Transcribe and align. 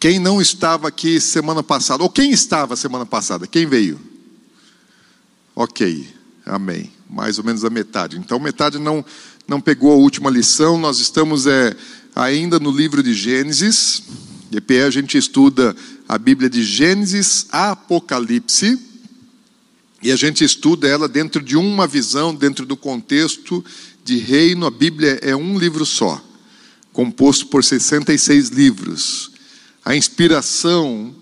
Quem 0.00 0.18
não 0.18 0.40
estava 0.40 0.88
aqui 0.88 1.20
semana 1.20 1.62
passada, 1.62 2.02
ou 2.02 2.08
quem 2.08 2.30
estava 2.30 2.74
semana 2.74 3.04
passada? 3.04 3.46
Quem 3.46 3.66
veio? 3.66 4.00
Ok, 5.54 6.08
amém. 6.46 6.90
Mais 7.06 7.36
ou 7.36 7.44
menos 7.44 7.66
a 7.66 7.70
metade. 7.70 8.16
Então, 8.16 8.40
metade 8.40 8.78
não, 8.78 9.04
não 9.46 9.60
pegou 9.60 9.92
a 9.92 9.96
última 9.96 10.30
lição. 10.30 10.78
Nós 10.78 11.00
estamos 11.00 11.46
é, 11.46 11.76
ainda 12.16 12.58
no 12.58 12.70
livro 12.70 13.02
de 13.02 13.12
Gênesis. 13.12 14.02
EPE 14.50 14.80
a 14.80 14.90
gente 14.90 15.18
estuda 15.18 15.76
a 16.08 16.16
Bíblia 16.16 16.48
de 16.48 16.62
Gênesis 16.62 17.44
a 17.52 17.72
Apocalipse. 17.72 18.78
E 20.02 20.10
a 20.10 20.16
gente 20.16 20.42
estuda 20.42 20.88
ela 20.88 21.08
dentro 21.08 21.42
de 21.42 21.58
uma 21.58 21.86
visão, 21.86 22.34
dentro 22.34 22.64
do 22.64 22.74
contexto 22.74 23.62
de 24.02 24.16
reino. 24.16 24.64
A 24.64 24.70
Bíblia 24.70 25.18
é 25.20 25.36
um 25.36 25.58
livro 25.58 25.84
só, 25.84 26.24
composto 26.90 27.48
por 27.48 27.62
66 27.62 28.48
livros. 28.48 29.30
A 29.84 29.96
inspiração, 29.96 31.14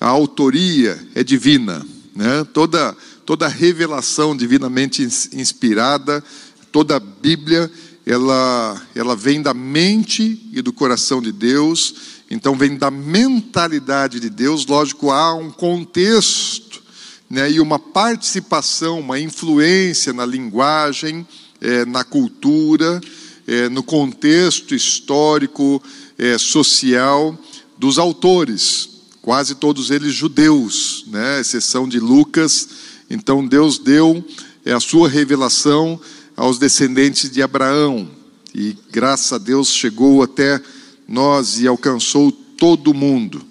a 0.00 0.08
autoria 0.08 0.98
é 1.14 1.22
divina. 1.22 1.86
Né? 2.14 2.44
Toda, 2.52 2.96
toda 3.26 3.46
revelação 3.46 4.36
divinamente 4.36 5.02
inspirada, 5.32 6.24
toda 6.72 6.96
a 6.96 7.00
Bíblia, 7.00 7.70
ela, 8.06 8.82
ela 8.94 9.14
vem 9.14 9.42
da 9.42 9.52
mente 9.52 10.48
e 10.52 10.62
do 10.62 10.72
coração 10.72 11.20
de 11.20 11.30
Deus, 11.30 11.94
então 12.30 12.56
vem 12.56 12.76
da 12.76 12.90
mentalidade 12.90 14.18
de 14.18 14.30
Deus. 14.30 14.66
Lógico, 14.66 15.10
há 15.10 15.34
um 15.34 15.50
contexto 15.50 16.82
né, 17.28 17.50
e 17.50 17.60
uma 17.60 17.78
participação, 17.78 19.00
uma 19.00 19.20
influência 19.20 20.12
na 20.12 20.24
linguagem, 20.24 21.26
é, 21.60 21.84
na 21.84 22.02
cultura, 22.02 23.00
é, 23.46 23.68
no 23.68 23.82
contexto 23.82 24.74
histórico, 24.74 25.82
é, 26.16 26.38
social 26.38 27.38
dos 27.80 27.98
autores, 27.98 28.90
quase 29.22 29.54
todos 29.54 29.90
eles 29.90 30.12
judeus, 30.12 31.06
né, 31.06 31.40
exceção 31.40 31.88
de 31.88 31.98
Lucas. 31.98 32.68
Então 33.08 33.46
Deus 33.46 33.78
deu 33.78 34.22
é, 34.66 34.74
a 34.74 34.78
sua 34.78 35.08
revelação 35.08 35.98
aos 36.36 36.58
descendentes 36.58 37.30
de 37.30 37.40
Abraão 37.42 38.06
e 38.54 38.76
graças 38.92 39.32
a 39.32 39.38
Deus 39.38 39.68
chegou 39.68 40.22
até 40.22 40.60
nós 41.08 41.58
e 41.58 41.66
alcançou 41.66 42.30
todo 42.30 42.92
mundo. 42.92 43.42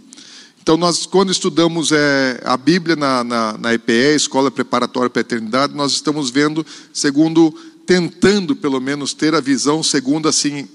Então, 0.62 0.78
nós, 0.78 1.08
quando 1.08 1.31
estudamos 1.31 1.92
é, 1.92 2.40
a 2.46 2.56
Bíblia 2.56 2.96
na, 2.96 3.23
na, 3.23 3.58
na 3.58 3.73
EPE, 3.73 4.16
Escola 4.16 4.52
Preparatória 4.52 5.09
para 5.09 5.22
a 5.22 5.25
Eternidade, 5.25 5.73
nós 5.73 5.94
estamos 5.94 6.30
vendo, 6.30 6.64
segundo, 6.94 7.52
tentando 7.88 8.56
pelo 8.56 8.80
menos 8.80 9.16
ter 9.16 9.34
a 9.34 9.42
visão, 9.42 9.81
segundo 9.81 10.30
assim, 10.30 10.68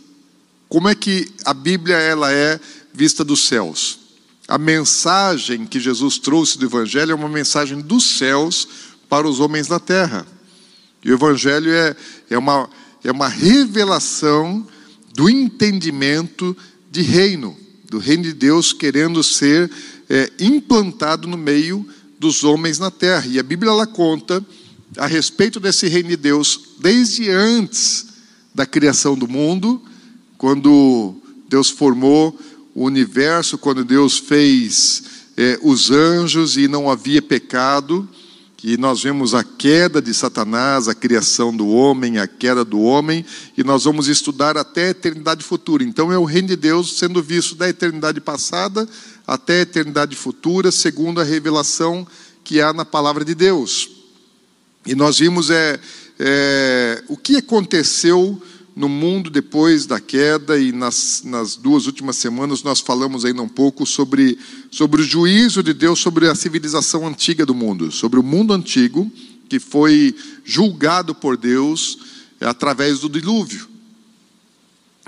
como 0.68 0.88
é 0.88 0.96
que 0.96 1.28
a 1.44 1.54
Bíblia 1.54 1.94
ela 1.94 2.32
é 2.32 2.58
vista 2.94 3.24
dos 3.24 3.46
céus. 3.46 3.98
A 4.48 4.56
mensagem 4.56 5.66
que 5.66 5.80
Jesus 5.80 6.18
trouxe 6.18 6.58
do 6.58 6.66
Evangelho 6.66 7.12
é 7.12 7.14
uma 7.14 7.28
mensagem 7.28 7.80
dos 7.80 8.16
céus 8.16 8.68
para 9.08 9.28
os 9.28 9.40
homens 9.40 9.66
da 9.66 9.80
terra. 9.80 10.26
E 11.04 11.10
o 11.10 11.14
Evangelho 11.14 11.70
é, 11.70 11.96
é, 12.30 12.38
uma, 12.38 12.70
é 13.02 13.10
uma 13.10 13.28
revelação 13.28 14.66
do 15.14 15.28
entendimento 15.28 16.56
de 16.90 17.02
reino 17.02 17.64
do 17.94 18.00
reino 18.00 18.24
de 18.24 18.32
Deus 18.32 18.72
querendo 18.72 19.22
ser 19.22 19.70
é, 20.10 20.32
implantado 20.40 21.28
no 21.28 21.36
meio 21.38 21.86
dos 22.18 22.42
homens 22.42 22.76
na 22.80 22.90
terra. 22.90 23.24
E 23.28 23.38
a 23.38 23.42
Bíblia 23.42 23.70
ela 23.70 23.86
conta 23.86 24.44
a 24.96 25.06
respeito 25.06 25.60
desse 25.60 25.86
reino 25.86 26.08
de 26.08 26.16
Deus 26.16 26.60
desde 26.80 27.30
antes 27.30 28.06
da 28.52 28.66
criação 28.66 29.16
do 29.16 29.28
mundo, 29.28 29.80
quando 30.36 31.14
Deus 31.48 31.70
formou 31.70 32.36
o 32.74 32.84
universo, 32.84 33.56
quando 33.56 33.84
Deus 33.84 34.18
fez 34.18 35.04
é, 35.36 35.58
os 35.62 35.90
anjos 35.90 36.56
e 36.56 36.66
não 36.66 36.90
havia 36.90 37.22
pecado. 37.22 38.08
E 38.66 38.78
nós 38.78 39.02
vemos 39.02 39.34
a 39.34 39.44
queda 39.44 40.00
de 40.00 40.14
Satanás, 40.14 40.88
a 40.88 40.94
criação 40.94 41.54
do 41.54 41.68
homem, 41.68 42.18
a 42.18 42.26
queda 42.26 42.64
do 42.64 42.80
homem, 42.80 43.22
e 43.58 43.62
nós 43.62 43.84
vamos 43.84 44.08
estudar 44.08 44.56
até 44.56 44.86
a 44.86 44.90
eternidade 44.90 45.44
futura. 45.44 45.84
Então 45.84 46.10
é 46.10 46.16
o 46.16 46.24
reino 46.24 46.48
de 46.48 46.56
Deus 46.56 46.96
sendo 46.98 47.22
visto 47.22 47.54
da 47.54 47.68
eternidade 47.68 48.22
passada 48.22 48.88
até 49.26 49.58
a 49.58 49.62
eternidade 49.62 50.16
futura, 50.16 50.72
segundo 50.72 51.20
a 51.20 51.24
revelação 51.24 52.06
que 52.42 52.58
há 52.58 52.72
na 52.72 52.86
palavra 52.86 53.22
de 53.22 53.34
Deus. 53.34 53.90
E 54.86 54.94
nós 54.94 55.18
vimos 55.18 55.50
é, 55.50 55.78
é 56.18 57.04
o 57.06 57.18
que 57.18 57.36
aconteceu 57.36 58.40
no 58.74 58.88
mundo 58.88 59.30
depois 59.30 59.86
da 59.86 60.00
queda, 60.00 60.58
e 60.58 60.72
nas, 60.72 61.22
nas 61.24 61.56
duas 61.56 61.86
últimas 61.86 62.16
semanas 62.16 62.62
nós 62.62 62.80
falamos 62.80 63.24
ainda 63.24 63.40
um 63.40 63.48
pouco 63.48 63.86
sobre, 63.86 64.36
sobre 64.70 65.00
o 65.00 65.04
juízo 65.04 65.62
de 65.62 65.72
Deus 65.72 66.00
sobre 66.00 66.28
a 66.28 66.34
civilização 66.34 67.06
antiga 67.06 67.46
do 67.46 67.54
mundo, 67.54 67.92
sobre 67.92 68.18
o 68.18 68.22
mundo 68.22 68.52
antigo 68.52 69.10
que 69.48 69.60
foi 69.60 70.14
julgado 70.44 71.14
por 71.14 71.36
Deus 71.36 71.98
através 72.40 72.98
do 72.98 73.08
dilúvio. 73.08 73.68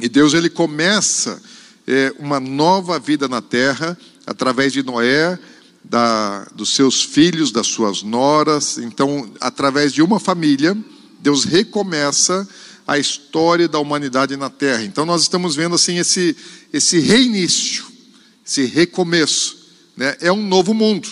E 0.01 0.09
Deus 0.09 0.35
ele 0.35 0.51
começa 0.51 1.43
é, 1.87 2.15
uma 2.19 2.39
nova 2.39 2.99
vida 2.99 3.27
na 3.27 3.41
terra 3.41 3.99
através 4.27 4.73
de 4.73 4.83
Noé, 4.83 5.39
da, 5.83 6.45
dos 6.55 6.75
seus 6.75 7.03
filhos, 7.03 7.51
das 7.51 7.67
suas 7.67 8.03
noras. 8.03 8.79
Então, 8.79 9.31
através 9.41 9.93
de 9.93 10.03
uma 10.03 10.21
família, 10.21 10.77
Deus 11.21 11.45
recomeça 11.45 12.47
a 12.87 12.99
história 12.99 13.67
da 13.67 13.79
humanidade 13.79 14.37
na 14.37 14.49
Terra. 14.49 14.85
Então 14.85 15.05
nós 15.05 15.23
estamos 15.23 15.57
vendo 15.57 15.75
assim 15.75 15.99
esse 15.99 16.37
esse 16.73 16.99
reinício, 16.99 17.85
esse 18.47 18.65
recomeço, 18.65 19.57
né? 19.97 20.17
É 20.21 20.31
um 20.31 20.47
novo 20.47 20.73
mundo. 20.73 21.09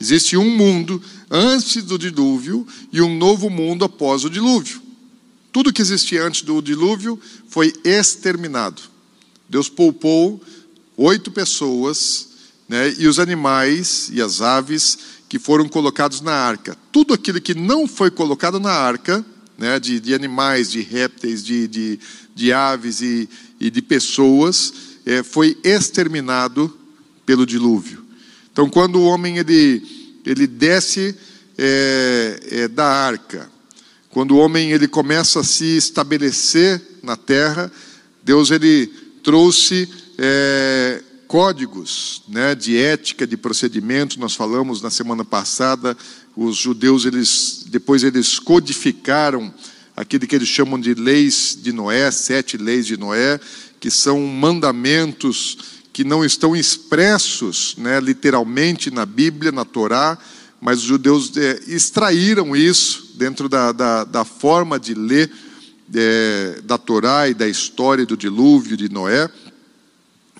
Existe 0.00 0.36
um 0.36 0.50
mundo 0.56 1.00
antes 1.30 1.82
do 1.82 1.98
dilúvio 1.98 2.66
e 2.92 3.00
um 3.00 3.16
novo 3.16 3.48
mundo 3.48 3.84
após 3.84 4.24
o 4.24 4.30
dilúvio. 4.30 4.82
Tudo 5.52 5.72
que 5.72 5.80
existia 5.80 6.24
antes 6.24 6.42
do 6.42 6.60
dilúvio 6.60 7.20
foi 7.48 7.72
exterminado. 7.84 8.82
Deus 9.48 9.68
poupou 9.68 10.42
oito 10.96 11.30
pessoas, 11.30 12.28
né, 12.68 12.94
e 12.98 13.06
os 13.06 13.18
animais 13.18 14.08
e 14.12 14.20
as 14.20 14.40
aves 14.40 14.98
que 15.28 15.38
foram 15.38 15.68
colocados 15.68 16.20
na 16.20 16.32
arca. 16.32 16.76
Tudo 16.90 17.14
aquilo 17.14 17.40
que 17.40 17.54
não 17.54 17.86
foi 17.86 18.10
colocado 18.10 18.58
na 18.58 18.72
arca 18.72 19.24
né, 19.58 19.78
de, 19.78 20.00
de, 20.00 20.14
animais, 20.14 20.70
de 20.70 20.80
répteis, 20.80 21.44
de, 21.44 21.68
de, 21.68 21.98
de 22.34 22.52
aves 22.52 23.00
e, 23.00 23.28
e, 23.60 23.70
de 23.70 23.80
pessoas, 23.80 24.72
é, 25.06 25.22
foi 25.22 25.56
exterminado 25.62 26.76
pelo 27.24 27.46
dilúvio. 27.46 28.04
Então, 28.52 28.68
quando 28.68 28.96
o 28.96 29.04
homem 29.04 29.38
ele, 29.38 29.82
ele 30.24 30.46
desce 30.46 31.14
é, 31.56 32.40
é, 32.50 32.68
da 32.68 32.86
arca, 32.86 33.50
quando 34.10 34.32
o 34.32 34.38
homem 34.38 34.70
ele 34.70 34.86
começa 34.86 35.40
a 35.40 35.44
se 35.44 35.76
estabelecer 35.76 36.80
na 37.02 37.16
terra, 37.16 37.70
Deus 38.22 38.50
ele 38.50 38.86
trouxe 39.22 39.88
é, 40.16 41.02
códigos 41.26 42.22
né, 42.28 42.54
de 42.54 42.76
ética, 42.76 43.26
de 43.26 43.36
procedimento. 43.36 44.20
Nós 44.20 44.34
falamos 44.34 44.80
na 44.80 44.90
semana 44.90 45.24
passada 45.24 45.96
os 46.36 46.56
judeus, 46.56 47.04
eles, 47.04 47.64
depois 47.68 48.02
eles 48.02 48.38
codificaram 48.38 49.52
aquilo 49.96 50.26
que 50.26 50.34
eles 50.34 50.48
chamam 50.48 50.80
de 50.80 50.94
leis 50.94 51.56
de 51.60 51.72
Noé, 51.72 52.10
sete 52.10 52.56
leis 52.56 52.86
de 52.86 52.96
Noé, 52.96 53.38
que 53.78 53.90
são 53.90 54.20
mandamentos 54.26 55.56
que 55.92 56.02
não 56.02 56.24
estão 56.24 56.56
expressos 56.56 57.76
né, 57.78 58.00
literalmente 58.00 58.90
na 58.90 59.06
Bíblia, 59.06 59.52
na 59.52 59.64
Torá, 59.64 60.18
mas 60.60 60.78
os 60.78 60.84
judeus 60.84 61.36
é, 61.36 61.60
extraíram 61.68 62.56
isso 62.56 63.12
dentro 63.14 63.48
da, 63.48 63.70
da, 63.70 64.02
da 64.02 64.24
forma 64.24 64.80
de 64.80 64.94
ler 64.94 65.30
é, 65.94 66.60
da 66.64 66.76
Torá 66.78 67.28
e 67.28 67.34
da 67.34 67.46
história 67.46 68.04
do 68.04 68.16
dilúvio 68.16 68.76
de 68.76 68.88
Noé 68.88 69.30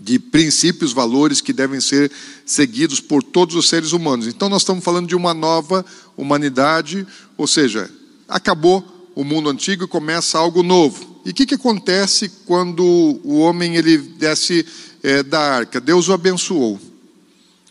de 0.01 0.19
princípios, 0.19 0.93
valores 0.93 1.41
que 1.41 1.53
devem 1.53 1.81
ser 1.81 2.11
seguidos 2.45 3.01
por 3.01 3.23
todos 3.23 3.55
os 3.55 3.69
seres 3.69 3.93
humanos. 3.93 4.27
Então, 4.27 4.49
nós 4.49 4.63
estamos 4.63 4.85
falando 4.85 5.09
de 5.09 5.15
uma 5.15 5.33
nova 5.33 5.85
humanidade, 6.17 7.07
ou 7.37 7.47
seja, 7.47 7.91
acabou 8.29 8.85
o 9.15 9.25
mundo 9.25 9.49
antigo 9.49 9.85
e 9.85 9.89
começa 9.89 10.39
algo 10.39 10.63
novo. 10.63 11.21
E 11.25 11.31
o 11.31 11.35
que, 11.35 11.47
que 11.47 11.55
acontece 11.55 12.31
quando 12.45 12.83
o 13.25 13.39
homem 13.39 13.77
ele 13.77 13.97
desce 13.97 14.67
é, 15.03 15.23
da 15.23 15.41
arca? 15.41 15.81
Deus 15.81 16.09
o 16.09 16.13
abençoou. 16.13 16.79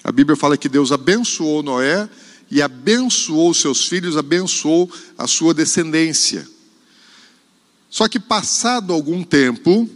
A 0.04 0.12
Bíblia 0.12 0.36
fala 0.36 0.58
que 0.58 0.68
Deus 0.68 0.92
abençoou 0.92 1.62
Noé 1.64 2.10
e 2.50 2.62
abençoou 2.62 3.54
seus 3.54 3.88
filhos, 3.88 4.18
abençoou 4.18 4.92
a 5.18 5.28
sua 5.28 5.54
descendência. 5.54 6.48
Só 7.90 8.08
que 8.08 8.20
passado 8.20 8.92
algum 8.92 9.24
tempo, 9.24 9.88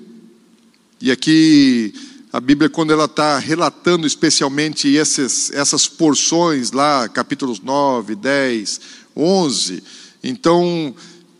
e 1.02 1.12
aqui 1.12 1.94
a 2.38 2.39
Bíblia, 2.39 2.69
quando 2.69 2.94
ela 2.94 3.06
está 3.06 3.39
relatando 3.39 4.06
especialmente 4.06 4.88
esses, 4.88 5.50
essas 5.50 5.88
porções 5.88 6.72
lá, 6.72 7.10
capítulos 7.10 7.60
9, 7.60 8.13
10, 8.13 8.80
11, 9.16 9.84
então, 10.24 10.94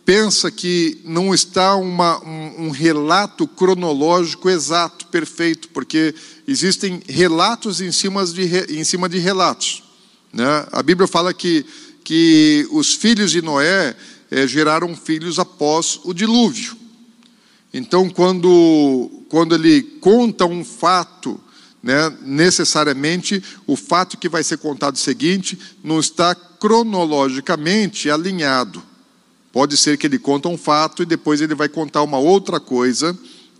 pensa 0.04 0.50
que 0.50 1.00
não 1.04 1.32
está 1.32 1.76
uma, 1.76 2.20
um, 2.24 2.66
um, 2.66 2.70
relato 2.70 3.46
cronológico 3.46 4.50
exato, 4.50 5.06
perfeito, 5.06 5.68
porque 5.68 6.12
existem 6.48 7.00
relatos 7.06 7.80
em 7.80 7.92
cima 7.92 8.26
de, 8.26 8.42
em 8.68 8.82
cima 8.82 9.08
de 9.08 9.18
relatos. 9.18 9.84
Né? 10.32 10.66
A 10.72 10.82
Bíblia 10.82 11.06
fala 11.06 11.32
que, 11.32 11.64
que 12.02 12.66
os 12.72 12.92
filhos 12.92 13.30
de 13.30 13.40
Noé 13.40 13.94
é, 14.32 14.48
geraram 14.48 14.96
filhos 14.96 15.38
após 15.38 16.00
o 16.02 16.12
dilúvio. 16.12 16.76
Então, 17.72 18.10
quando, 18.10 19.17
quando 19.28 19.54
ele 19.54 19.82
conta 19.82 20.46
um 20.46 20.64
fato, 20.64 21.40
né, 21.82 22.12
necessariamente 22.22 23.42
o 23.66 23.76
fato 23.76 24.16
que 24.16 24.28
vai 24.28 24.42
ser 24.42 24.58
contado 24.58 24.98
seguinte 24.98 25.58
não 25.84 26.00
está 26.00 26.34
cronologicamente 26.34 28.10
alinhado. 28.10 28.82
Pode 29.52 29.76
ser 29.76 29.96
que 29.96 30.06
ele 30.06 30.18
conta 30.18 30.48
um 30.48 30.58
fato 30.58 31.02
e 31.02 31.06
depois 31.06 31.40
ele 31.40 31.54
vai 31.54 31.68
contar 31.68 32.02
uma 32.02 32.18
outra 32.18 32.58
coisa 32.58 33.16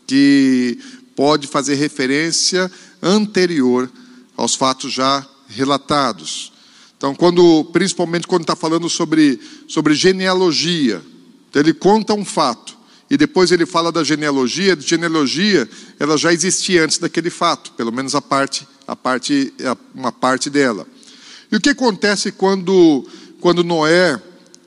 que 0.07 0.79
pode 1.15 1.47
fazer 1.47 1.75
referência 1.75 2.71
anterior 3.03 3.91
aos 4.37 4.55
fatos 4.55 4.93
já 4.93 5.27
relatados. 5.49 6.53
Então, 6.97 7.15
quando, 7.15 7.65
principalmente 7.67 8.27
quando 8.27 8.43
está 8.43 8.57
falando 8.57 8.89
sobre, 8.89 9.41
sobre 9.67 9.95
genealogia, 9.95 11.03
então 11.49 11.61
ele 11.63 11.73
conta 11.73 12.15
um 12.15 12.25
fato 12.25 12.78
e 13.11 13.17
depois 13.17 13.51
ele 13.51 13.65
fala 13.65 13.91
da 13.91 14.05
genealogia. 14.05 14.75
A 14.75 14.81
genealogia 14.81 15.69
ela 15.99 16.17
já 16.17 16.33
existia 16.33 16.85
antes 16.85 16.99
daquele 16.99 17.31
fato, 17.31 17.73
pelo 17.73 17.93
menos 17.93 18.15
a 18.15 18.21
parte, 18.21 18.67
a 18.87 18.95
parte, 18.95 19.53
uma 19.95 20.13
parte 20.13 20.51
dela. 20.51 20.87
E 21.51 21.57
o 21.57 21.61
que 21.61 21.71
acontece 21.71 22.31
quando, 22.31 23.07
quando 23.41 23.65
Noé 23.65 24.21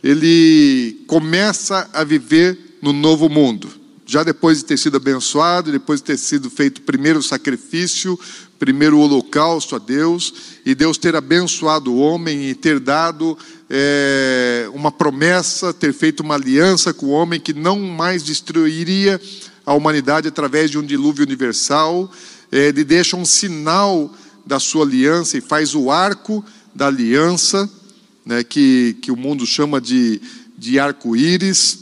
ele 0.04 1.04
começa 1.06 1.90
a 1.94 2.04
viver 2.04 2.78
no 2.82 2.92
novo 2.92 3.30
mundo? 3.30 3.70
Já 4.06 4.24
depois 4.24 4.58
de 4.58 4.66
ter 4.66 4.78
sido 4.78 4.98
abençoado, 4.98 5.72
depois 5.72 6.02
de 6.02 6.08
ter 6.08 6.18
sido 6.18 6.50
feito 6.50 6.80
o 6.80 6.82
primeiro 6.82 7.22
sacrifício, 7.22 8.20
primeiro 8.60 9.00
holocausto 9.00 9.76
a 9.76 9.80
Deus, 9.80 10.34
e 10.66 10.76
Deus 10.76 10.98
ter 10.98 11.16
abençoado 11.16 11.94
o 11.94 11.98
homem 11.98 12.50
e 12.50 12.54
ter 12.54 12.80
dado 12.80 13.38
é, 13.74 14.70
uma 14.74 14.92
promessa, 14.92 15.74
ter 15.74 15.94
feito 15.94 16.20
uma 16.20 16.36
aliança 16.36 16.94
com 16.94 17.06
o 17.06 17.12
homem 17.12 17.40
que 17.40 17.54
não 17.54 17.80
mais 17.80 18.22
destruiria 18.22 19.20
a 19.66 19.74
humanidade 19.74 20.28
através 20.28 20.70
de 20.70 20.78
um 20.78 20.84
dilúvio 20.84 21.26
universal. 21.26 22.12
É, 22.52 22.68
ele 22.68 22.84
deixa 22.84 23.16
um 23.16 23.24
sinal 23.24 24.14
da 24.46 24.60
sua 24.60 24.84
aliança 24.84 25.38
e 25.38 25.42
faz 25.42 25.74
o 25.74 25.90
arco 25.90 26.44
da 26.76 26.88
aliança, 26.88 27.70
né, 28.26 28.44
que, 28.44 28.98
que 29.02 29.10
o 29.10 29.16
mundo 29.16 29.46
chama 29.46 29.80
de, 29.80 30.22
de 30.58 30.78
arco-íris. 30.78 31.80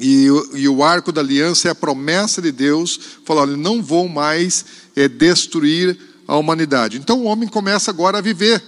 E, 0.00 0.26
e, 0.54 0.68
o 0.68 0.82
arco 0.82 1.12
da 1.12 1.20
aliança 1.20 1.68
é 1.68 1.70
a 1.70 1.74
promessa 1.74 2.42
de 2.42 2.50
Deus, 2.50 2.98
falando: 3.24 3.56
não 3.56 3.80
vou 3.80 4.08
mais 4.08 4.64
é 4.96 5.06
destruir 5.06 5.96
a 6.26 6.36
humanidade. 6.36 6.96
Então 6.96 7.20
o 7.20 7.24
homem 7.24 7.48
começa 7.48 7.92
agora 7.92 8.18
a 8.18 8.22
viver 8.22 8.60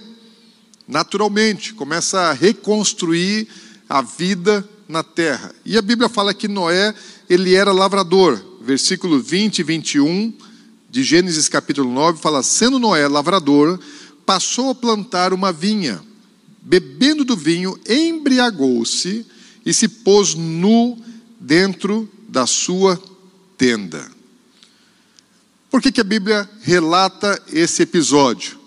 naturalmente, 0.87 1.73
começa 1.73 2.19
a 2.21 2.33
reconstruir 2.33 3.47
a 3.87 4.01
vida 4.01 4.67
na 4.87 5.03
terra. 5.03 5.53
E 5.65 5.77
a 5.77 5.81
Bíblia 5.81 6.09
fala 6.09 6.33
que 6.33 6.47
Noé, 6.47 6.93
ele 7.29 7.55
era 7.55 7.71
lavrador. 7.71 8.43
Versículo 8.61 9.19
20 9.19 9.59
e 9.59 9.63
21 9.63 10.33
de 10.89 11.03
Gênesis 11.03 11.49
capítulo 11.49 11.91
9 11.91 12.19
fala: 12.19 12.43
"Sendo 12.43 12.79
Noé 12.79 13.07
lavrador, 13.07 13.79
passou 14.25 14.69
a 14.69 14.75
plantar 14.75 15.33
uma 15.33 15.51
vinha, 15.51 16.01
bebendo 16.61 17.25
do 17.25 17.35
vinho, 17.35 17.77
embriagou-se 17.87 19.25
e 19.65 19.73
se 19.73 19.87
pôs 19.87 20.33
nu 20.35 20.97
dentro 21.39 22.09
da 22.29 22.45
sua 22.45 23.01
tenda." 23.57 24.09
Por 25.69 25.81
que, 25.81 25.91
que 25.91 26.01
a 26.01 26.05
Bíblia 26.05 26.47
relata 26.61 27.41
esse 27.51 27.81
episódio? 27.81 28.62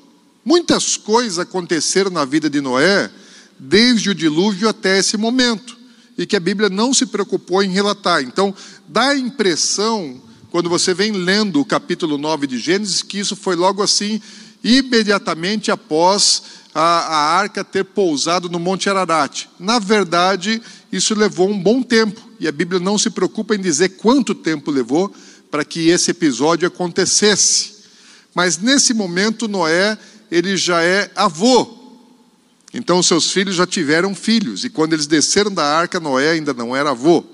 Muitas 0.47 0.97
coisas 0.97 1.41
aconteceram 1.41 2.09
na 2.09 2.25
vida 2.25 2.49
de 2.49 2.61
Noé, 2.61 3.11
desde 3.59 4.11
o 4.11 4.15
dilúvio 4.15 4.69
até 4.69 5.01
esse 5.01 5.17
momento, 5.17 5.77
e 6.17 6.25
que 6.25 6.37
a 6.37 6.41
Bíblia 6.41 6.69
não 6.71 6.95
se 6.95 7.05
preocupou 7.07 7.65
em 7.65 7.73
relatar. 7.73 8.23
Então, 8.23 8.55
dá 8.87 9.09
a 9.09 9.19
impressão, 9.19 10.23
quando 10.49 10.71
você 10.71 10.95
vem 10.95 11.11
lendo 11.11 11.61
o 11.61 11.65
capítulo 11.65 12.17
9 12.17 12.47
de 12.47 12.59
Gênesis, 12.59 13.03
que 13.03 13.19
isso 13.19 13.35
foi 13.35 13.57
logo 13.57 13.83
assim, 13.83 14.23
imediatamente 14.63 15.73
após 15.73 16.45
a, 16.73 16.81
a 16.81 17.37
arca 17.39 17.65
ter 17.65 17.85
pousado 17.85 18.49
no 18.49 18.61
Monte 18.61 18.89
Ararat. 18.89 19.47
Na 19.59 19.81
verdade, 19.81 20.63
isso 20.93 21.13
levou 21.13 21.51
um 21.51 21.61
bom 21.61 21.83
tempo, 21.83 22.23
e 22.39 22.47
a 22.47 22.53
Bíblia 22.53 22.79
não 22.79 22.97
se 22.97 23.11
preocupa 23.11 23.57
em 23.57 23.61
dizer 23.61 23.97
quanto 23.97 24.33
tempo 24.33 24.71
levou, 24.71 25.13
para 25.51 25.65
que 25.65 25.89
esse 25.89 26.13
episódio 26.13 26.69
acontecesse. 26.69 27.75
Mas 28.33 28.59
nesse 28.59 28.95
momento, 28.95 29.49
Noé, 29.49 29.99
ele 30.31 30.57
já 30.57 30.83
é 30.83 31.11
avô. 31.15 31.77
Então, 32.73 33.03
seus 33.03 33.31
filhos 33.31 33.55
já 33.57 33.67
tiveram 33.67 34.15
filhos. 34.15 34.65
E 34.65 34.71
quando 34.71 34.93
eles 34.93 35.07
desceram 35.07 35.53
da 35.53 35.65
arca, 35.65 35.99
Noé 35.99 36.33
ainda 36.33 36.53
não 36.53 36.75
era 36.75 36.91
avô. 36.91 37.25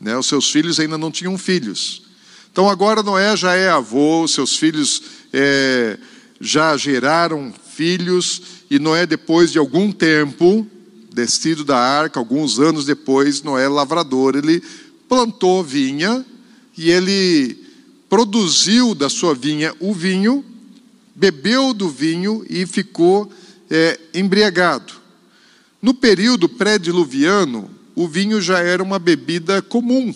Né? 0.00 0.16
Os 0.16 0.26
seus 0.26 0.50
filhos 0.50 0.78
ainda 0.78 0.98
não 0.98 1.10
tinham 1.10 1.38
filhos. 1.38 2.02
Então, 2.50 2.68
agora 2.68 3.02
Noé 3.02 3.34
já 3.36 3.54
é 3.54 3.70
avô, 3.70 4.28
seus 4.28 4.56
filhos 4.58 5.02
é, 5.32 5.98
já 6.40 6.76
geraram 6.76 7.52
filhos. 7.74 8.42
E 8.70 8.78
Noé, 8.78 9.06
depois 9.06 9.52
de 9.52 9.58
algum 9.58 9.90
tempo, 9.90 10.66
descido 11.14 11.64
da 11.64 11.78
arca, 11.78 12.20
alguns 12.20 12.58
anos 12.58 12.84
depois, 12.84 13.42
Noé, 13.42 13.68
lavrador, 13.68 14.36
ele 14.36 14.62
plantou 15.08 15.62
vinha 15.62 16.24
e 16.76 16.90
ele 16.90 17.56
produziu 18.08 18.94
da 18.94 19.08
sua 19.08 19.34
vinha 19.34 19.74
o 19.80 19.94
vinho, 19.94 20.44
bebeu 21.22 21.72
do 21.72 21.88
vinho 21.88 22.44
e 22.50 22.66
ficou 22.66 23.32
é, 23.70 23.96
embriagado. 24.12 24.92
No 25.80 25.94
período 25.94 26.48
pré-diluviano, 26.48 27.70
o 27.94 28.08
vinho 28.08 28.40
já 28.40 28.58
era 28.58 28.82
uma 28.82 28.98
bebida 28.98 29.62
comum 29.62 30.12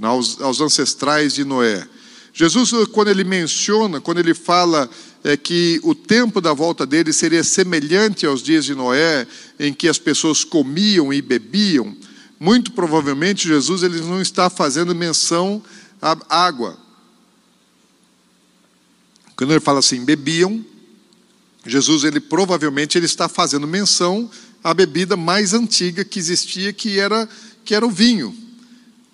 aos, 0.00 0.40
aos, 0.40 0.58
ancestrais 0.62 1.34
de 1.34 1.44
Noé. 1.44 1.86
Jesus, 2.32 2.72
quando 2.90 3.08
ele 3.08 3.24
menciona, 3.24 4.00
quando 4.00 4.20
ele 4.20 4.32
fala 4.32 4.88
é, 5.22 5.36
que 5.36 5.78
o 5.82 5.94
tempo 5.94 6.40
da 6.40 6.54
volta 6.54 6.86
dele 6.86 7.12
seria 7.12 7.44
semelhante 7.44 8.24
aos 8.24 8.42
dias 8.42 8.64
de 8.64 8.74
Noé, 8.74 9.26
em 9.58 9.70
que 9.70 9.86
as 9.86 9.98
pessoas 9.98 10.44
comiam 10.44 11.12
e 11.12 11.20
bebiam, 11.20 11.94
muito 12.38 12.72
provavelmente 12.72 13.46
Jesus 13.46 13.82
ele 13.82 14.00
não 14.00 14.22
está 14.22 14.48
fazendo 14.48 14.94
menção 14.94 15.62
à 16.00 16.16
água. 16.30 16.78
Quando 19.40 19.52
ele 19.52 19.60
fala 19.60 19.78
assim, 19.78 20.04
bebiam, 20.04 20.62
Jesus 21.64 22.04
ele 22.04 22.20
provavelmente 22.20 22.98
ele 22.98 23.06
está 23.06 23.26
fazendo 23.26 23.66
menção 23.66 24.30
à 24.62 24.74
bebida 24.74 25.16
mais 25.16 25.54
antiga 25.54 26.04
que 26.04 26.18
existia, 26.18 26.74
que 26.74 26.98
era 26.98 27.26
que 27.64 27.74
era 27.74 27.86
o 27.86 27.90
vinho, 27.90 28.36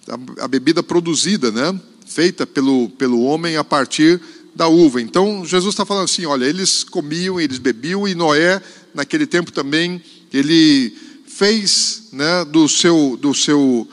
a, 0.09 0.45
a 0.45 0.49
bebida 0.49 0.83
produzida, 0.83 1.53
né, 1.53 1.81
feita 2.05 2.45
pelo 2.45 2.89
pelo 2.89 3.23
homem 3.23 3.57
a 3.57 3.63
partir 3.63 4.21
da 4.53 4.67
uva. 4.67 5.01
Então 5.01 5.45
Jesus 5.47 5.73
está 5.73 5.87
falando 5.87 6.07
assim, 6.07 6.27
olha, 6.27 6.45
eles 6.45 6.83
comiam, 6.83 7.41
eles 7.41 7.59
bebiam 7.59 8.09
e 8.09 8.13
Noé 8.13 8.61
naquele 8.93 9.29
tempo 9.29 9.53
também 9.53 10.03
ele 10.33 10.93
fez 11.25 12.09
né, 12.11 12.45
do 12.45 12.69
seu, 12.69 13.17
do 13.17 13.33
seu, 13.33 13.87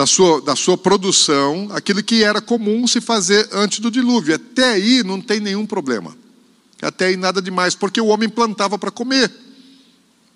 da, 0.00 0.06
sua, 0.06 0.40
da 0.40 0.56
sua 0.56 0.78
produção 0.78 1.68
aquilo 1.72 2.02
que 2.02 2.24
era 2.24 2.40
comum 2.40 2.86
se 2.86 3.02
fazer 3.02 3.46
antes 3.52 3.80
do 3.80 3.90
dilúvio. 3.90 4.34
Até 4.34 4.72
aí 4.72 5.02
não 5.02 5.20
tem 5.20 5.40
nenhum 5.40 5.66
problema. 5.66 6.16
Até 6.80 7.08
aí 7.08 7.18
nada 7.18 7.42
demais, 7.42 7.74
porque 7.74 8.00
o 8.00 8.06
homem 8.06 8.26
plantava 8.26 8.78
para 8.78 8.90
comer. 8.90 9.30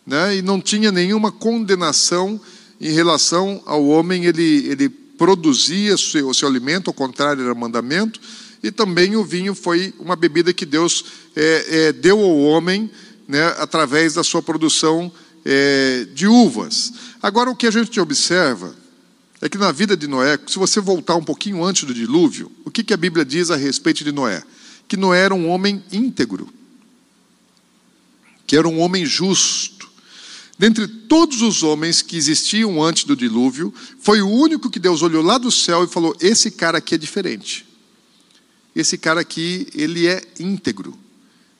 Né, 0.06 0.36
e 0.36 0.42
não 0.42 0.60
tinha 0.60 0.92
nenhuma 0.92 1.32
condenação 1.32 2.38
em 2.78 2.92
relação 2.92 3.62
ao 3.64 3.86
homem, 3.86 4.26
ele, 4.26 4.66
ele 4.68 4.90
produzia 4.90 5.94
o 5.94 5.98
seu, 5.98 6.34
seu 6.34 6.46
alimento, 6.46 6.90
ao 6.90 6.94
contrário, 6.94 7.42
era 7.42 7.54
mandamento, 7.54 8.20
e 8.62 8.70
também 8.70 9.16
o 9.16 9.24
vinho 9.24 9.54
foi 9.54 9.94
uma 9.98 10.14
bebida 10.14 10.52
que 10.52 10.66
Deus 10.66 11.06
é, 11.34 11.66
é, 11.68 11.92
deu 11.94 12.20
ao 12.20 12.38
homem 12.38 12.90
né, 13.26 13.46
através 13.56 14.12
da 14.12 14.22
sua 14.22 14.42
produção 14.42 15.10
é, 15.42 16.06
de 16.12 16.26
uvas. 16.26 16.92
Agora, 17.22 17.48
o 17.48 17.56
que 17.56 17.66
a 17.66 17.70
gente 17.70 17.98
observa 17.98 18.83
é 19.44 19.48
que 19.50 19.58
na 19.58 19.70
vida 19.70 19.94
de 19.94 20.08
Noé, 20.08 20.38
se 20.46 20.58
você 20.58 20.80
voltar 20.80 21.16
um 21.16 21.22
pouquinho 21.22 21.62
antes 21.62 21.84
do 21.84 21.92
dilúvio, 21.92 22.50
o 22.64 22.70
que, 22.70 22.82
que 22.82 22.94
a 22.94 22.96
Bíblia 22.96 23.26
diz 23.26 23.50
a 23.50 23.56
respeito 23.56 24.02
de 24.02 24.10
Noé? 24.10 24.42
Que 24.88 24.96
Noé 24.96 25.20
era 25.20 25.34
um 25.34 25.50
homem 25.50 25.84
íntegro, 25.92 26.48
que 28.46 28.56
era 28.56 28.66
um 28.66 28.80
homem 28.80 29.04
justo. 29.04 29.86
Dentre 30.58 30.88
todos 30.88 31.42
os 31.42 31.62
homens 31.62 32.00
que 32.00 32.16
existiam 32.16 32.82
antes 32.82 33.04
do 33.04 33.14
dilúvio, 33.14 33.72
foi 34.00 34.22
o 34.22 34.30
único 34.30 34.70
que 34.70 34.78
Deus 34.78 35.02
olhou 35.02 35.22
lá 35.22 35.36
do 35.36 35.50
céu 35.50 35.84
e 35.84 35.88
falou: 35.88 36.16
Esse 36.22 36.50
cara 36.50 36.78
aqui 36.78 36.94
é 36.94 36.98
diferente. 36.98 37.66
Esse 38.74 38.96
cara 38.96 39.20
aqui, 39.20 39.68
ele 39.74 40.06
é 40.06 40.22
íntegro. 40.40 40.98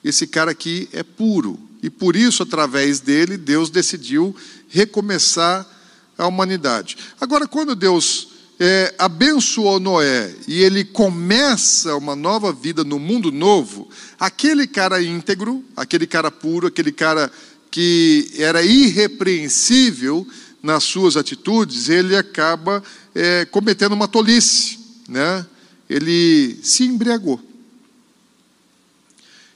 Esse 0.03 0.25
cara 0.25 0.49
aqui 0.49 0.89
é 0.91 1.03
puro. 1.03 1.59
E 1.83 1.91
por 1.91 2.15
isso, 2.15 2.41
através 2.41 2.99
dele, 2.99 3.37
Deus 3.37 3.69
decidiu 3.69 4.35
recomeçar 4.69 5.74
a 6.17 6.27
humanidade. 6.27 6.97
Agora, 7.19 7.47
quando 7.47 7.75
Deus 7.75 8.29
é, 8.59 8.93
abençoou 8.97 9.79
Noé 9.79 10.33
e 10.47 10.61
ele 10.61 10.83
começa 10.83 11.95
uma 11.95 12.15
nova 12.15 12.53
vida 12.53 12.83
no 12.83 12.97
mundo 12.97 13.31
novo, 13.31 13.89
aquele 14.19 14.65
cara 14.67 15.01
íntegro, 15.03 15.63
aquele 15.75 16.07
cara 16.07 16.31
puro, 16.31 16.67
aquele 16.67 16.91
cara 16.91 17.31
que 17.69 18.31
era 18.37 18.63
irrepreensível 18.63 20.25
nas 20.63 20.83
suas 20.83 21.17
atitudes, 21.17 21.89
ele 21.89 22.15
acaba 22.15 22.81
é, 23.13 23.45
cometendo 23.45 23.93
uma 23.93 24.07
tolice, 24.07 24.79
né? 25.07 25.45
Ele 25.89 26.57
se 26.63 26.83
embriagou. 26.83 27.39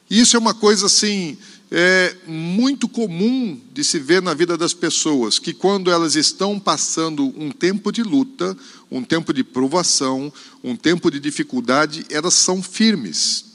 Isso 0.09 0.35
é 0.35 0.39
uma 0.39 0.53
coisa 0.53 0.87
assim 0.87 1.37
é 1.71 2.15
muito 2.25 2.87
comum 2.87 3.59
de 3.71 3.83
se 3.83 3.99
ver 3.99 4.21
na 4.21 4.33
vida 4.33 4.57
das 4.57 4.73
pessoas, 4.73 5.37
que 5.37 5.53
quando 5.53 5.91
elas 5.91 6.15
estão 6.15 6.59
passando 6.59 7.33
um 7.37 7.51
tempo 7.51 7.91
de 7.91 8.01
luta, 8.01 8.57
um 8.89 9.03
tempo 9.03 9.31
de 9.31 9.43
provação, 9.43 10.33
um 10.63 10.75
tempo 10.75 11.11
de 11.11 11.19
dificuldade, 11.19 12.05
elas 12.09 12.33
são 12.33 12.63
firmes. 12.63 13.45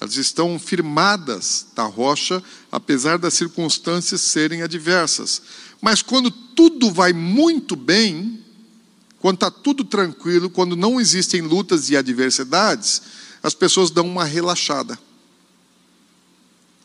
Elas 0.00 0.16
estão 0.16 0.58
firmadas 0.58 1.66
na 1.76 1.84
rocha, 1.84 2.42
apesar 2.72 3.16
das 3.16 3.34
circunstâncias 3.34 4.20
serem 4.20 4.62
adversas. 4.62 5.40
Mas 5.80 6.02
quando 6.02 6.32
tudo 6.32 6.90
vai 6.90 7.12
muito 7.12 7.76
bem, 7.76 8.40
quando 9.20 9.36
está 9.36 9.52
tudo 9.52 9.84
tranquilo, 9.84 10.50
quando 10.50 10.74
não 10.74 11.00
existem 11.00 11.42
lutas 11.42 11.90
e 11.90 11.96
adversidades, 11.96 13.02
as 13.40 13.54
pessoas 13.54 13.92
dão 13.92 14.04
uma 14.04 14.24
relaxada 14.24 14.98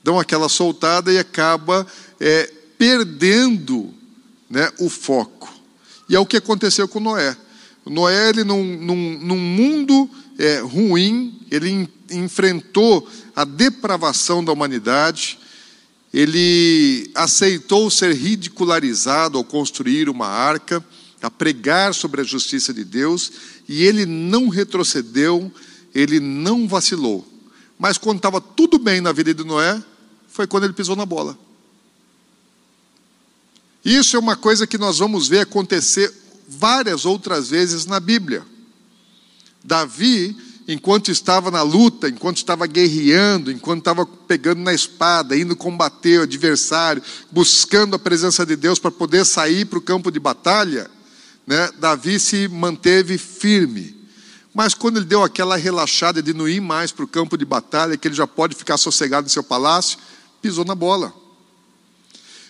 dão 0.07 0.17
aquela 0.17 0.47
soltada 0.47 1.11
e 1.11 1.17
acaba 1.17 1.85
é, 2.17 2.49
perdendo 2.77 3.93
né, 4.49 4.71
o 4.79 4.87
foco. 4.87 5.53
E 6.07 6.15
é 6.15 6.19
o 6.19 6.25
que 6.25 6.37
aconteceu 6.37 6.87
com 6.87 7.01
Noé. 7.01 7.35
Noé, 7.85 8.29
ele, 8.29 8.45
num, 8.45 8.63
num, 8.63 9.19
num 9.19 9.37
mundo 9.37 10.09
é, 10.39 10.59
ruim, 10.59 11.37
ele 11.51 11.89
enfrentou 12.09 13.05
a 13.35 13.43
depravação 13.43 14.41
da 14.41 14.53
humanidade, 14.53 15.37
ele 16.13 17.11
aceitou 17.13 17.91
ser 17.91 18.15
ridicularizado 18.15 19.37
ao 19.37 19.43
construir 19.43 20.07
uma 20.07 20.27
arca, 20.27 20.81
a 21.21 21.29
pregar 21.29 21.93
sobre 21.93 22.21
a 22.21 22.23
justiça 22.23 22.73
de 22.73 22.85
Deus, 22.85 23.29
e 23.67 23.83
ele 23.83 24.05
não 24.05 24.47
retrocedeu, 24.47 25.51
ele 25.93 26.21
não 26.21 26.65
vacilou. 26.65 27.27
Mas 27.77 27.97
quando 27.97 28.17
estava 28.17 28.39
tudo 28.39 28.79
bem 28.79 29.01
na 29.01 29.11
vida 29.11 29.33
de 29.33 29.43
Noé, 29.43 29.83
foi 30.37 30.45
quando 30.45 30.65
ele 30.65 30.73
pisou 30.73 30.95
na 30.95 31.05
bola. 31.05 31.35
Isso 33.83 34.15
é 34.15 34.19
uma 34.19 34.35
coisa 34.35 34.67
que 34.67 34.77
nós 34.77 34.99
vamos 34.99 35.27
ver 35.27 35.39
acontecer 35.39 36.13
várias 36.47 37.05
outras 37.05 37.49
vezes 37.49 37.87
na 37.87 37.99
Bíblia. 37.99 38.45
Davi, 39.63 40.37
enquanto 40.67 41.09
estava 41.09 41.49
na 41.49 41.63
luta, 41.63 42.07
enquanto 42.07 42.37
estava 42.37 42.67
guerreando, 42.67 43.51
enquanto 43.51 43.79
estava 43.79 44.05
pegando 44.05 44.61
na 44.61 44.73
espada, 44.73 45.35
indo 45.35 45.55
combater 45.55 46.19
o 46.19 46.23
adversário, 46.23 47.01
buscando 47.31 47.95
a 47.95 47.99
presença 47.99 48.45
de 48.45 48.55
Deus 48.55 48.77
para 48.77 48.91
poder 48.91 49.25
sair 49.25 49.65
para 49.65 49.79
o 49.79 49.81
campo 49.81 50.11
de 50.11 50.19
batalha, 50.19 50.87
né, 51.47 51.69
Davi 51.79 52.19
se 52.19 52.47
manteve 52.47 53.17
firme. 53.17 53.97
Mas 54.53 54.75
quando 54.75 54.97
ele 54.97 55.05
deu 55.05 55.23
aquela 55.23 55.55
relaxada 55.55 56.21
de 56.21 56.33
não 56.33 56.47
ir 56.47 56.61
mais 56.61 56.91
para 56.91 57.05
o 57.05 57.07
campo 57.07 57.37
de 57.37 57.45
batalha, 57.45 57.97
que 57.97 58.07
ele 58.07 58.15
já 58.15 58.27
pode 58.27 58.55
ficar 58.55 58.77
sossegado 58.77 59.25
no 59.25 59.29
seu 59.31 59.43
palácio, 59.43 59.97
pisou 60.41 60.65
na 60.65 60.75
bola. 60.75 61.13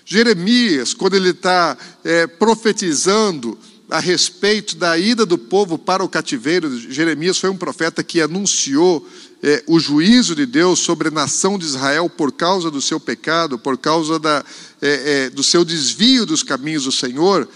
Jeremias, 0.06 0.94
quando 0.94 1.16
ele 1.16 1.32
está 1.32 1.78
é, 2.04 2.28
profetizando 2.28 3.58
a 3.90 4.00
respeito 4.00 4.76
da 4.76 4.98
ida 4.98 5.26
do 5.26 5.38
povo 5.38 5.78
para 5.78 6.04
o 6.04 6.10
cativeiro, 6.10 6.78
Jeremias 6.92 7.38
foi 7.38 7.50
um 7.50 7.58
profeta 7.58 8.04
que 8.04 8.22
anunciou 8.22 9.08
é, 9.42 9.64
o 9.68 9.80
juízo 9.80 10.36
de 10.36 10.46
Deus 10.46 10.80
sobre 10.80 11.10
a 11.10 11.12
nação 11.12 11.58
de 11.58 11.66
Israel 11.66 12.10
por 12.10 12.32
causa 12.32 12.72
do 12.72 12.82
seu 12.82 13.00
pecado, 13.00 13.60
por 13.60 13.78
causa 13.78 14.18
da, 14.18 14.44
é, 14.82 15.26
é 15.26 15.30
do 15.30 15.44
seu 15.44 15.64
desvio 15.64 16.26
dos 16.26 16.44
caminhos 16.44 16.86
do 16.86 16.92
Senhor. 16.92 17.48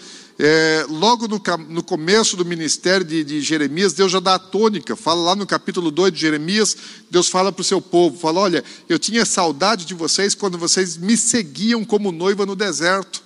É, 0.43 0.88
logo 0.89 1.27
no, 1.27 1.39
no, 1.69 1.83
começo 1.83 2.36
do 2.36 2.43
ministério 2.43 3.05
de, 3.05 3.24
de, 3.24 3.41
Jeremias, 3.41 3.93
Deus 3.93 4.12
já 4.12 4.19
dá 4.19 4.33
a 4.33 4.39
tônica. 4.39 4.95
Fala 4.95 5.21
lá 5.21 5.36
no 5.36 5.45
capítulo 5.45 5.91
2 5.91 6.12
de 6.12 6.19
Jeremias, 6.19 6.75
Deus 7.12 7.27
fala 7.27 7.51
para 7.51 7.62
o 7.62 7.63
seu 7.63 7.79
povo: 7.79 8.17
fala, 8.17 8.39
olha, 8.39 8.63
eu 8.89 8.98
tinha 8.98 9.24
saudade 9.24 9.86
de 9.86 9.93
vocês 9.93 10.33
quando 10.33 10.57
vocês 10.57 10.98
me 10.98 11.15
seguiam 11.15 11.86
como 11.86 12.12
noiva 12.12 12.43
no 12.43 12.55
deserto. 12.55 13.21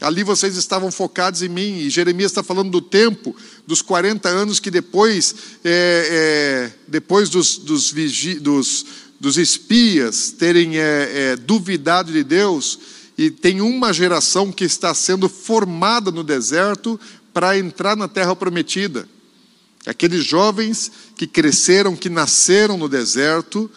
Ali 0.00 0.22
vocês 0.22 0.56
estavam 0.56 0.92
focados 0.92 1.42
em 1.42 1.48
mim. 1.48 1.78
E 1.78 1.90
Jeremias 1.90 2.30
está 2.30 2.44
falando 2.44 2.70
do 2.70 2.80
tempo, 2.80 3.34
dos 3.66 3.82
40 3.82 4.28
anos 4.28 4.60
que 4.60 4.70
depois, 4.70 5.34
é, 5.64 6.70
é, 6.70 6.72
depois 6.86 7.28
dos, 7.28 7.58
dos, 7.58 7.92
dos, 8.40 8.86
dos, 9.18 9.36
espias 9.36 10.30
terem 10.30 10.78
é, 10.78 11.32
é 11.32 11.36
duvidado 11.36 12.12
de 12.12 12.22
Deus 12.22 12.78
e 13.18 13.32
tem 13.32 13.60
uma 13.60 13.92
geração 13.92 14.52
que 14.52 14.62
está 14.62 14.94
sendo 14.94 15.28
formada 15.28 16.12
no 16.12 16.22
deserto 16.22 16.98
para 17.34 17.58
entrar 17.58 17.96
na 17.96 18.06
terra 18.06 18.36
prometida. 18.36 19.08
Aqueles 19.84 20.24
jovens 20.24 20.92
que 21.16 21.26
cresceram, 21.26 21.96
que 21.96 22.08
nasceram 22.08 22.78
no 22.78 22.88
deserto, 22.88 23.68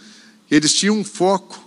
eles 0.49 0.71
tinham 0.71 0.99
um 0.99 1.03
foco. 1.03 1.59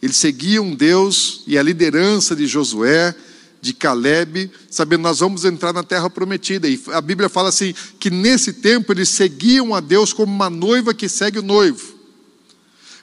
Eles 0.00 0.16
seguiam 0.16 0.72
Deus 0.72 1.42
e 1.48 1.58
a 1.58 1.62
liderança 1.64 2.36
de 2.36 2.46
Josué, 2.46 3.12
de 3.60 3.74
Caleb, 3.74 4.48
sabendo 4.70 5.02
nós 5.02 5.18
vamos 5.18 5.44
entrar 5.44 5.72
na 5.72 5.82
terra 5.82 6.08
prometida. 6.08 6.68
E 6.68 6.80
a 6.92 7.00
Bíblia 7.00 7.28
fala 7.28 7.48
assim 7.48 7.74
que 7.98 8.08
nesse 8.08 8.52
tempo 8.52 8.92
eles 8.92 9.08
seguiam 9.08 9.74
a 9.74 9.80
Deus 9.80 10.12
como 10.12 10.32
uma 10.32 10.48
noiva 10.48 10.94
que 10.94 11.08
segue 11.08 11.40
o 11.40 11.42
noivo. 11.42 11.97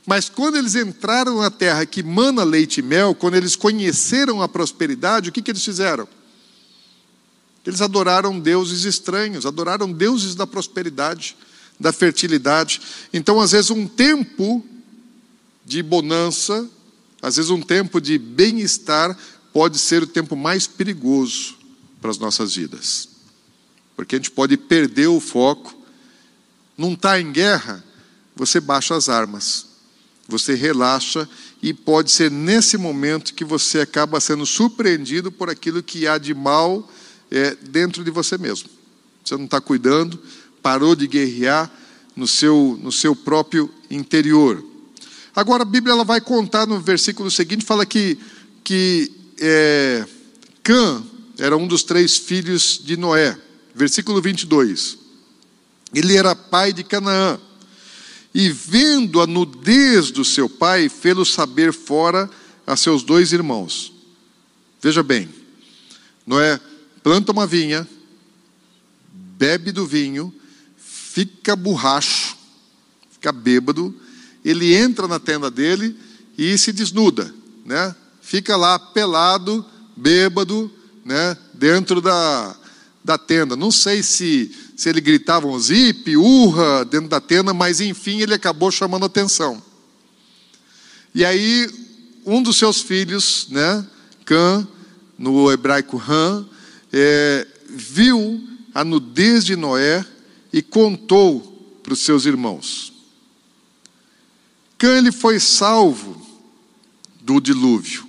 Mas 0.05 0.29
quando 0.29 0.55
eles 0.55 0.75
entraram 0.75 1.39
na 1.39 1.49
terra 1.49 1.85
que 1.85 2.03
mana 2.03 2.43
leite 2.43 2.77
e 2.77 2.83
mel, 2.83 3.15
quando 3.15 3.35
eles 3.35 3.55
conheceram 3.55 4.41
a 4.41 4.47
prosperidade, 4.47 5.29
o 5.29 5.31
que, 5.31 5.41
que 5.41 5.49
eles 5.49 5.65
fizeram? 5.65 6.07
Eles 7.65 7.81
adoraram 7.81 8.39
deuses 8.39 8.83
estranhos, 8.83 9.45
adoraram 9.45 9.91
deuses 9.91 10.35
da 10.35 10.45
prosperidade, 10.45 11.35
da 11.79 11.91
fertilidade. 11.91 12.79
Então, 13.11 13.41
às 13.41 13.51
vezes, 13.51 13.71
um 13.71 13.87
tempo 13.87 14.63
de 15.65 15.81
bonança, 15.81 16.69
às 17.19 17.37
vezes, 17.37 17.49
um 17.49 17.61
tempo 17.61 17.99
de 17.99 18.19
bem-estar, 18.19 19.17
pode 19.51 19.79
ser 19.79 20.03
o 20.03 20.07
tempo 20.07 20.35
mais 20.35 20.67
perigoso 20.67 21.55
para 21.99 22.11
as 22.11 22.19
nossas 22.19 22.55
vidas. 22.55 23.09
Porque 23.95 24.15
a 24.15 24.19
gente 24.19 24.29
pode 24.29 24.55
perder 24.55 25.07
o 25.07 25.19
foco. 25.19 25.73
Não 26.77 26.93
está 26.93 27.19
em 27.19 27.31
guerra, 27.31 27.83
você 28.35 28.59
baixa 28.59 28.95
as 28.95 29.09
armas 29.09 29.74
você 30.27 30.55
relaxa 30.55 31.27
e 31.61 31.73
pode 31.73 32.11
ser 32.11 32.31
nesse 32.31 32.77
momento 32.77 33.33
que 33.33 33.43
você 33.43 33.81
acaba 33.81 34.19
sendo 34.19 34.45
surpreendido 34.45 35.31
por 35.31 35.49
aquilo 35.49 35.83
que 35.83 36.07
há 36.07 36.17
de 36.17 36.33
mal 36.33 36.89
é, 37.29 37.55
dentro 37.55 38.03
de 38.03 38.11
você 38.11 38.37
mesmo. 38.37 38.69
Você 39.23 39.35
não 39.35 39.45
está 39.45 39.61
cuidando, 39.61 40.19
parou 40.61 40.95
de 40.95 41.07
guerrear 41.07 41.71
no 42.15 42.27
seu, 42.27 42.79
no 42.81 42.91
seu 42.91 43.15
próprio 43.15 43.71
interior. 43.89 44.63
Agora 45.35 45.63
a 45.63 45.65
Bíblia 45.65 45.93
ela 45.93 46.03
vai 46.03 46.21
contar 46.21 46.65
no 46.65 46.79
versículo 46.79 47.29
seguinte, 47.29 47.65
fala 47.65 47.85
que, 47.85 48.17
que 48.63 49.11
é, 49.39 50.05
Cã 50.63 51.03
era 51.37 51.57
um 51.57 51.67
dos 51.67 51.83
três 51.83 52.17
filhos 52.17 52.79
de 52.83 52.95
Noé. 52.95 53.37
Versículo 53.73 54.21
22. 54.21 54.97
Ele 55.93 56.15
era 56.15 56.35
pai 56.35 56.71
de 56.71 56.83
Canaã 56.83 57.39
e 58.35 58.49
vendo 58.49 59.21
a 59.21 59.25
nudez 59.25 60.11
do 60.11 60.25
seu 60.25 60.49
pai, 60.49 60.89
fê-lo 60.89 61.25
saber 61.25 61.71
fora 61.71 62.29
a 62.67 62.75
seus 62.75 63.01
dois 63.01 63.31
irmãos. 63.31 63.93
Veja 64.81 65.01
bem, 65.01 65.29
Noé 66.27 66.59
planta 67.01 67.31
uma 67.31 67.47
vinha, 67.47 67.87
bebe 69.09 69.71
do 69.71 69.87
vinho, 69.87 70.35
fica 70.75 71.55
borracho, 71.55 72.35
fica 73.09 73.31
bêbado, 73.31 73.95
ele 74.43 74.75
entra 74.75 75.07
na 75.07 75.17
tenda 75.17 75.49
dele 75.49 75.95
e 76.37 76.57
se 76.57 76.73
desnuda, 76.73 77.33
né? 77.65 77.95
Fica 78.21 78.57
lá 78.57 78.77
pelado, 78.77 79.65
bêbado, 79.95 80.69
né? 81.05 81.37
Dentro 81.53 82.01
da, 82.01 82.53
da 83.05 83.19
tenda. 83.19 83.55
Não 83.55 83.71
sei 83.71 84.01
se 84.01 84.51
se 84.75 84.89
ele 84.89 84.99
gritava 84.99 85.47
um 85.47 85.57
zip, 85.57 86.17
urra 86.17 86.83
dentro 86.83 87.07
da 87.07 87.21
tenda, 87.21 87.53
mas 87.53 87.79
enfim 87.79 88.19
ele 88.19 88.33
acabou 88.33 88.71
chamando 88.71 89.05
atenção. 89.05 89.63
E 91.13 91.23
aí 91.23 91.69
um 92.25 92.41
dos 92.41 92.57
seus 92.57 92.81
filhos, 92.81 93.47
né, 93.51 93.85
Cã, 94.25 94.67
no 95.17 95.51
hebraico 95.51 95.95
Ram, 95.95 96.49
é, 96.91 97.47
viu 97.69 98.41
a 98.73 98.83
nudez 98.83 99.45
de 99.45 99.55
Noé 99.55 100.03
e 100.51 100.61
contou 100.63 101.79
para 101.83 101.93
os 101.93 101.99
seus 101.99 102.25
irmãos. 102.25 102.91
Cã 104.77 104.97
ele 104.97 105.11
foi 105.11 105.39
salvo 105.39 106.19
do 107.21 107.39
dilúvio. 107.39 108.05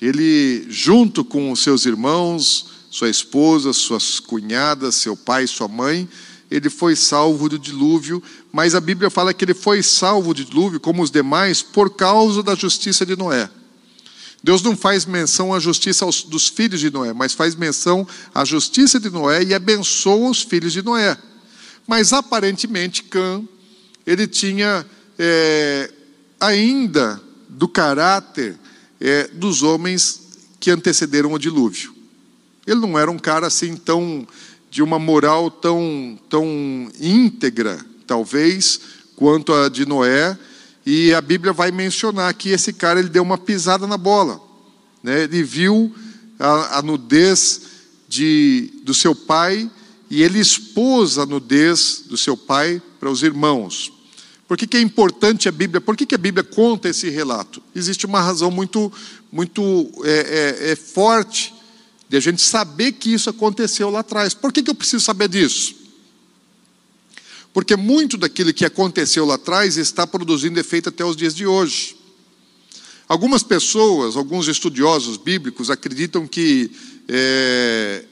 Ele, 0.00 0.66
junto 0.68 1.24
com 1.24 1.50
os 1.50 1.60
seus 1.60 1.86
irmãos, 1.86 2.75
sua 2.96 3.10
esposa, 3.10 3.74
suas 3.74 4.18
cunhadas, 4.18 4.94
seu 4.94 5.14
pai 5.14 5.46
sua 5.46 5.68
mãe, 5.68 6.08
ele 6.50 6.70
foi 6.70 6.96
salvo 6.96 7.46
do 7.46 7.58
dilúvio, 7.58 8.22
mas 8.50 8.74
a 8.74 8.80
Bíblia 8.80 9.10
fala 9.10 9.34
que 9.34 9.44
ele 9.44 9.52
foi 9.52 9.82
salvo 9.82 10.32
do 10.32 10.42
dilúvio, 10.42 10.80
como 10.80 11.02
os 11.02 11.10
demais, 11.10 11.60
por 11.60 11.90
causa 11.90 12.42
da 12.42 12.54
justiça 12.54 13.04
de 13.04 13.14
Noé. 13.14 13.50
Deus 14.42 14.62
não 14.62 14.74
faz 14.74 15.04
menção 15.04 15.52
à 15.52 15.60
justiça 15.60 16.06
dos 16.26 16.48
filhos 16.48 16.80
de 16.80 16.88
Noé, 16.88 17.12
mas 17.12 17.34
faz 17.34 17.54
menção 17.54 18.08
à 18.34 18.46
justiça 18.46 18.98
de 18.98 19.10
Noé 19.10 19.44
e 19.44 19.52
abençoa 19.52 20.30
os 20.30 20.40
filhos 20.40 20.72
de 20.72 20.80
Noé. 20.80 21.18
Mas 21.86 22.14
aparentemente 22.14 23.02
Cã, 23.02 23.44
ele 24.06 24.26
tinha 24.26 24.86
é, 25.18 25.92
ainda 26.40 27.20
do 27.46 27.68
caráter 27.68 28.58
é, 28.98 29.28
dos 29.28 29.62
homens 29.62 30.22
que 30.58 30.70
antecederam 30.70 31.34
o 31.34 31.38
dilúvio. 31.38 31.95
Ele 32.66 32.80
não 32.80 32.98
era 32.98 33.10
um 33.10 33.18
cara 33.18 33.46
assim 33.46 33.76
tão 33.76 34.26
de 34.70 34.82
uma 34.82 34.98
moral 34.98 35.50
tão 35.50 36.18
tão 36.28 36.46
íntegra, 37.00 37.84
talvez, 38.06 38.80
quanto 39.14 39.52
a 39.52 39.68
de 39.68 39.86
Noé. 39.86 40.36
E 40.84 41.12
a 41.14 41.20
Bíblia 41.20 41.52
vai 41.52 41.70
mencionar 41.70 42.32
que 42.34 42.50
esse 42.50 42.72
cara 42.72 43.00
ele 43.00 43.08
deu 43.08 43.22
uma 43.22 43.38
pisada 43.38 43.86
na 43.86 43.96
bola, 43.96 44.40
né? 45.02 45.24
Ele 45.24 45.42
viu 45.42 45.92
a, 46.38 46.78
a 46.78 46.82
nudez 46.82 47.62
de, 48.08 48.72
do 48.82 48.94
seu 48.94 49.14
pai 49.14 49.70
e 50.08 50.22
ele 50.22 50.38
expôs 50.38 51.18
a 51.18 51.26
nudez 51.26 52.04
do 52.06 52.16
seu 52.16 52.36
pai 52.36 52.80
para 53.00 53.10
os 53.10 53.22
irmãos. 53.22 53.92
Por 54.46 54.56
que, 54.56 54.66
que 54.66 54.76
é 54.76 54.80
importante 54.80 55.48
a 55.48 55.52
Bíblia? 55.52 55.80
Por 55.80 55.96
que, 55.96 56.06
que 56.06 56.14
a 56.14 56.18
Bíblia 56.18 56.44
conta 56.44 56.88
esse 56.88 57.10
relato? 57.10 57.60
Existe 57.74 58.06
uma 58.06 58.20
razão 58.20 58.48
muito, 58.48 58.92
muito 59.32 59.90
é, 60.04 60.66
é, 60.68 60.70
é 60.70 60.76
forte 60.76 61.52
de 62.08 62.16
a 62.16 62.20
gente 62.20 62.40
saber 62.40 62.92
que 62.92 63.12
isso 63.12 63.28
aconteceu 63.28 63.90
lá 63.90 64.00
atrás. 64.00 64.34
Por 64.34 64.52
que, 64.52 64.62
que 64.62 64.70
eu 64.70 64.74
preciso 64.74 65.04
saber 65.04 65.28
disso? 65.28 65.74
Porque 67.52 67.74
muito 67.74 68.16
daquilo 68.16 68.52
que 68.52 68.64
aconteceu 68.64 69.24
lá 69.24 69.34
atrás 69.34 69.76
está 69.76 70.06
produzindo 70.06 70.60
efeito 70.60 70.90
até 70.90 71.04
os 71.04 71.16
dias 71.16 71.34
de 71.34 71.46
hoje. 71.46 71.96
Algumas 73.08 73.42
pessoas, 73.42 74.16
alguns 74.16 74.48
estudiosos 74.48 75.16
bíblicos, 75.16 75.70
acreditam 75.70 76.26
que, 76.26 76.70
é, 77.08 78.04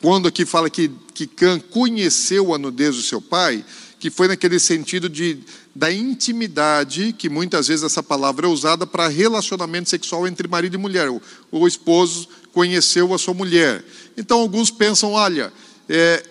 quando 0.00 0.28
aqui 0.28 0.46
fala 0.46 0.70
que, 0.70 0.90
que 1.12 1.26
Cã 1.26 1.58
conheceu 1.58 2.54
a 2.54 2.58
nudez 2.58 2.96
do 2.96 3.02
seu 3.02 3.20
pai, 3.20 3.64
que 3.98 4.08
foi 4.08 4.28
naquele 4.28 4.58
sentido 4.58 5.08
de, 5.08 5.40
da 5.74 5.92
intimidade, 5.92 7.12
que 7.18 7.28
muitas 7.28 7.66
vezes 7.68 7.84
essa 7.84 8.02
palavra 8.02 8.46
é 8.46 8.48
usada 8.48 8.86
para 8.86 9.08
relacionamento 9.08 9.90
sexual 9.90 10.26
entre 10.28 10.46
marido 10.46 10.74
e 10.74 10.78
mulher. 10.78 11.10
O, 11.10 11.20
o 11.50 11.66
esposo 11.66 12.28
conheceu 12.56 13.12
a 13.12 13.18
sua 13.18 13.34
mulher. 13.34 13.84
Então, 14.16 14.40
alguns 14.40 14.70
pensam: 14.70 15.12
olha, 15.12 15.52
é, 15.86 16.24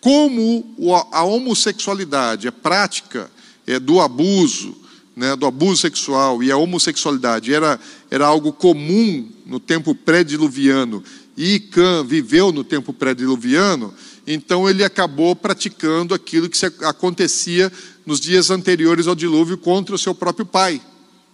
como 0.00 0.74
a 1.12 1.22
homossexualidade, 1.22 2.48
a 2.48 2.52
prática 2.52 3.30
é, 3.66 3.78
do 3.78 4.00
abuso, 4.00 4.74
né, 5.14 5.36
do 5.36 5.44
abuso 5.44 5.82
sexual 5.82 6.42
e 6.42 6.50
a 6.50 6.56
homossexualidade 6.56 7.52
era, 7.52 7.78
era 8.10 8.26
algo 8.26 8.54
comum 8.54 9.30
no 9.44 9.60
tempo 9.60 9.94
pré-diluviano 9.94 11.04
e 11.36 11.60
Cã 11.60 12.02
viveu 12.02 12.50
no 12.50 12.64
tempo 12.64 12.94
pré-diluviano, 12.94 13.92
então 14.26 14.68
ele 14.68 14.82
acabou 14.82 15.36
praticando 15.36 16.14
aquilo 16.14 16.48
que 16.48 16.64
acontecia 16.86 17.70
nos 18.06 18.18
dias 18.18 18.50
anteriores 18.50 19.06
ao 19.06 19.14
dilúvio 19.14 19.58
contra 19.58 19.94
o 19.94 19.98
seu 19.98 20.14
próprio 20.14 20.46
pai. 20.46 20.80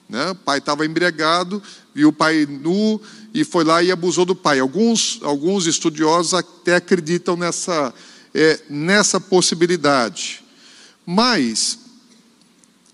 Né? 0.08 0.32
O 0.32 0.34
pai 0.34 0.58
estava 0.58 0.84
embriagado, 0.84 1.62
viu 1.94 2.08
o 2.08 2.12
pai 2.12 2.46
nu 2.46 3.00
e 3.34 3.44
foi 3.44 3.64
lá 3.64 3.82
e 3.82 3.90
abusou 3.90 4.24
do 4.24 4.34
pai. 4.34 4.60
Alguns, 4.60 5.18
alguns 5.22 5.66
estudiosos 5.66 6.34
até 6.34 6.76
acreditam 6.76 7.36
nessa, 7.36 7.94
é, 8.34 8.60
nessa 8.68 9.20
possibilidade. 9.20 10.42
Mas, 11.04 11.78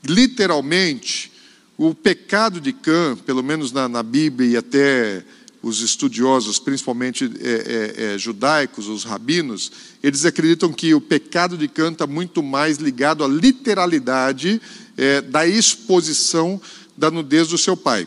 literalmente, 0.04 1.32
o 1.76 1.94
pecado 1.94 2.60
de 2.60 2.72
Cã, 2.72 3.16
pelo 3.16 3.42
menos 3.42 3.70
na, 3.72 3.88
na 3.88 4.02
Bíblia 4.02 4.50
e 4.50 4.56
até 4.56 5.24
os 5.62 5.80
estudiosos, 5.80 6.58
principalmente 6.58 7.30
é, 7.40 7.48
é, 7.48 8.14
é, 8.14 8.18
judaicos, 8.18 8.88
os 8.88 9.04
rabinos, 9.04 9.72
eles 10.02 10.24
acreditam 10.24 10.72
que 10.72 10.94
o 10.94 11.00
pecado 11.00 11.58
de 11.58 11.68
Cã 11.68 11.92
está 11.92 12.06
muito 12.06 12.42
mais 12.42 12.78
ligado 12.78 13.24
à 13.24 13.28
literalidade 13.28 14.60
é, 14.96 15.20
da 15.20 15.46
exposição 15.46 16.60
da 16.96 17.10
nudez 17.10 17.48
do 17.48 17.58
seu 17.58 17.76
pai. 17.76 18.06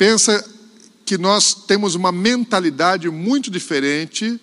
Pensa 0.00 0.42
que 1.04 1.18
nós 1.18 1.52
temos 1.52 1.94
uma 1.94 2.10
mentalidade 2.10 3.10
muito 3.10 3.50
diferente 3.50 4.40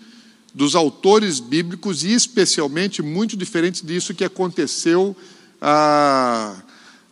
dos 0.54 0.76
autores 0.76 1.40
bíblicos 1.40 2.04
e 2.04 2.14
especialmente 2.14 3.02
muito 3.02 3.36
diferente 3.36 3.84
disso 3.84 4.14
que 4.14 4.24
aconteceu 4.24 5.18
há, 5.60 6.56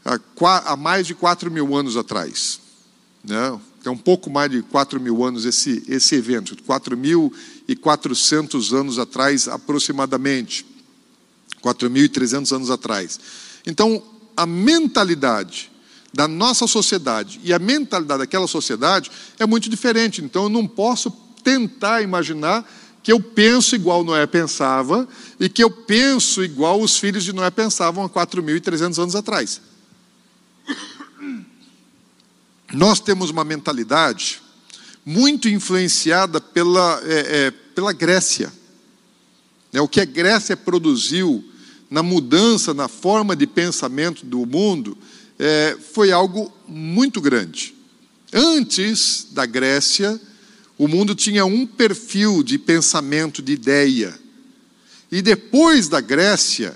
há, 0.06 0.20
há 0.64 0.76
mais 0.76 1.08
de 1.08 1.16
4 1.16 1.50
mil 1.50 1.76
anos 1.76 1.98
atrás. 1.98 2.60
Né? 3.24 3.60
é 3.84 3.90
um 3.90 3.98
pouco 3.98 4.30
mais 4.30 4.52
de 4.52 4.62
4 4.62 5.02
mil 5.02 5.24
anos 5.24 5.44
esse, 5.44 5.84
esse 5.88 6.14
evento, 6.14 6.56
4.400 6.58 8.80
anos 8.80 9.00
atrás 9.00 9.48
aproximadamente, 9.48 10.64
4.300 11.64 12.56
anos 12.56 12.70
atrás. 12.70 13.20
Então, 13.66 14.04
a 14.38 14.46
mentalidade 14.46 15.72
da 16.16 16.30
nossa 16.30 16.66
sociedade 16.66 17.42
e 17.44 17.52
a 17.52 17.60
mentalidade 17.60 18.20
daquela 18.20 18.48
sociedade 18.48 19.12
é 19.38 19.46
muito 19.46 19.70
diferente. 19.70 20.24
Então, 20.24 20.44
eu 20.44 20.50
não 20.50 20.66
posso 20.66 21.12
tentar 21.44 22.02
imaginar 22.02 22.66
que 23.04 23.12
eu 23.12 23.20
penso 23.20 23.76
igual 23.76 24.02
Noé 24.02 24.26
pensava 24.26 25.06
e 25.38 25.50
que 25.50 25.62
eu 25.62 25.70
penso 25.70 26.42
igual 26.42 26.82
os 26.82 26.98
filhos 26.98 27.26
de 27.26 27.34
Noé 27.34 27.52
pensavam 27.52 28.06
há 28.06 28.10
4.300 28.10 28.98
anos 28.98 29.14
atrás. 29.14 29.60
Nós 32.72 33.02
temos 33.02 33.30
uma 33.30 33.44
mentalidade 33.44 34.42
muito 35.06 35.50
influenciada 35.50 36.40
pela, 36.40 37.02
é, 37.04 37.48
é, 37.48 37.52
pela 37.52 37.92
Grécia. 37.92 38.54
É, 39.74 39.82
o 39.82 39.88
que 39.88 40.00
a 40.00 40.06
Grécia 40.06 40.56
produziu 40.56 41.44
na 41.90 42.02
mudança 42.02 42.74
na 42.74 42.88
forma 42.88 43.36
de 43.36 43.46
pensamento 43.46 44.26
do 44.26 44.46
mundo 44.46 44.98
é, 45.40 45.78
foi 45.94 46.12
algo 46.12 46.52
muito 46.68 47.20
grande. 47.22 47.74
Antes 48.34 49.28
da 49.32 49.46
Grécia, 49.46 50.20
o 50.78 50.88
mundo 50.88 51.16
tinha 51.16 51.46
um 51.46 51.66
perfil 51.66 52.44
de 52.44 52.58
pensamento, 52.58 53.42
de 53.42 53.54
ideia. 53.54 54.18
E 55.12 55.22
depois 55.22 55.88
da 55.88 56.02
Grécia, 56.02 56.76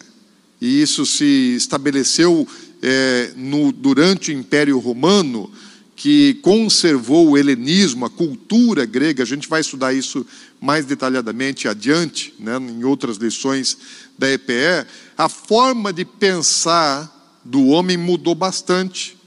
e 0.61 0.81
isso 0.81 1.05
se 1.05 1.55
estabeleceu 1.55 2.47
é, 2.81 3.31
no, 3.35 3.71
durante 3.71 4.31
o 4.31 4.33
Império 4.33 4.79
Romano, 4.79 5.51
que 5.95 6.35
conservou 6.35 7.31
o 7.31 7.37
helenismo, 7.37 8.05
a 8.05 8.09
cultura 8.09 8.85
grega, 8.85 9.21
a 9.21 9.25
gente 9.25 9.49
vai 9.49 9.59
estudar 9.59 9.93
isso 9.93 10.25
mais 10.61 10.85
detalhadamente 10.85 11.67
adiante, 11.67 12.33
né, 12.39 12.55
em 12.57 12.85
outras 12.85 13.17
lições 13.17 13.77
da 14.17 14.31
EPE, 14.31 14.87
a 15.17 15.27
forma 15.27 15.91
de 15.91 16.05
pensar 16.05 17.18
do 17.43 17.67
homem 17.67 17.97
mudou 17.97 18.35
bastante 18.35 19.17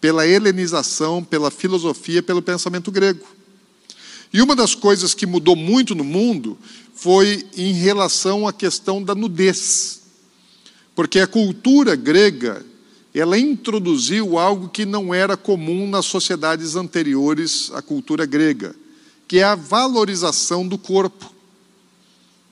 pela 0.00 0.26
helenização, 0.26 1.22
pela 1.22 1.50
filosofia, 1.50 2.22
pelo 2.22 2.42
pensamento 2.42 2.90
grego. 2.90 3.26
E 4.32 4.42
uma 4.42 4.54
das 4.54 4.74
coisas 4.74 5.14
que 5.14 5.26
mudou 5.26 5.56
muito 5.56 5.94
no 5.94 6.04
mundo 6.04 6.58
foi 6.94 7.46
em 7.56 7.72
relação 7.72 8.46
à 8.46 8.52
questão 8.52 9.02
da 9.02 9.14
nudez. 9.14 10.02
Porque 10.94 11.20
a 11.20 11.26
cultura 11.26 11.94
grega 11.94 12.64
ela 13.18 13.38
introduziu 13.38 14.38
algo 14.38 14.68
que 14.68 14.84
não 14.84 15.14
era 15.14 15.38
comum 15.38 15.88
nas 15.88 16.04
sociedades 16.04 16.76
anteriores 16.76 17.70
à 17.72 17.80
cultura 17.80 18.26
grega, 18.26 18.76
que 19.26 19.38
é 19.38 19.42
a 19.42 19.54
valorização 19.54 20.68
do 20.68 20.76
corpo. 20.76 21.32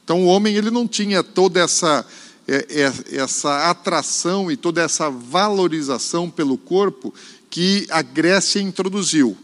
Então 0.02 0.22
o 0.22 0.26
homem 0.26 0.54
ele 0.54 0.70
não 0.70 0.88
tinha 0.88 1.22
toda 1.22 1.60
essa 1.60 2.06
essa 2.46 3.70
atração 3.70 4.50
e 4.50 4.56
toda 4.56 4.82
essa 4.82 5.10
valorização 5.10 6.28
pelo 6.30 6.58
corpo 6.58 7.12
que 7.48 7.86
a 7.90 8.02
Grécia 8.02 8.60
introduziu. 8.60 9.36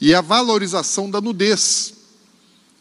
E 0.00 0.14
a 0.14 0.20
valorização 0.20 1.10
da 1.10 1.20
nudez. 1.20 1.94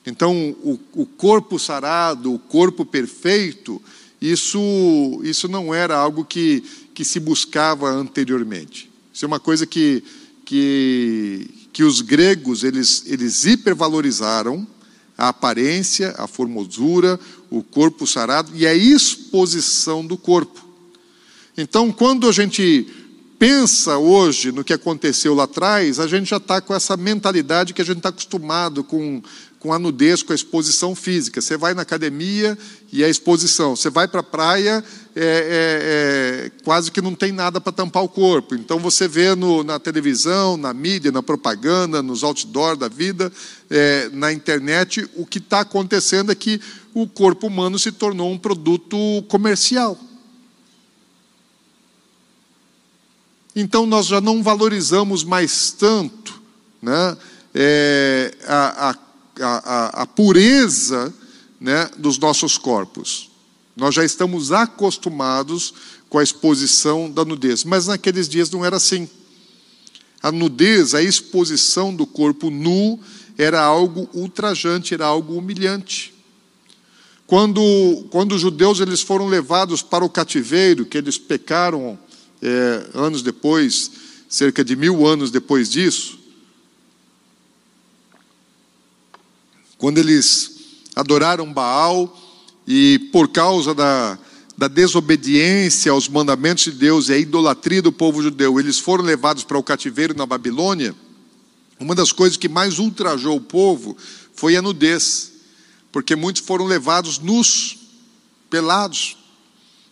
Então, 0.05 0.55
o, 0.63 0.79
o 0.93 1.05
corpo 1.05 1.57
sarado, 1.57 2.33
o 2.33 2.39
corpo 2.39 2.85
perfeito, 2.85 3.81
isso, 4.21 5.21
isso 5.23 5.47
não 5.47 5.73
era 5.73 5.95
algo 5.95 6.25
que, 6.25 6.63
que 6.93 7.03
se 7.03 7.19
buscava 7.19 7.89
anteriormente. 7.89 8.89
Isso 9.13 9.25
é 9.25 9.27
uma 9.27 9.39
coisa 9.39 9.65
que, 9.65 10.03
que, 10.43 11.49
que 11.71 11.83
os 11.83 12.01
gregos 12.01 12.63
eles, 12.63 13.03
eles 13.07 13.45
hipervalorizaram 13.45 14.67
a 15.17 15.29
aparência, 15.29 16.13
a 16.17 16.27
formosura, 16.27 17.19
o 17.49 17.63
corpo 17.63 18.05
sarado 18.05 18.51
e 18.55 18.67
a 18.67 18.73
exposição 18.73 20.05
do 20.05 20.17
corpo. 20.17 20.63
Então, 21.57 21.91
quando 21.91 22.27
a 22.27 22.31
gente 22.31 22.87
pensa 23.39 23.97
hoje 23.97 24.51
no 24.51 24.63
que 24.63 24.73
aconteceu 24.73 25.33
lá 25.33 25.43
atrás, 25.43 25.99
a 25.99 26.07
gente 26.07 26.29
já 26.29 26.37
está 26.37 26.59
com 26.61 26.73
essa 26.73 26.97
mentalidade 26.97 27.73
que 27.73 27.81
a 27.81 27.85
gente 27.85 27.97
está 27.97 28.09
acostumado 28.09 28.83
com, 28.83 29.21
com 29.65 29.73
a 29.73 29.79
nudez, 29.79 30.21
com 30.21 30.31
a 30.31 30.35
exposição 30.35 30.93
física. 30.93 31.41
Você 31.41 31.57
vai 31.57 31.73
na 31.73 31.81
academia 31.81 32.55
e 32.93 33.03
é 33.03 33.09
exposição. 33.09 33.75
Você 33.75 33.89
vai 33.89 34.07
para 34.07 34.19
a 34.19 34.23
praia, 34.23 34.83
é, 35.15 35.25
é, 35.25 36.45
é, 36.45 36.51
quase 36.63 36.91
que 36.91 37.01
não 37.01 37.15
tem 37.15 37.31
nada 37.31 37.59
para 37.59 37.71
tampar 37.71 38.03
o 38.03 38.07
corpo. 38.07 38.53
Então 38.53 38.77
você 38.77 39.07
vê 39.07 39.33
no, 39.33 39.63
na 39.63 39.79
televisão, 39.79 40.55
na 40.55 40.71
mídia, 40.71 41.11
na 41.11 41.23
propaganda, 41.23 42.03
nos 42.03 42.23
outdoors 42.23 42.77
da 42.77 42.87
vida, 42.87 43.33
é, 43.67 44.07
na 44.13 44.31
internet, 44.31 45.09
o 45.15 45.25
que 45.25 45.39
está 45.39 45.61
acontecendo 45.61 46.31
é 46.31 46.35
que 46.35 46.61
o 46.93 47.07
corpo 47.07 47.47
humano 47.47 47.79
se 47.79 47.91
tornou 47.91 48.31
um 48.31 48.37
produto 48.37 48.95
comercial. 49.27 49.99
Então 53.55 53.87
nós 53.87 54.05
já 54.05 54.21
não 54.21 54.43
valorizamos 54.43 55.23
mais 55.23 55.71
tanto 55.71 56.39
né, 56.83 57.17
é, 57.55 58.31
a, 58.45 58.89
a 58.91 59.04
a, 59.41 60.01
a 60.03 60.05
pureza 60.05 61.13
né, 61.59 61.89
dos 61.97 62.17
nossos 62.17 62.57
corpos. 62.57 63.29
Nós 63.75 63.93
já 63.93 64.05
estamos 64.05 64.51
acostumados 64.51 65.73
com 66.09 66.19
a 66.19 66.23
exposição 66.23 67.09
da 67.09 67.25
nudez, 67.25 67.63
mas 67.63 67.87
naqueles 67.87 68.29
dias 68.29 68.49
não 68.49 68.63
era 68.63 68.77
assim. 68.77 69.09
A 70.23 70.31
nudez, 70.31 70.95
a 70.95 71.03
exposição 71.03 71.93
do 71.93 72.05
corpo 72.05 72.49
nu, 72.49 72.99
era 73.37 73.61
algo 73.61 74.09
ultrajante, 74.13 74.93
era 74.93 75.05
algo 75.05 75.37
humilhante. 75.37 76.13
Quando, 77.27 78.05
quando 78.11 78.33
os 78.33 78.41
judeus 78.41 78.79
eles 78.79 79.01
foram 79.01 79.27
levados 79.27 79.81
para 79.81 80.05
o 80.05 80.09
cativeiro, 80.09 80.85
que 80.85 80.97
eles 80.97 81.17
pecaram 81.17 81.97
é, 82.41 82.85
anos 82.93 83.21
depois, 83.21 83.91
cerca 84.29 84.63
de 84.63 84.75
mil 84.75 85.05
anos 85.05 85.31
depois 85.31 85.69
disso, 85.69 86.19
quando 89.85 89.99
eles 89.99 90.49
adoraram 90.95 91.53
Baal 91.53 92.19
e 92.65 92.97
por 93.11 93.27
causa 93.27 93.71
da, 93.71 94.17
da 94.57 94.67
desobediência 94.67 95.91
aos 95.91 96.09
mandamentos 96.09 96.63
de 96.63 96.71
Deus 96.71 97.07
e 97.07 97.13
a 97.13 97.17
idolatria 97.19 97.83
do 97.83 97.91
povo 97.91 98.19
judeu, 98.19 98.59
eles 98.59 98.79
foram 98.79 99.03
levados 99.03 99.43
para 99.43 99.59
o 99.59 99.63
cativeiro 99.63 100.17
na 100.17 100.25
Babilônia. 100.25 100.95
Uma 101.79 101.93
das 101.93 102.11
coisas 102.11 102.35
que 102.35 102.49
mais 102.49 102.79
ultrajou 102.79 103.35
o 103.35 103.41
povo 103.41 103.95
foi 104.33 104.55
a 104.55 104.61
nudez, 104.63 105.33
porque 105.91 106.15
muitos 106.15 106.41
foram 106.41 106.65
levados 106.65 107.19
nus, 107.19 107.77
pelados, 108.49 109.15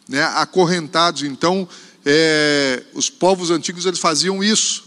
né, 0.09 0.23
acorrentados. 0.23 1.21
Então, 1.21 1.69
é, 2.03 2.81
os 2.95 3.11
povos 3.11 3.51
antigos 3.51 3.85
eles 3.85 3.99
faziam 3.99 4.43
isso. 4.43 4.85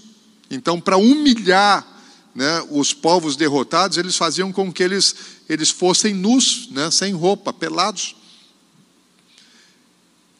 Então, 0.51 0.81
para 0.81 0.97
humilhar 0.97 1.95
né, 2.37 2.62
os 2.70 2.92
povos 2.92 3.35
derrotados, 3.35 3.96
eles 3.96 4.14
faziam 4.14 4.53
com 4.53 4.70
que 4.70 4.83
eles, 4.83 5.16
eles 5.49 5.70
fossem 5.70 6.12
nus, 6.12 6.68
né, 6.70 6.90
sem 6.90 7.14
roupa, 7.14 7.51
pelados. 7.51 8.14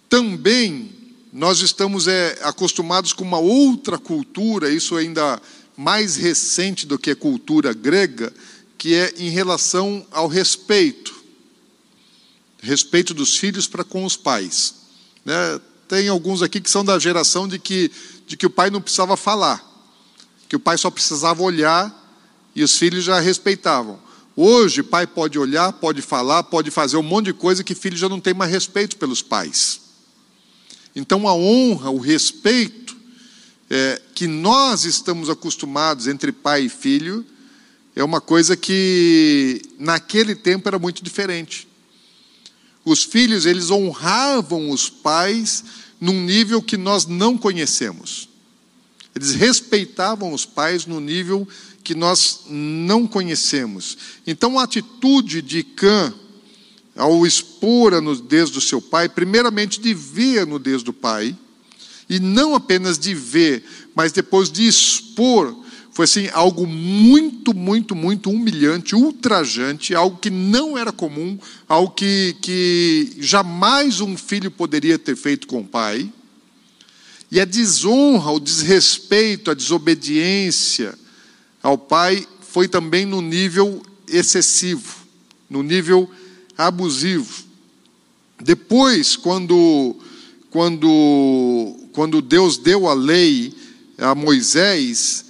Também 0.07 0.91
nós 1.33 1.63
estamos 1.63 2.07
é, 2.07 2.39
acostumados 2.43 3.15
com 3.15 3.25
uma 3.25 3.39
outra 3.39 3.97
cultura, 3.97 4.71
isso 4.71 4.95
ainda 4.95 5.41
mais 5.75 6.17
recente 6.17 6.87
do 6.87 6.99
que 6.99 7.13
a 7.13 7.17
cultura 7.17 7.73
grega, 7.73 8.31
que 8.77 8.95
é 8.95 9.15
em 9.17 9.31
relação 9.31 10.07
ao 10.11 10.29
respeito. 10.29 11.17
Respeito 12.61 13.15
dos 13.15 13.39
filhos 13.39 13.67
para 13.67 13.83
com 13.83 14.05
os 14.05 14.19
pais. 14.19 14.75
Né? 15.25 15.59
Tem 15.89 16.09
alguns 16.09 16.43
aqui 16.43 16.61
que 16.61 16.69
são 16.69 16.85
da 16.85 16.99
geração 16.99 17.49
de 17.49 17.59
que, 17.59 17.91
de 18.27 18.37
que 18.37 18.45
o 18.45 18.51
pai 18.51 18.69
não 18.69 18.83
precisava 18.83 19.17
falar 19.17 19.76
que 20.49 20.57
o 20.57 20.61
pai 20.61 20.79
só 20.79 20.91
precisava 20.91 21.43
olhar 21.43 21.93
e 22.55 22.63
os 22.63 22.79
filhos 22.79 23.05
já 23.05 23.21
respeitavam. 23.21 23.99
Hoje, 24.35 24.83
pai 24.83 25.07
pode 25.07 25.39
olhar, 25.39 25.73
pode 25.73 26.03
falar, 26.03 26.43
pode 26.45 26.71
fazer 26.71 26.97
um 26.97 27.03
monte 27.03 27.27
de 27.27 27.33
coisa 27.33 27.65
que 27.65 27.75
filho 27.75 27.97
já 27.97 28.09
não 28.09 28.21
tem 28.21 28.35
mais 28.35 28.51
respeito 28.51 28.97
pelos 28.97 29.23
pais. 29.23 29.81
Então, 30.95 31.27
a 31.27 31.35
honra, 31.35 31.91
o 31.91 31.99
respeito 31.99 32.97
é, 33.69 34.01
que 34.15 34.27
nós 34.27 34.85
estamos 34.85 35.29
acostumados 35.29 36.07
entre 36.07 36.33
pai 36.33 36.65
e 36.65 36.69
filho 36.69 37.25
é 37.95 38.05
uma 38.05 38.21
coisa 38.21 38.57
que 38.57 39.63
naquele 39.79 40.35
tempo 40.35 40.69
era 40.69 40.79
muito 40.79 41.03
diferente. 41.03 41.67
Os 42.85 43.03
filhos, 43.03 43.47
eles 43.47 43.71
honravam 43.71 44.71
os 44.71 44.89
pais 44.89 45.65
num 46.01 46.23
nível 46.23 46.63
que 46.63 46.77
nós 46.77 47.07
não 47.07 47.37
conhecemos. 47.37 48.29
Eles 49.17 49.33
respeitavam 49.33 50.35
os 50.35 50.45
pais 50.45 50.85
no 50.85 51.01
nível 51.01 51.49
que 51.83 51.95
nós 51.95 52.43
não 52.51 53.07
conhecemos. 53.07 53.97
Então, 54.27 54.59
a 54.59 54.65
atitude 54.65 55.41
de 55.41 55.63
Cã, 55.63 56.13
ao 56.95 57.27
expor 57.27 57.95
a 57.95 58.01
nudez 58.03 58.51
do 58.51 58.61
seu 58.61 58.79
pai, 58.79 59.09
primeiramente 59.09 59.81
de 59.81 59.95
ver 59.95 60.41
a 60.41 60.47
nudez 60.47 60.83
do 60.83 60.93
pai, 60.93 61.35
e 62.11 62.21
não 62.21 62.55
apenas 62.55 62.99
de 62.99 63.15
ver, 63.15 63.65
mas 63.95 64.13
depois 64.13 64.53
de 64.53 64.69
expor, 64.69 65.65
foi 65.93 66.05
assim 66.05 66.29
algo 66.35 66.67
muito, 66.67 67.55
muito, 67.57 67.97
muito 67.97 68.29
humilhante, 68.29 68.95
ultrajante, 68.95 69.95
algo 69.95 70.19
que 70.19 70.29
não 70.29 70.77
era 70.77 70.93
comum, 70.93 71.39
algo 71.67 71.95
que, 71.95 72.37
que 72.43 73.17
jamais 73.19 74.03
um 74.03 74.15
filho 74.15 74.51
poderia 74.51 74.99
ter 74.99 75.17
feito 75.17 75.47
com 75.47 75.61
o 75.61 75.67
pai. 75.67 76.13
E 77.31 77.41
a 77.41 77.45
desonra, 77.45 78.31
o 78.31 78.41
desrespeito, 78.41 79.51
a 79.51 79.55
desobediência 79.55 80.95
ao 81.63 81.77
pai 81.77 82.27
foi 82.41 82.69
também 82.69 83.05
no 83.05 83.21
nível 83.21 83.83
excessivo, 84.09 84.97
no 85.51 85.63
nível 85.63 86.11
abusivo. 86.57 87.45
Depois, 88.41 89.17
quando, 89.17 89.97
quando, 90.51 91.77
quando 91.93 92.23
Deus 92.23 92.59
deu 92.59 92.89
a 92.89 92.95
lei 92.95 93.55
a 93.99 94.15
Moisés, 94.15 95.25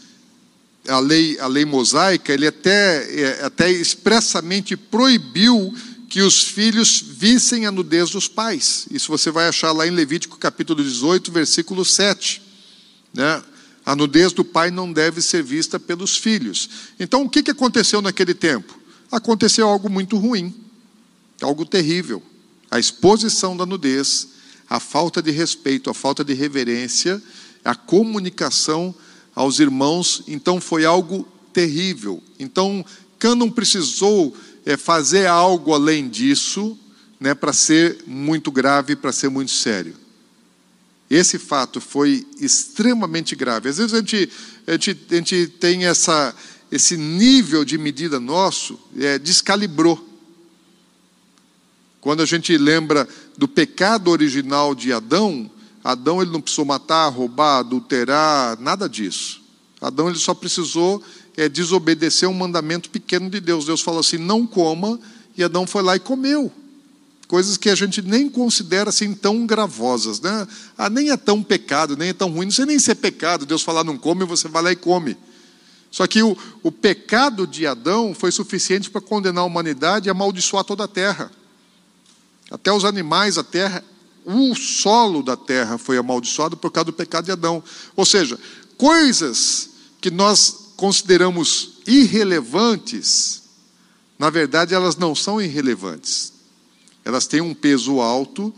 a 0.88 0.98
lei, 0.98 1.38
a 1.38 1.46
lei 1.46 1.64
mosaica, 1.64 2.32
ele 2.32 2.46
até, 2.46 3.20
é, 3.20 3.44
até 3.44 3.70
expressamente 3.70 4.76
proibiu 4.76 5.74
que 6.16 6.22
os 6.22 6.44
filhos 6.44 7.04
vissem 7.06 7.66
a 7.66 7.70
nudez 7.70 8.08
dos 8.08 8.26
pais. 8.26 8.86
Isso 8.90 9.08
você 9.12 9.30
vai 9.30 9.48
achar 9.48 9.70
lá 9.70 9.86
em 9.86 9.90
Levítico 9.90 10.38
capítulo 10.38 10.82
18, 10.82 11.30
versículo 11.30 11.84
7. 11.84 12.40
Né? 13.12 13.44
A 13.84 13.94
nudez 13.94 14.32
do 14.32 14.42
pai 14.42 14.70
não 14.70 14.90
deve 14.90 15.20
ser 15.20 15.42
vista 15.42 15.78
pelos 15.78 16.16
filhos. 16.16 16.70
Então, 16.98 17.22
o 17.22 17.28
que 17.28 17.50
aconteceu 17.50 18.00
naquele 18.00 18.32
tempo? 18.32 18.80
Aconteceu 19.12 19.68
algo 19.68 19.90
muito 19.90 20.16
ruim, 20.16 20.54
algo 21.42 21.66
terrível. 21.66 22.22
A 22.70 22.78
exposição 22.78 23.54
da 23.54 23.66
nudez, 23.66 24.28
a 24.70 24.80
falta 24.80 25.20
de 25.20 25.30
respeito, 25.30 25.90
a 25.90 25.94
falta 25.94 26.24
de 26.24 26.32
reverência, 26.32 27.22
a 27.62 27.74
comunicação 27.74 28.94
aos 29.34 29.60
irmãos, 29.60 30.22
então 30.26 30.62
foi 30.62 30.86
algo 30.86 31.28
terrível. 31.52 32.22
Então, 32.38 32.82
Cânon 33.18 33.50
precisou 33.50 34.34
é, 34.66 34.76
fazer 34.76 35.26
algo 35.26 35.72
além 35.72 36.08
disso, 36.08 36.76
né, 37.20 37.34
para 37.34 37.52
ser 37.52 38.02
muito 38.04 38.50
grave, 38.50 38.96
para 38.96 39.12
ser 39.12 39.28
muito 39.28 39.52
sério. 39.52 39.94
Esse 41.08 41.38
fato 41.38 41.80
foi 41.80 42.26
extremamente 42.40 43.36
grave. 43.36 43.68
Às 43.68 43.78
vezes 43.78 43.94
a 43.94 43.98
gente, 43.98 44.28
a 44.66 44.72
gente, 44.72 44.98
a 45.08 45.14
gente 45.14 45.46
tem 45.46 45.86
essa, 45.86 46.34
esse 46.70 46.96
nível 46.96 47.64
de 47.64 47.78
medida 47.78 48.18
nosso, 48.18 48.78
é, 48.98 49.16
descalibrou. 49.18 50.04
Quando 52.00 52.22
a 52.22 52.26
gente 52.26 52.56
lembra 52.58 53.08
do 53.38 53.46
pecado 53.46 54.10
original 54.10 54.74
de 54.74 54.92
Adão, 54.92 55.48
Adão 55.82 56.20
ele 56.20 56.32
não 56.32 56.40
precisou 56.40 56.64
matar, 56.64 57.08
roubar, 57.08 57.58
adulterar, 57.58 58.60
nada 58.60 58.88
disso. 58.88 59.40
Adão 59.80 60.08
ele 60.08 60.18
só 60.18 60.34
precisou 60.34 61.02
é, 61.36 61.48
desobedecer 61.48 62.28
um 62.28 62.34
mandamento 62.34 62.88
pequeno 62.88 63.28
de 63.28 63.40
Deus. 63.40 63.66
Deus 63.66 63.80
falou 63.80 64.00
assim: 64.00 64.18
não 64.18 64.46
coma, 64.46 64.98
e 65.36 65.44
Adão 65.44 65.66
foi 65.66 65.82
lá 65.82 65.96
e 65.96 66.00
comeu. 66.00 66.50
Coisas 67.28 67.56
que 67.56 67.68
a 67.68 67.74
gente 67.74 68.00
nem 68.02 68.28
considera 68.28 68.90
assim 68.90 69.12
tão 69.12 69.46
gravosas, 69.46 70.20
né? 70.20 70.46
Ah, 70.78 70.88
nem 70.88 71.10
é 71.10 71.16
tão 71.16 71.42
pecado, 71.42 71.96
nem 71.96 72.10
é 72.10 72.12
tão 72.12 72.30
ruim, 72.30 72.46
não 72.46 72.52
sei 72.52 72.64
nem 72.64 72.78
se 72.78 72.90
é 72.90 72.94
pecado. 72.94 73.44
Deus 73.44 73.62
falar 73.62 73.82
não 73.82 73.98
come, 73.98 74.24
você 74.24 74.46
vai 74.46 74.62
lá 74.62 74.72
e 74.72 74.76
come. 74.76 75.16
Só 75.90 76.06
que 76.06 76.22
o, 76.22 76.36
o 76.62 76.70
pecado 76.70 77.46
de 77.46 77.66
Adão 77.66 78.14
foi 78.14 78.30
suficiente 78.30 78.90
para 78.90 79.00
condenar 79.00 79.42
a 79.42 79.46
humanidade 79.46 80.08
e 80.08 80.10
amaldiçoar 80.10 80.62
toda 80.62 80.84
a 80.84 80.88
terra. 80.88 81.30
Até 82.50 82.72
os 82.72 82.84
animais, 82.84 83.38
a 83.38 83.42
terra, 83.42 83.82
o 84.24 84.54
solo 84.54 85.22
da 85.22 85.36
terra 85.36 85.78
foi 85.78 85.98
amaldiçoado 85.98 86.56
por 86.56 86.70
causa 86.70 86.86
do 86.86 86.92
pecado 86.92 87.24
de 87.24 87.32
Adão. 87.32 87.62
Ou 87.96 88.04
seja, 88.04 88.38
coisas 88.76 89.70
que 90.00 90.10
nós 90.10 90.65
consideramos 90.76 91.78
irrelevantes, 91.86 93.42
na 94.18 94.30
verdade 94.30 94.74
elas 94.74 94.96
não 94.96 95.14
são 95.14 95.40
irrelevantes. 95.40 96.32
Elas 97.04 97.26
têm 97.26 97.40
um 97.40 97.54
peso 97.54 98.00
alto 98.00 98.54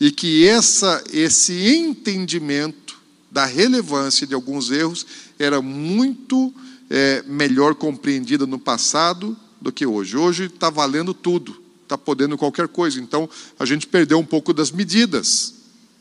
e 0.00 0.10
que 0.10 0.46
essa, 0.46 1.02
esse 1.12 1.52
entendimento 1.74 3.00
da 3.30 3.44
relevância 3.44 4.26
de 4.26 4.34
alguns 4.34 4.70
erros 4.70 5.06
era 5.38 5.62
muito 5.62 6.52
é, 6.90 7.22
melhor 7.26 7.74
compreendida 7.74 8.46
no 8.46 8.58
passado 8.58 9.36
do 9.60 9.70
que 9.70 9.86
hoje. 9.86 10.16
Hoje 10.16 10.44
está 10.46 10.68
valendo 10.68 11.14
tudo, 11.14 11.62
está 11.82 11.96
podendo 11.96 12.36
qualquer 12.36 12.68
coisa. 12.68 13.00
Então 13.00 13.28
a 13.58 13.64
gente 13.64 13.86
perdeu 13.86 14.18
um 14.18 14.24
pouco 14.24 14.52
das 14.52 14.70
medidas, 14.70 15.54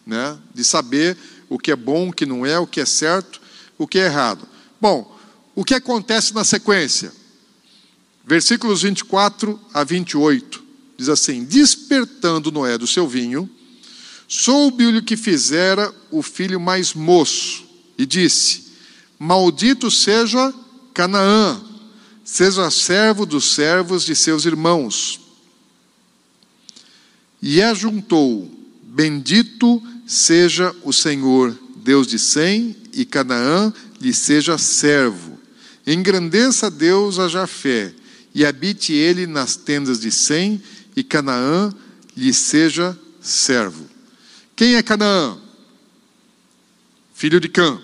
né? 0.05 0.37
de 0.53 0.63
saber 0.63 1.17
o 1.47 1.59
que 1.59 1.71
é 1.71 1.75
bom, 1.75 2.09
o 2.09 2.13
que 2.13 2.25
não 2.25 2.45
é, 2.45 2.57
o 2.57 2.67
que 2.67 2.81
é 2.81 2.85
certo, 2.85 3.39
o 3.77 3.87
que 3.87 3.99
é 3.99 4.05
errado. 4.05 4.47
Bom, 4.79 5.17
o 5.55 5.63
que 5.63 5.73
acontece 5.73 6.33
na 6.33 6.43
sequência? 6.43 7.11
Versículos 8.25 8.83
24 8.83 9.59
a 9.73 9.83
28 9.83 10.61
diz 11.01 11.09
assim: 11.09 11.43
Despertando 11.43 12.51
Noé 12.51 12.77
do 12.77 12.85
seu 12.85 13.07
vinho, 13.07 13.49
soube-lhe 14.27 14.99
o 14.99 15.03
que 15.03 15.17
fizera 15.17 15.91
o 16.11 16.21
filho 16.21 16.59
mais 16.59 16.93
moço, 16.93 17.65
e 17.97 18.05
disse: 18.05 18.71
Maldito 19.17 19.89
seja 19.89 20.53
Canaã, 20.93 21.59
seja 22.23 22.69
servo 22.69 23.25
dos 23.25 23.53
servos 23.53 24.05
de 24.05 24.15
seus 24.15 24.45
irmãos. 24.45 25.19
E 27.41 27.61
ajuntou: 27.63 28.49
Bendito 28.83 29.81
seja 30.05 30.75
o 30.83 30.93
Senhor, 30.93 31.57
Deus 31.77 32.05
de 32.05 32.19
Sem, 32.19 32.75
e 32.93 33.05
Canaã 33.05 33.73
lhe 33.99 34.13
seja 34.13 34.57
servo. 34.57 35.30
Engrandeça 35.85 36.69
Deus 36.69 37.19
a 37.19 37.27
Jafé, 37.27 37.93
e 38.33 38.45
habite 38.45 38.93
ele 38.93 39.27
nas 39.27 39.55
tendas 39.55 39.99
de 39.99 40.11
Sem, 40.11 40.61
e 40.95 41.03
Canaã 41.03 41.73
lhe 42.15 42.33
seja 42.33 42.97
servo. 43.21 43.85
Quem 44.55 44.75
é 44.75 44.83
Canaã? 44.83 45.37
Filho 47.13 47.39
de 47.39 47.49
Cã. 47.49 47.81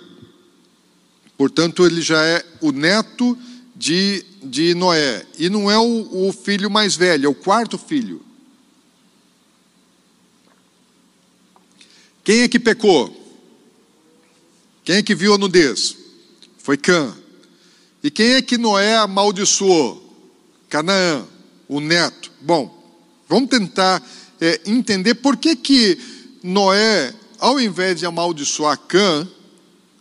Portanto, 1.37 1.85
ele 1.85 2.01
já 2.01 2.23
é 2.23 2.45
o 2.61 2.71
neto 2.71 3.37
de, 3.75 4.25
de 4.43 4.73
Noé. 4.73 5.25
E 5.37 5.49
não 5.49 5.69
é 5.69 5.77
o, 5.77 6.27
o 6.27 6.33
filho 6.33 6.69
mais 6.69 6.95
velho, 6.95 7.27
é 7.27 7.29
o 7.29 7.35
quarto 7.35 7.77
filho. 7.77 8.25
Quem 12.23 12.41
é 12.41 12.47
que 12.47 12.59
pecou? 12.59 13.15
Quem 14.83 14.97
é 14.97 15.03
que 15.03 15.15
viu 15.15 15.33
a 15.33 15.37
nudez? 15.37 15.95
Foi 16.57 16.75
Cã. 16.75 17.15
E 18.07 18.09
quem 18.09 18.35
é 18.35 18.41
que 18.41 18.57
Noé 18.57 18.95
amaldiçoou? 18.95 20.01
Canaã, 20.69 21.25
o 21.67 21.81
neto. 21.81 22.31
Bom, 22.39 22.73
vamos 23.27 23.49
tentar 23.49 24.01
é, 24.39 24.61
entender 24.65 25.15
por 25.15 25.35
que 25.35 25.57
que 25.57 25.99
Noé, 26.41 27.13
ao 27.37 27.59
invés 27.59 27.99
de 27.99 28.05
amaldiçoar 28.05 28.79
Cã, 28.87 29.27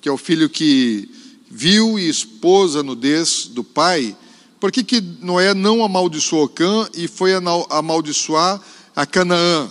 que 0.01 0.09
é 0.09 0.13
o 0.13 0.17
filho 0.17 0.49
que 0.49 1.11
viu 1.51 1.99
e 1.99 2.09
expôs 2.09 2.77
a 2.77 2.83
nudez 2.85 3.49
do 3.49 3.65
pai, 3.65 4.17
por 4.61 4.71
que, 4.71 4.85
que 4.85 5.01
Noé 5.01 5.53
não 5.53 5.83
amaldiçoou 5.83 6.49
Cã 6.49 6.89
e 6.95 7.09
foi 7.09 7.33
amaldiçoar 7.69 8.63
a 8.95 9.05
Canaã? 9.05 9.69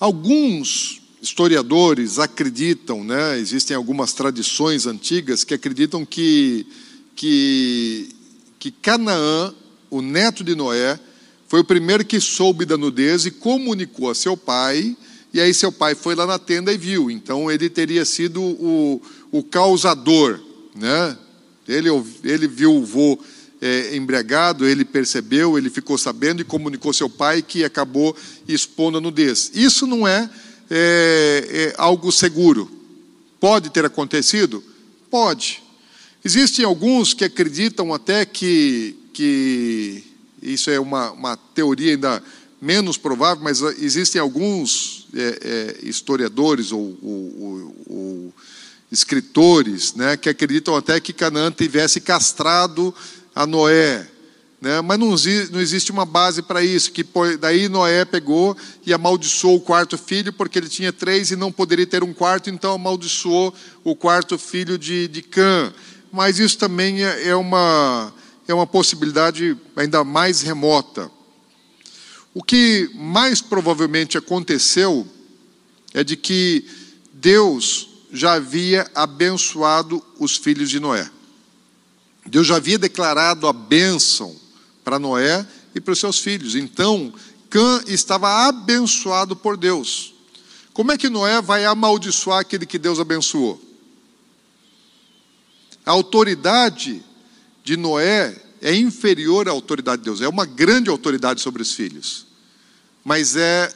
Alguns 0.00 1.00
historiadores 1.24 2.18
acreditam, 2.18 3.02
né, 3.02 3.38
existem 3.38 3.74
algumas 3.74 4.12
tradições 4.12 4.86
antigas 4.86 5.42
que 5.42 5.54
acreditam 5.54 6.04
que, 6.04 6.66
que, 7.16 8.10
que 8.58 8.70
Canaã, 8.70 9.54
o 9.90 10.02
neto 10.02 10.44
de 10.44 10.54
Noé, 10.54 11.00
foi 11.48 11.60
o 11.60 11.64
primeiro 11.64 12.04
que 12.04 12.20
soube 12.20 12.66
da 12.66 12.76
nudez 12.76 13.24
e 13.24 13.30
comunicou 13.30 14.10
a 14.10 14.14
seu 14.14 14.36
pai, 14.36 14.94
e 15.32 15.40
aí 15.40 15.54
seu 15.54 15.72
pai 15.72 15.94
foi 15.94 16.14
lá 16.14 16.26
na 16.26 16.38
tenda 16.38 16.70
e 16.72 16.76
viu. 16.76 17.10
Então 17.10 17.50
ele 17.50 17.70
teria 17.70 18.04
sido 18.04 18.42
o, 18.42 19.00
o 19.32 19.42
causador, 19.42 20.38
né? 20.76 21.16
Ele, 21.66 21.88
ele 22.22 22.46
viu 22.46 22.76
o 22.76 22.84
vô 22.84 23.18
é, 23.62 23.96
embriagado, 23.96 24.66
ele 24.66 24.84
percebeu, 24.84 25.56
ele 25.56 25.70
ficou 25.70 25.96
sabendo 25.96 26.42
e 26.42 26.44
comunicou 26.44 26.92
seu 26.92 27.08
pai 27.08 27.40
que 27.40 27.64
acabou 27.64 28.14
expondo 28.46 28.98
a 28.98 29.00
nudez. 29.00 29.50
Isso 29.54 29.86
não 29.86 30.06
é, 30.06 30.28
é, 30.70 31.46
é 31.50 31.74
algo 31.76 32.10
seguro. 32.10 32.70
Pode 33.40 33.70
ter 33.70 33.84
acontecido? 33.84 34.62
Pode. 35.10 35.62
Existem 36.24 36.64
alguns 36.64 37.12
que 37.12 37.24
acreditam 37.24 37.92
até 37.92 38.24
que, 38.24 38.96
que 39.12 40.02
isso 40.42 40.70
é 40.70 40.80
uma, 40.80 41.10
uma 41.12 41.36
teoria 41.36 41.92
ainda 41.92 42.22
menos 42.60 42.96
provável, 42.96 43.44
mas 43.44 43.60
existem 43.78 44.18
alguns 44.18 45.06
é, 45.14 45.38
é, 45.42 45.86
historiadores 45.86 46.72
ou, 46.72 46.98
ou, 47.02 47.76
ou, 47.86 48.34
escritores 48.90 49.94
né, 49.94 50.16
que 50.16 50.28
acreditam 50.28 50.74
até 50.76 50.98
que 51.00 51.12
Canaã 51.12 51.50
tivesse 51.50 52.00
castrado 52.00 52.94
a 53.34 53.46
Noé. 53.46 54.08
Né, 54.64 54.80
mas 54.80 54.98
não, 54.98 55.10
não 55.50 55.60
existe 55.60 55.92
uma 55.92 56.06
base 56.06 56.40
para 56.40 56.64
isso, 56.64 56.90
que 56.90 57.04
daí 57.38 57.68
Noé 57.68 58.02
pegou 58.06 58.56
e 58.86 58.94
amaldiçoou 58.94 59.56
o 59.56 59.60
quarto 59.60 59.98
filho, 59.98 60.32
porque 60.32 60.58
ele 60.58 60.70
tinha 60.70 60.90
três 60.90 61.30
e 61.30 61.36
não 61.36 61.52
poderia 61.52 61.86
ter 61.86 62.02
um 62.02 62.14
quarto, 62.14 62.48
então 62.48 62.72
amaldiçoou 62.72 63.54
o 63.84 63.94
quarto 63.94 64.38
filho 64.38 64.78
de, 64.78 65.06
de 65.06 65.20
Cã. 65.20 65.70
Mas 66.10 66.38
isso 66.38 66.56
também 66.56 67.04
é, 67.04 67.28
é 67.28 67.36
uma 67.36 68.10
é 68.48 68.54
uma 68.54 68.66
possibilidade 68.66 69.54
ainda 69.76 70.02
mais 70.02 70.40
remota. 70.40 71.10
O 72.32 72.42
que 72.42 72.90
mais 72.94 73.42
provavelmente 73.42 74.16
aconteceu 74.16 75.06
é 75.92 76.02
de 76.02 76.16
que 76.16 76.64
Deus 77.12 77.86
já 78.10 78.32
havia 78.32 78.90
abençoado 78.94 80.02
os 80.18 80.38
filhos 80.38 80.70
de 80.70 80.80
Noé. 80.80 81.10
Deus 82.24 82.46
já 82.46 82.56
havia 82.56 82.78
declarado 82.78 83.46
a 83.46 83.52
bênção 83.52 84.42
para 84.84 84.98
Noé 84.98 85.46
e 85.74 85.80
para 85.80 85.92
os 85.92 85.98
seus 85.98 86.18
filhos. 86.18 86.54
Então, 86.54 87.12
Cã 87.48 87.82
estava 87.86 88.46
abençoado 88.46 89.34
por 89.34 89.56
Deus. 89.56 90.14
Como 90.72 90.92
é 90.92 90.98
que 90.98 91.08
Noé 91.08 91.40
vai 91.40 91.64
amaldiçoar 91.64 92.40
aquele 92.40 92.66
que 92.66 92.78
Deus 92.78 93.00
abençoou? 93.00 93.60
A 95.86 95.92
autoridade 95.92 97.02
de 97.62 97.76
Noé 97.76 98.40
é 98.60 98.74
inferior 98.74 99.48
à 99.48 99.52
autoridade 99.52 100.02
de 100.02 100.06
Deus, 100.06 100.20
é 100.20 100.28
uma 100.28 100.46
grande 100.46 100.90
autoridade 100.90 101.40
sobre 101.40 101.62
os 101.62 101.72
filhos, 101.72 102.26
mas 103.04 103.36
é 103.36 103.72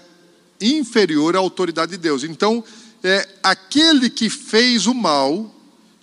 inferior 0.61 1.37
à 1.37 1.38
autoridade 1.38 1.92
de 1.92 1.99
Deus. 1.99 2.25
Então, 2.25 2.64
é 3.03 3.29
aquele 3.42 4.11
que 4.11 4.29
fez 4.29 4.87
o 4.87 4.94
mal 4.94 5.55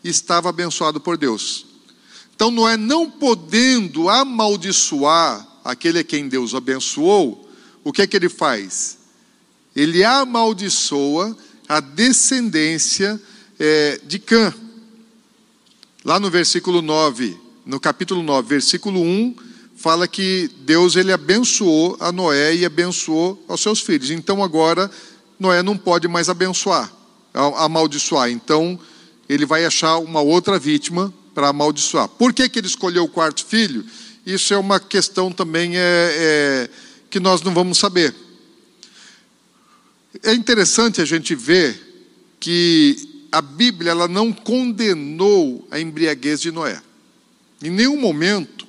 estava 0.03 0.49
abençoado 0.49 1.01
por 1.01 1.17
Deus. 1.17 1.65
Então, 2.35 2.51
Noé 2.51 2.75
não 2.75 3.09
podendo 3.09 4.09
amaldiçoar 4.09 5.47
aquele 5.63 5.99
a 5.99 6.03
quem 6.03 6.27
Deus 6.27 6.53
abençoou, 6.53 7.49
o 7.83 7.93
que 7.93 8.01
é 8.01 8.07
que 8.07 8.15
ele 8.15 8.27
faz? 8.27 8.97
Ele 9.75 10.03
amaldiçoa 10.03 11.35
a 11.67 11.79
descendência 11.79 13.19
é, 13.57 13.99
de 14.03 14.19
Cã. 14.19 14.53
Lá 16.03 16.19
no 16.19 16.29
versículo 16.29 16.81
9, 16.81 17.37
no 17.65 17.79
capítulo 17.79 18.21
9, 18.21 18.47
versículo 18.47 19.01
1, 19.01 19.35
fala 19.75 20.07
que 20.07 20.49
Deus 20.59 20.95
ele 20.95 21.11
abençoou 21.11 21.97
a 21.99 22.11
Noé 22.11 22.55
e 22.55 22.65
abençoou 22.65 23.43
aos 23.47 23.61
seus 23.61 23.79
filhos. 23.79 24.11
Então 24.11 24.43
agora 24.43 24.91
Noé 25.39 25.63
não 25.63 25.77
pode 25.77 26.07
mais 26.07 26.29
abençoar, 26.29 26.93
amaldiçoar. 27.33 28.29
Então 28.29 28.79
ele 29.27 29.45
vai 29.45 29.65
achar 29.65 29.97
uma 29.97 30.21
outra 30.21 30.59
vítima 30.59 31.13
para 31.35 31.49
amaldiçoar. 31.49 32.07
Por 32.07 32.33
que, 32.33 32.47
que 32.47 32.59
ele 32.59 32.67
escolheu 32.67 33.03
o 33.03 33.09
quarto 33.09 33.45
filho? 33.45 33.85
Isso 34.25 34.53
é 34.53 34.57
uma 34.57 34.79
questão 34.79 35.29
também 35.31 35.75
é, 35.75 35.79
é, 35.81 36.69
que 37.09 37.19
nós 37.19 37.41
não 37.41 37.53
vamos 37.53 37.77
saber. 37.77 38.15
É 40.23 40.33
interessante 40.33 41.01
a 41.01 41.05
gente 41.05 41.35
ver 41.35 41.77
que 42.39 43.27
a 43.31 43.41
Bíblia 43.41 43.91
ela 43.91 44.07
não 44.07 44.31
condenou 44.31 45.67
a 45.69 45.77
embriaguez 45.79 46.39
de 46.39 46.51
Noé. 46.51 46.81
Em 47.61 47.69
nenhum 47.69 47.99
momento, 47.99 48.65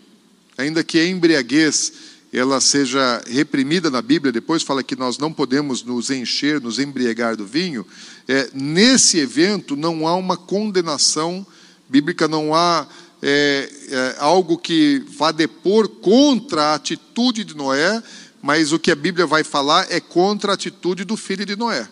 ainda 0.58 0.82
que 0.82 0.98
a 0.98 1.06
embriaguez 1.06 1.92
ela 2.32 2.60
seja 2.60 3.22
reprimida 3.28 3.90
na 3.90 4.02
Bíblia, 4.02 4.32
depois 4.32 4.62
fala 4.62 4.82
que 4.82 4.96
nós 4.96 5.16
não 5.18 5.32
podemos 5.32 5.84
nos 5.84 6.10
encher, 6.10 6.60
nos 6.60 6.78
embriagar 6.78 7.36
do 7.36 7.46
vinho, 7.46 7.86
é, 8.26 8.50
nesse 8.52 9.18
evento 9.18 9.76
não 9.76 10.06
há 10.06 10.16
uma 10.16 10.36
condenação 10.36 11.46
bíblica, 11.88 12.28
não 12.28 12.54
há 12.54 12.86
é, 13.22 13.70
é, 13.88 14.16
algo 14.18 14.58
que 14.58 15.04
vá 15.08 15.32
depor 15.32 15.88
contra 15.88 16.64
a 16.64 16.74
atitude 16.74 17.44
de 17.44 17.56
Noé, 17.56 18.02
mas 18.42 18.72
o 18.72 18.78
que 18.78 18.90
a 18.90 18.96
Bíblia 18.96 19.26
vai 19.26 19.42
falar 19.42 19.90
é 19.90 20.00
contra 20.00 20.52
a 20.52 20.54
atitude 20.54 21.04
do 21.04 21.16
filho 21.16 21.44
de 21.44 21.56
Noé. 21.56 21.88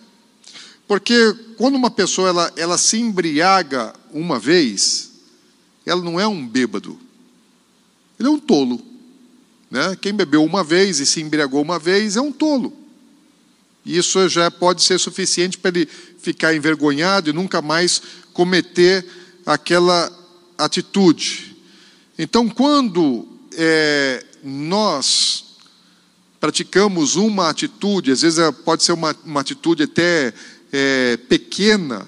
Porque 0.87 1.35
quando 1.57 1.77
uma 1.77 1.91
pessoa 1.91 2.29
ela, 2.29 2.53
ela 2.57 2.79
se 2.79 2.99
embriaga 2.99 3.95
uma 4.13 4.39
vez, 4.39 5.13
ela 5.87 6.03
não 6.03 6.21
é 6.21 6.27
um 6.27 6.47
bêbado. 6.47 6.99
Ele 8.19 8.29
é 8.29 8.31
um 8.31 8.39
tolo. 8.39 8.81
Né? 9.71 9.97
Quem 10.01 10.13
bebeu 10.13 10.45
uma 10.45 10.63
vez 10.63 11.01
e 11.01 11.07
se 11.07 11.21
embriagou 11.21 11.63
uma 11.63 11.79
vez 11.79 12.17
é 12.17 12.21
um 12.21 12.31
tolo. 12.31 12.73
E 13.85 13.97
isso 13.99 14.29
já 14.29 14.51
pode 14.51 14.83
ser 14.83 14.99
suficiente 14.99 15.59
para 15.59 15.77
ele 15.77 15.89
ficar 16.19 16.55
envergonhado 16.55 17.29
e 17.29 17.33
nunca 17.33 17.61
mais 17.61 18.01
cometer 18.33 19.05
aquela 19.45 20.11
atitude. 20.57 21.57
Então, 22.19 22.49
quando 22.49 23.27
é, 23.53 24.25
nós 24.43 25.45
praticamos 26.41 27.17
uma 27.17 27.49
atitude, 27.49 28.13
às 28.13 28.23
vezes 28.23 28.39
pode 28.65 28.83
ser 28.83 28.93
uma, 28.93 29.17
uma 29.25 29.41
atitude 29.41 29.85
até 29.85 30.33
é, 30.73 31.17
pequena, 31.17 32.07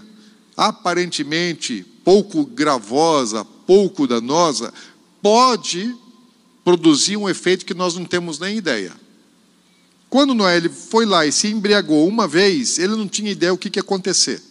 aparentemente 0.56 1.84
pouco 2.04 2.44
gravosa, 2.44 3.44
pouco 3.44 4.06
danosa, 4.06 4.72
pode 5.22 5.94
produzir 6.64 7.16
um 7.16 7.28
efeito 7.28 7.64
que 7.64 7.74
nós 7.74 7.94
não 7.94 8.04
temos 8.04 8.38
nem 8.38 8.56
ideia. 8.56 8.92
Quando 10.08 10.34
Noé 10.34 10.56
ele 10.56 10.68
foi 10.68 11.04
lá 11.04 11.26
e 11.26 11.32
se 11.32 11.48
embriagou 11.48 12.06
uma 12.06 12.28
vez, 12.28 12.78
ele 12.78 12.94
não 12.94 13.08
tinha 13.08 13.30
ideia 13.30 13.52
o 13.52 13.58
que, 13.58 13.70
que 13.70 13.78
ia 13.78 13.82
acontecer. 13.82 14.42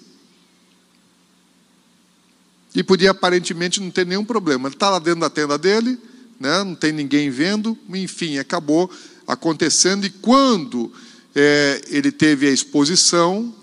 E 2.75 2.83
podia 2.83 3.11
aparentemente 3.11 3.79
não 3.79 3.89
ter 3.89 4.05
nenhum 4.05 4.25
problema. 4.25 4.67
Ele 4.67 4.75
está 4.75 4.89
lá 4.89 4.99
dentro 4.99 5.21
da 5.21 5.29
tenda 5.29 5.57
dele, 5.57 5.97
né, 6.39 6.63
não 6.63 6.75
tem 6.75 6.91
ninguém 6.91 7.29
vendo, 7.29 7.77
enfim, 7.89 8.38
acabou 8.38 8.91
acontecendo. 9.25 10.05
E 10.05 10.09
quando 10.09 10.91
é, 11.33 11.81
ele 11.88 12.11
teve 12.11 12.47
a 12.47 12.51
exposição, 12.51 13.53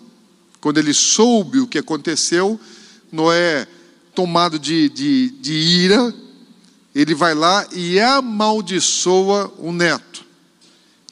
quando 0.61 0.79
ele 0.79 0.95
soube 0.95 1.61
o 1.61 1.67
que 1.67 1.79
aconteceu, 1.79 2.59
Noé, 3.11 3.67
tomado 4.15 4.59
de, 4.59 4.89
de, 4.89 5.31
de 5.41 5.53
ira, 5.53 6.15
ele 6.95 7.15
vai 7.15 7.35
lá 7.35 7.67
e 7.73 8.01
amaldiçoa 8.01 9.53
o 9.59 9.73
neto. 9.73 10.25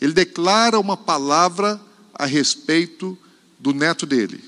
Ele 0.00 0.12
declara 0.12 0.78
uma 0.78 0.96
palavra 0.96 1.80
a 2.14 2.24
respeito 2.26 3.16
do 3.58 3.74
neto 3.74 4.06
dele. 4.06 4.42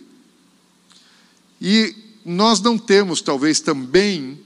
E 1.61 1.95
nós 2.25 2.61
não 2.61 2.79
temos, 2.79 3.21
talvez, 3.21 3.61
também 3.61 4.41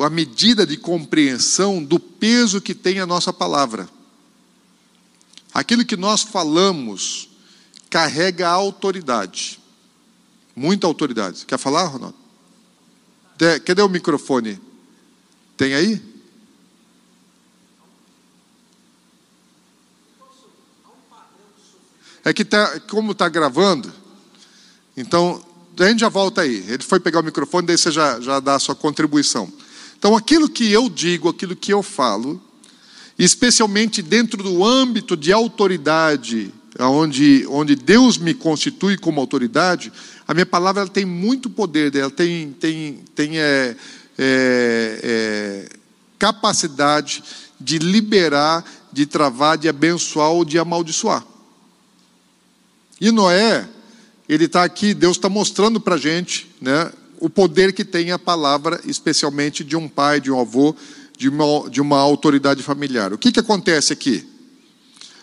a 0.00 0.08
medida 0.08 0.66
de 0.66 0.76
compreensão 0.76 1.82
do 1.82 1.98
peso 1.98 2.60
que 2.60 2.74
tem 2.74 3.00
a 3.00 3.06
nossa 3.06 3.32
palavra. 3.32 3.88
Aquilo 5.52 5.84
que 5.84 5.96
nós 5.96 6.22
falamos 6.22 7.28
carrega 7.90 8.48
autoridade. 8.48 9.58
Muita 10.54 10.86
autoridade. 10.86 11.44
Quer 11.44 11.58
falar, 11.58 11.84
Ronaldo? 11.86 12.16
Cadê 13.64 13.82
o 13.82 13.88
microfone? 13.88 14.60
Tem 15.56 15.74
aí? 15.74 16.10
É 22.22 22.32
que 22.32 22.44
tá, 22.44 22.78
como 22.80 23.12
está 23.12 23.28
gravando, 23.28 23.90
então 24.94 25.42
a 25.86 25.90
gente 25.90 26.00
já 26.00 26.08
volta 26.08 26.42
aí. 26.42 26.64
Ele 26.68 26.82
foi 26.82 27.00
pegar 27.00 27.20
o 27.20 27.22
microfone, 27.22 27.66
daí 27.66 27.78
você 27.78 27.90
já, 27.90 28.20
já 28.20 28.40
dá 28.40 28.54
a 28.54 28.58
sua 28.58 28.74
contribuição. 28.74 29.50
Então, 29.98 30.16
aquilo 30.16 30.48
que 30.48 30.70
eu 30.70 30.88
digo, 30.88 31.28
aquilo 31.28 31.54
que 31.54 31.72
eu 31.72 31.82
falo, 31.82 32.40
especialmente 33.18 34.00
dentro 34.02 34.42
do 34.42 34.64
âmbito 34.64 35.16
de 35.16 35.32
autoridade 35.32 36.52
onde, 36.78 37.46
onde 37.48 37.74
Deus 37.74 38.16
me 38.16 38.34
constitui 38.34 38.96
como 38.96 39.20
autoridade, 39.20 39.92
a 40.26 40.32
minha 40.32 40.46
palavra 40.46 40.86
tem 40.86 41.04
muito 41.04 41.50
poder, 41.50 41.94
ela 41.94 42.10
tem, 42.10 42.52
tem, 42.52 43.00
tem 43.14 43.38
é, 43.38 43.76
é, 44.18 45.00
é, 45.02 45.68
capacidade 46.18 47.22
de 47.60 47.78
liberar, 47.78 48.64
de 48.92 49.06
travar, 49.06 49.58
de 49.58 49.68
abençoar 49.68 50.30
ou 50.30 50.44
de 50.44 50.58
amaldiçoar. 50.58 51.24
E 53.00 53.10
Noé, 53.10 53.68
ele 54.34 54.44
está 54.44 54.62
aqui, 54.62 54.94
Deus 54.94 55.16
está 55.16 55.28
mostrando 55.28 55.80
para 55.80 55.96
a 55.96 55.98
gente 55.98 56.48
né, 56.60 56.92
o 57.18 57.28
poder 57.28 57.72
que 57.72 57.84
tem 57.84 58.12
a 58.12 58.18
palavra, 58.18 58.80
especialmente 58.84 59.64
de 59.64 59.76
um 59.76 59.88
pai, 59.88 60.20
de 60.20 60.30
um 60.30 60.38
avô, 60.38 60.72
de 61.18 61.28
uma, 61.28 61.68
de 61.68 61.80
uma 61.80 61.98
autoridade 61.98 62.62
familiar. 62.62 63.12
O 63.12 63.18
que, 63.18 63.32
que 63.32 63.40
acontece 63.40 63.92
aqui? 63.92 64.24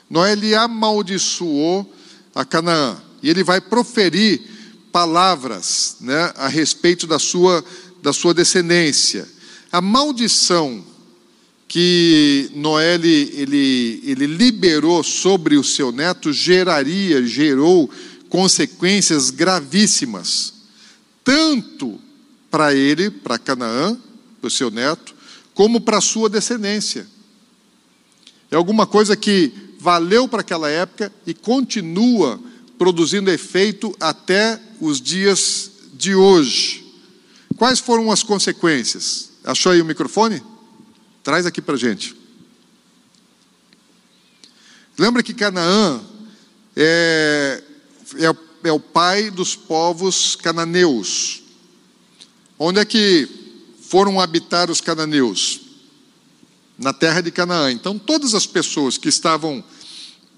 Noé 0.09 0.33
ele 0.33 0.53
amaldiçoou 0.53 1.89
a 2.35 2.43
Canaã 2.43 2.97
e 3.23 3.29
ele 3.29 3.45
vai 3.45 3.61
proferir 3.61 4.41
palavras 4.91 5.95
né, 6.01 6.33
a 6.35 6.49
respeito 6.49 7.07
da 7.07 7.17
sua, 7.17 7.63
da 8.03 8.11
sua 8.11 8.33
descendência. 8.33 9.25
A 9.71 9.79
maldição 9.79 10.83
que 11.65 12.51
Noé 12.53 12.95
ele, 12.95 13.31
ele, 13.33 14.01
ele 14.03 14.27
liberou 14.27 15.01
sobre 15.01 15.55
o 15.55 15.63
seu 15.63 15.93
neto 15.93 16.33
geraria, 16.33 17.25
gerou 17.25 17.89
consequências 18.29 19.29
gravíssimas, 19.29 20.53
tanto 21.23 21.99
para 22.49 22.73
ele, 22.73 23.09
para 23.09 23.37
Canaã, 23.37 23.97
para 24.39 24.47
o 24.47 24.51
seu 24.51 24.69
neto, 24.69 25.15
como 25.53 25.81
para 25.81 25.97
a 25.97 26.01
sua 26.01 26.29
descendência. 26.29 27.07
É 28.49 28.55
alguma 28.55 28.85
coisa 28.85 29.15
que 29.15 29.51
valeu 29.79 30.27
para 30.27 30.41
aquela 30.41 30.69
época 30.69 31.11
e 31.25 31.33
continua 31.33 32.39
produzindo 32.77 33.31
efeito 33.31 33.95
até 33.99 34.61
os 34.79 35.01
dias 35.01 35.71
de 35.93 36.15
hoje. 36.15 36.85
Quais 37.57 37.79
foram 37.79 38.11
as 38.11 38.23
consequências? 38.23 39.31
Achou 39.43 39.71
aí 39.71 39.81
o 39.81 39.85
microfone? 39.85 40.41
Traz 41.23 41.45
aqui 41.45 41.61
para 41.61 41.75
gente. 41.75 42.15
Lembra 44.97 45.21
que 45.21 45.33
Canaã 45.33 46.01
é, 46.75 47.63
é, 48.15 48.67
é 48.67 48.71
o 48.71 48.79
pai 48.79 49.29
dos 49.29 49.55
povos 49.55 50.35
cananeus. 50.35 51.41
Onde 52.57 52.79
é 52.79 52.85
que 52.85 53.27
foram 53.81 54.19
habitar 54.19 54.71
os 54.71 54.81
cananeus? 54.81 55.61
Na 56.77 56.93
terra 56.93 57.21
de 57.21 57.31
Canaã. 57.31 57.71
Então, 57.71 57.97
todas 57.97 58.35
as 58.35 58.45
pessoas 58.45 58.99
que 58.99 59.09
estavam 59.09 59.63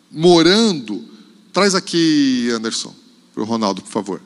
morando, 0.09 1.03
traz 1.51 1.75
aqui, 1.75 2.49
Anderson, 2.53 2.95
para 3.33 3.43
o 3.43 3.45
Ronaldo, 3.45 3.81
por 3.81 3.91
favor. 3.91 4.21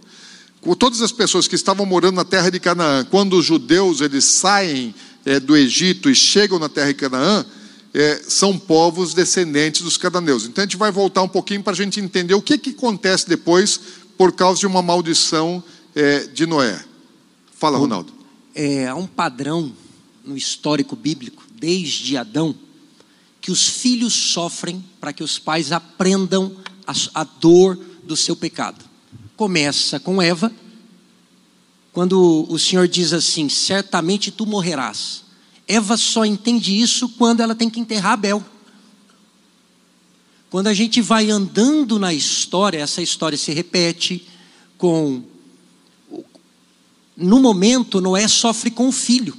Todas 0.77 1.01
as 1.01 1.12
pessoas 1.12 1.47
que 1.47 1.56
estavam 1.56 1.86
morando 1.86 2.15
na 2.15 2.23
terra 2.23 2.49
de 2.49 2.60
Canaã, 2.60 3.03
quando 3.03 3.38
os 3.38 3.45
judeus 3.45 3.99
eles 3.99 4.25
saem 4.25 4.93
é, 5.25 5.39
do 5.39 5.58
Egito 5.58 6.10
e 6.10 6.15
chegam 6.15 6.60
na 6.60 6.69
terra 6.69 6.88
de 6.88 6.93
Canaã, 6.93 7.45
é, 7.93 8.21
são 8.27 8.58
povos 8.58 9.13
descendentes 9.13 9.82
dos 9.82 9.97
cananeus. 9.97 10.45
Então 10.45 10.63
a 10.63 10.65
gente 10.65 10.77
vai 10.77 10.91
voltar 10.91 11.21
um 11.21 11.27
pouquinho 11.27 11.62
para 11.62 11.73
a 11.73 11.75
gente 11.75 11.99
entender 11.99 12.34
o 12.34 12.41
que, 12.41 12.58
que 12.58 12.71
acontece 12.71 13.27
depois 13.27 13.79
por 14.17 14.32
causa 14.32 14.60
de 14.60 14.67
uma 14.67 14.82
maldição 14.82 15.63
é, 15.93 16.25
de 16.27 16.45
Noé. 16.45 16.84
Fala, 17.53 17.77
Ronaldo. 17.77 18.12
É, 18.56 18.88
há 18.88 18.95
um 18.95 19.08
padrão 19.08 19.71
no 20.23 20.36
histórico 20.36 20.95
bíblico, 20.95 21.43
desde 21.53 22.17
Adão, 22.17 22.56
que 23.39 23.51
os 23.51 23.67
filhos 23.67 24.13
sofrem 24.13 24.84
para 24.99 25.13
que 25.13 25.23
os 25.23 25.38
pais 25.38 25.71
aprendam 25.71 26.56
a, 26.88 26.93
a 27.13 27.23
dor 27.23 27.77
do 28.03 28.15
seu 28.15 28.36
pecado. 28.36 28.84
Começa 29.36 29.99
com 29.99 30.21
Eva, 30.21 30.51
quando 31.91 32.45
o 32.49 32.58
Senhor 32.58 32.88
diz 32.88 33.13
assim: 33.13 33.49
certamente 33.49 34.32
tu 34.32 34.45
morrerás. 34.45 35.23
Eva 35.67 35.97
só 35.97 36.26
entende 36.26 36.80
isso 36.80 37.10
quando 37.10 37.41
ela 37.41 37.56
tem 37.56 37.69
que 37.69 37.80
enterrar 37.80 38.13
Abel. 38.13 38.43
Quando 40.49 40.67
a 40.67 40.73
gente 40.73 41.02
vai 41.02 41.32
andando 41.32 41.97
na 41.97 42.13
história, 42.13 42.80
essa 42.80 43.02
história 43.02 43.38
se 43.38 43.52
repete 43.52 44.28
com. 44.78 45.23
No 47.15 47.39
momento, 47.39 48.02
Noé 48.02 48.28
sofre 48.28 48.69
com 48.69 48.88
o 48.88 48.91
filho. 48.91 49.36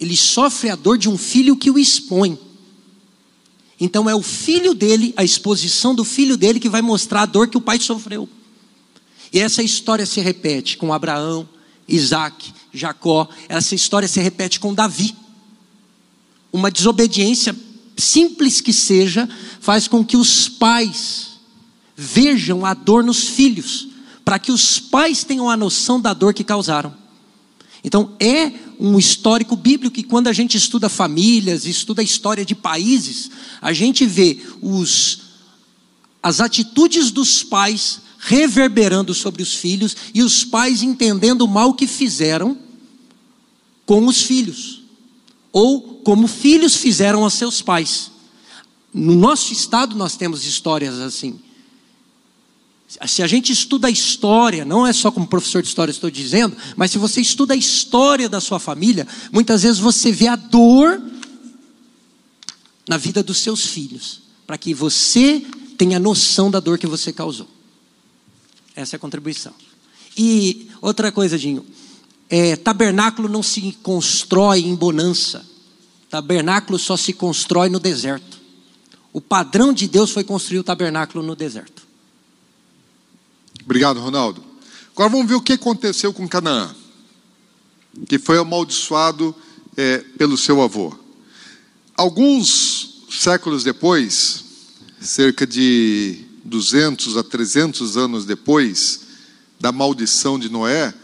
Ele 0.00 0.16
sofre 0.16 0.70
a 0.70 0.76
dor 0.76 0.98
de 0.98 1.08
um 1.08 1.18
filho 1.18 1.56
que 1.56 1.70
o 1.70 1.78
expõe. 1.78 2.38
Então 3.78 4.08
é 4.08 4.14
o 4.14 4.22
filho 4.22 4.72
dele, 4.72 5.12
a 5.16 5.24
exposição 5.24 5.94
do 5.94 6.04
filho 6.04 6.36
dele, 6.36 6.60
que 6.60 6.68
vai 6.68 6.80
mostrar 6.80 7.22
a 7.22 7.26
dor 7.26 7.48
que 7.48 7.58
o 7.58 7.60
pai 7.60 7.78
sofreu. 7.78 8.28
E 9.32 9.38
essa 9.38 9.62
história 9.62 10.06
se 10.06 10.20
repete 10.20 10.76
com 10.78 10.92
Abraão, 10.92 11.46
Isaac, 11.86 12.52
Jacó. 12.72 13.28
Essa 13.48 13.74
história 13.74 14.08
se 14.08 14.20
repete 14.20 14.58
com 14.58 14.72
Davi. 14.72 15.14
Uma 16.52 16.70
desobediência, 16.70 17.54
simples 17.96 18.60
que 18.60 18.72
seja, 18.72 19.28
faz 19.60 19.88
com 19.88 20.04
que 20.04 20.16
os 20.16 20.48
pais 20.48 21.28
vejam 21.96 22.64
a 22.64 22.74
dor 22.74 23.02
nos 23.02 23.28
filhos, 23.28 23.88
para 24.24 24.38
que 24.38 24.52
os 24.52 24.78
pais 24.78 25.24
tenham 25.24 25.48
a 25.48 25.56
noção 25.56 26.00
da 26.00 26.12
dor 26.12 26.34
que 26.34 26.44
causaram. 26.44 26.94
Então, 27.82 28.16
é 28.18 28.52
um 28.80 28.98
histórico 28.98 29.54
bíblico 29.54 29.94
que, 29.94 30.02
quando 30.02 30.26
a 30.28 30.32
gente 30.32 30.56
estuda 30.56 30.88
famílias, 30.88 31.64
estuda 31.64 32.02
a 32.02 32.04
história 32.04 32.44
de 32.44 32.54
países, 32.54 33.30
a 33.62 33.72
gente 33.72 34.04
vê 34.04 34.40
os, 34.60 35.20
as 36.22 36.40
atitudes 36.40 37.10
dos 37.10 37.42
pais 37.42 38.00
reverberando 38.18 39.14
sobre 39.14 39.42
os 39.42 39.54
filhos 39.54 39.96
e 40.12 40.22
os 40.22 40.44
pais 40.44 40.82
entendendo 40.82 41.42
o 41.42 41.48
mal 41.48 41.74
que 41.74 41.86
fizeram 41.86 42.58
com 43.86 44.04
os 44.06 44.22
filhos, 44.22 44.82
ou 45.52 45.95
como 46.06 46.28
filhos 46.28 46.76
fizeram 46.76 47.24
aos 47.24 47.34
seus 47.34 47.60
pais. 47.60 48.12
No 48.94 49.16
nosso 49.16 49.52
estado, 49.52 49.96
nós 49.96 50.16
temos 50.16 50.44
histórias 50.44 51.00
assim. 51.00 51.40
Se 53.08 53.24
a 53.24 53.26
gente 53.26 53.52
estuda 53.52 53.88
a 53.88 53.90
história, 53.90 54.64
não 54.64 54.86
é 54.86 54.92
só 54.92 55.10
como 55.10 55.26
professor 55.26 55.62
de 55.62 55.66
história 55.66 55.90
estou 55.90 56.08
dizendo, 56.08 56.56
mas 56.76 56.92
se 56.92 56.98
você 56.98 57.20
estuda 57.20 57.54
a 57.54 57.56
história 57.56 58.28
da 58.28 58.40
sua 58.40 58.60
família, 58.60 59.04
muitas 59.32 59.64
vezes 59.64 59.80
você 59.80 60.12
vê 60.12 60.28
a 60.28 60.36
dor 60.36 61.02
na 62.88 62.96
vida 62.96 63.20
dos 63.20 63.38
seus 63.38 63.66
filhos, 63.66 64.22
para 64.46 64.56
que 64.56 64.72
você 64.72 65.44
tenha 65.76 65.98
noção 65.98 66.52
da 66.52 66.60
dor 66.60 66.78
que 66.78 66.86
você 66.86 67.12
causou. 67.12 67.48
Essa 68.76 68.94
é 68.94 68.96
a 68.96 69.00
contribuição. 69.00 69.52
E 70.16 70.70
outra 70.80 71.10
coisa, 71.10 71.36
Dinho, 71.36 71.66
é, 72.30 72.54
tabernáculo 72.54 73.28
não 73.28 73.42
se 73.42 73.76
constrói 73.82 74.60
em 74.60 74.76
bonança, 74.76 75.55
tabernáculo 76.10 76.78
só 76.78 76.96
se 76.96 77.12
constrói 77.12 77.68
no 77.68 77.80
deserto. 77.80 78.38
O 79.12 79.20
padrão 79.20 79.72
de 79.72 79.88
Deus 79.88 80.10
foi 80.10 80.24
construir 80.24 80.58
o 80.58 80.64
tabernáculo 80.64 81.24
no 81.24 81.34
deserto. 81.34 81.86
Obrigado, 83.64 84.00
Ronaldo. 84.00 84.44
Agora 84.92 85.10
vamos 85.10 85.26
ver 85.26 85.34
o 85.34 85.40
que 85.40 85.54
aconteceu 85.54 86.12
com 86.12 86.28
Canaã, 86.28 86.74
que 88.08 88.18
foi 88.18 88.38
amaldiçoado 88.38 89.34
é, 89.76 89.98
pelo 89.98 90.36
seu 90.36 90.62
avô. 90.62 90.96
Alguns 91.96 93.04
séculos 93.10 93.64
depois, 93.64 94.44
cerca 95.00 95.46
de 95.46 96.24
200 96.44 97.16
a 97.16 97.22
300 97.22 97.96
anos 97.96 98.24
depois 98.24 99.00
da 99.58 99.72
maldição 99.72 100.38
de 100.38 100.48
Noé, 100.48 100.94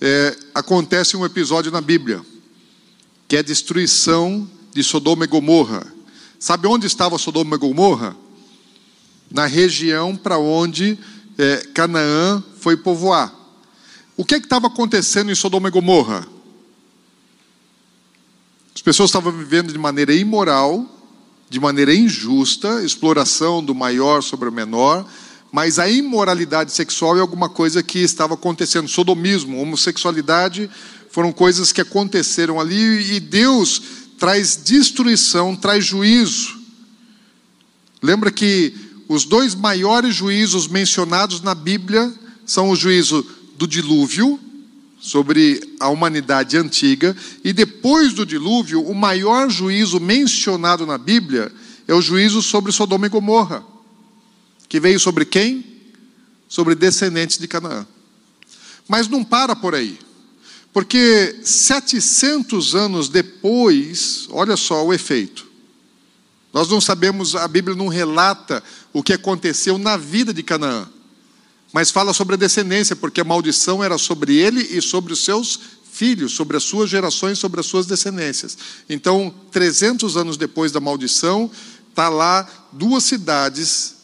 é, 0.00 0.36
acontece 0.54 1.16
um 1.16 1.24
episódio 1.24 1.70
na 1.72 1.80
Bíblia, 1.80 2.24
que 3.28 3.36
é 3.36 3.40
a 3.40 3.42
destruição 3.42 4.48
de 4.72 4.82
Sodoma 4.82 5.24
e 5.24 5.28
Gomorra. 5.28 5.86
Sabe 6.40 6.66
onde 6.66 6.86
estava 6.86 7.18
Sodoma 7.18 7.56
e 7.56 7.58
Gomorra? 7.58 8.16
Na 9.30 9.44
região 9.44 10.16
para 10.16 10.38
onde 10.38 10.98
é, 11.36 11.56
Canaã 11.74 12.42
foi 12.58 12.74
povoar. 12.74 13.34
O 14.16 14.24
que 14.24 14.34
é 14.34 14.38
estava 14.38 14.68
acontecendo 14.68 15.30
em 15.30 15.34
Sodoma 15.34 15.68
e 15.68 15.70
Gomorra? 15.70 16.26
As 18.74 18.80
pessoas 18.80 19.10
estavam 19.10 19.30
vivendo 19.32 19.72
de 19.72 19.78
maneira 19.78 20.14
imoral, 20.14 20.86
de 21.50 21.60
maneira 21.60 21.94
injusta, 21.94 22.82
exploração 22.82 23.62
do 23.62 23.74
maior 23.74 24.22
sobre 24.22 24.48
o 24.48 24.52
menor, 24.52 25.06
mas 25.52 25.78
a 25.78 25.88
imoralidade 25.88 26.72
sexual 26.72 27.16
é 27.16 27.20
alguma 27.20 27.48
coisa 27.48 27.82
que 27.82 27.98
estava 27.98 28.34
acontecendo. 28.34 28.88
Sodomismo, 28.88 29.60
homossexualidade 29.60 30.70
foram 31.10 31.32
coisas 31.32 31.72
que 31.72 31.80
aconteceram 31.80 32.60
ali 32.60 33.14
e 33.14 33.20
Deus 33.20 33.82
traz 34.18 34.56
destruição, 34.56 35.56
traz 35.56 35.84
juízo. 35.84 36.58
Lembra 38.02 38.30
que 38.30 38.74
os 39.08 39.24
dois 39.24 39.54
maiores 39.54 40.14
juízos 40.14 40.68
mencionados 40.68 41.40
na 41.40 41.54
Bíblia 41.54 42.12
são 42.44 42.70
o 42.70 42.76
juízo 42.76 43.24
do 43.56 43.66
dilúvio, 43.66 44.38
sobre 45.00 45.76
a 45.78 45.88
humanidade 45.88 46.56
antiga, 46.56 47.16
e 47.44 47.52
depois 47.52 48.12
do 48.12 48.26
dilúvio, 48.26 48.82
o 48.82 48.94
maior 48.94 49.48
juízo 49.48 50.00
mencionado 50.00 50.84
na 50.84 50.98
Bíblia 50.98 51.52
é 51.86 51.94
o 51.94 52.02
juízo 52.02 52.42
sobre 52.42 52.72
Sodoma 52.72 53.06
e 53.06 53.08
Gomorra, 53.08 53.64
que 54.68 54.80
veio 54.80 54.98
sobre 54.98 55.24
quem? 55.24 55.64
Sobre 56.48 56.74
descendentes 56.74 57.38
de 57.38 57.46
Canaã. 57.46 57.86
Mas 58.88 59.06
não 59.06 59.22
para 59.22 59.54
por 59.54 59.74
aí, 59.74 59.98
porque 60.72 61.40
700 61.42 62.74
anos 62.74 63.08
depois, 63.08 64.28
olha 64.30 64.56
só 64.56 64.84
o 64.86 64.92
efeito. 64.92 65.46
Nós 66.52 66.68
não 66.68 66.80
sabemos, 66.80 67.34
a 67.34 67.46
Bíblia 67.46 67.76
não 67.76 67.88
relata 67.88 68.62
o 68.92 69.02
que 69.02 69.12
aconteceu 69.12 69.78
na 69.78 69.96
vida 69.96 70.32
de 70.32 70.42
Canaã, 70.42 70.88
mas 71.72 71.90
fala 71.90 72.14
sobre 72.14 72.34
a 72.34 72.38
descendência, 72.38 72.96
porque 72.96 73.20
a 73.20 73.24
maldição 73.24 73.84
era 73.84 73.98
sobre 73.98 74.36
ele 74.36 74.62
e 74.62 74.80
sobre 74.80 75.12
os 75.12 75.24
seus 75.24 75.60
filhos, 75.92 76.32
sobre 76.32 76.56
as 76.56 76.62
suas 76.62 76.88
gerações, 76.88 77.38
sobre 77.38 77.60
as 77.60 77.66
suas 77.66 77.86
descendências. 77.86 78.56
Então, 78.88 79.34
300 79.50 80.16
anos 80.16 80.36
depois 80.36 80.72
da 80.72 80.80
maldição, 80.80 81.50
está 81.90 82.08
lá 82.08 82.48
duas 82.72 83.04
cidades 83.04 83.97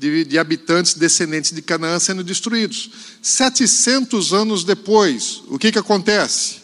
de, 0.00 0.24
de, 0.24 0.38
habitantes 0.38 0.94
descendentes 0.94 1.52
de 1.52 1.60
Canaã 1.60 1.98
sendo 1.98 2.24
destruídos. 2.24 2.90
700 3.20 4.32
anos 4.32 4.64
depois, 4.64 5.42
o 5.48 5.58
que, 5.58 5.70
que 5.70 5.78
acontece? 5.78 6.62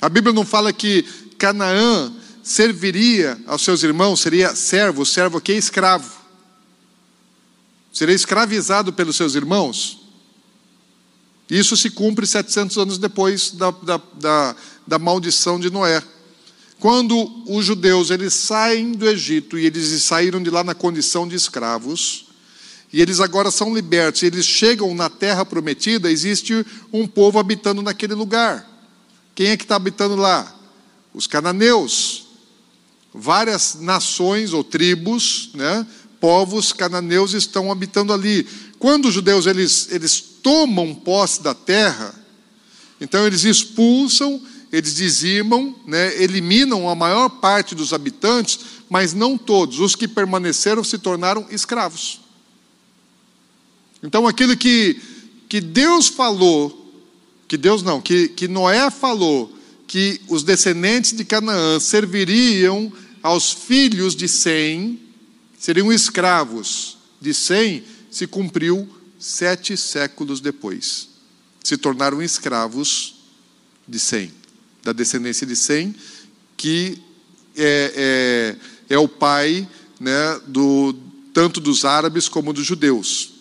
A 0.00 0.08
Bíblia 0.08 0.34
não 0.34 0.44
fala 0.44 0.72
que 0.72 1.04
Canaã 1.38 2.12
serviria 2.42 3.40
aos 3.46 3.62
seus 3.62 3.84
irmãos, 3.84 4.18
seria 4.18 4.56
servo, 4.56 5.06
servo 5.06 5.38
aqui 5.38 5.52
é 5.52 5.56
escravo. 5.56 6.18
Seria 7.92 8.14
escravizado 8.14 8.92
pelos 8.92 9.14
seus 9.14 9.36
irmãos. 9.36 10.00
Isso 11.48 11.76
se 11.76 11.90
cumpre 11.90 12.26
700 12.26 12.76
anos 12.76 12.98
depois 12.98 13.52
da, 13.52 13.70
da, 13.70 14.00
da, 14.14 14.56
da 14.84 14.98
maldição 14.98 15.60
de 15.60 15.70
Noé. 15.70 16.02
Quando 16.80 17.44
os 17.46 17.66
judeus 17.66 18.10
eles 18.10 18.32
saem 18.32 18.92
do 18.92 19.06
Egito 19.06 19.58
e 19.58 19.66
eles 19.66 20.02
saíram 20.02 20.42
de 20.42 20.48
lá 20.48 20.64
na 20.64 20.74
condição 20.74 21.28
de 21.28 21.36
escravos, 21.36 22.26
e 22.90 23.02
eles 23.02 23.20
agora 23.20 23.50
são 23.50 23.74
libertos, 23.74 24.22
eles 24.22 24.46
chegam 24.46 24.94
na 24.94 25.10
terra 25.10 25.44
prometida, 25.44 26.10
existe 26.10 26.66
um 26.90 27.06
povo 27.06 27.38
habitando 27.38 27.82
naquele 27.82 28.14
lugar. 28.14 28.66
Quem 29.34 29.48
é 29.48 29.56
que 29.58 29.62
está 29.62 29.76
habitando 29.76 30.16
lá? 30.16 30.52
Os 31.12 31.26
cananeus. 31.26 32.26
Várias 33.12 33.76
nações 33.78 34.54
ou 34.54 34.64
tribos, 34.64 35.50
né, 35.54 35.86
povos 36.18 36.72
cananeus 36.72 37.34
estão 37.34 37.70
habitando 37.70 38.12
ali. 38.12 38.46
Quando 38.78 39.08
os 39.08 39.14
judeus 39.14 39.46
eles, 39.46 39.88
eles 39.90 40.18
tomam 40.42 40.94
posse 40.94 41.42
da 41.42 41.52
terra, 41.52 42.14
então 43.00 43.26
eles 43.26 43.44
expulsam, 43.44 44.40
eles 44.72 44.94
dizimam, 44.94 45.74
né, 45.86 46.22
eliminam 46.22 46.88
a 46.88 46.94
maior 46.94 47.28
parte 47.28 47.74
dos 47.74 47.92
habitantes, 47.92 48.60
mas 48.88 49.12
não 49.12 49.36
todos. 49.36 49.80
Os 49.80 49.96
que 49.96 50.06
permaneceram 50.06 50.84
se 50.84 50.98
tornaram 50.98 51.46
escravos. 51.50 52.20
Então 54.02 54.26
aquilo 54.26 54.56
que, 54.56 55.00
que 55.48 55.60
Deus 55.60 56.08
falou, 56.08 56.76
que 57.48 57.56
Deus 57.56 57.82
não, 57.82 58.00
que, 58.00 58.28
que 58.28 58.46
Noé 58.46 58.90
falou, 58.90 59.52
que 59.86 60.20
os 60.28 60.44
descendentes 60.44 61.12
de 61.12 61.24
Canaã 61.24 61.80
serviriam 61.80 62.92
aos 63.20 63.52
filhos 63.52 64.14
de 64.14 64.28
Sem, 64.28 65.00
seriam 65.58 65.92
escravos 65.92 66.96
de 67.20 67.34
Sem, 67.34 67.82
se 68.08 68.26
cumpriu 68.26 68.88
sete 69.18 69.76
séculos 69.76 70.40
depois. 70.40 71.08
Se 71.62 71.76
tornaram 71.76 72.22
escravos 72.22 73.16
de 73.86 73.98
Sem, 73.98 74.32
da 74.82 74.92
descendência 74.92 75.46
de 75.46 75.56
Sem, 75.56 75.94
que 76.56 76.98
é, 77.56 78.56
é, 78.88 78.94
é 78.94 78.98
o 78.98 79.08
pai 79.08 79.68
né, 79.98 80.40
do, 80.46 80.94
tanto 81.32 81.60
dos 81.60 81.84
árabes 81.84 82.28
como 82.28 82.52
dos 82.52 82.66
judeus. 82.66 83.32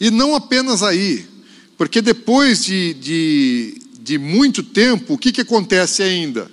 E 0.00 0.10
não 0.10 0.34
apenas 0.34 0.82
aí, 0.82 1.26
porque 1.76 2.00
depois 2.00 2.64
de, 2.64 2.94
de, 2.94 3.82
de 4.00 4.18
muito 4.18 4.62
tempo, 4.62 5.14
o 5.14 5.18
que, 5.18 5.32
que 5.32 5.40
acontece 5.40 6.02
ainda? 6.02 6.50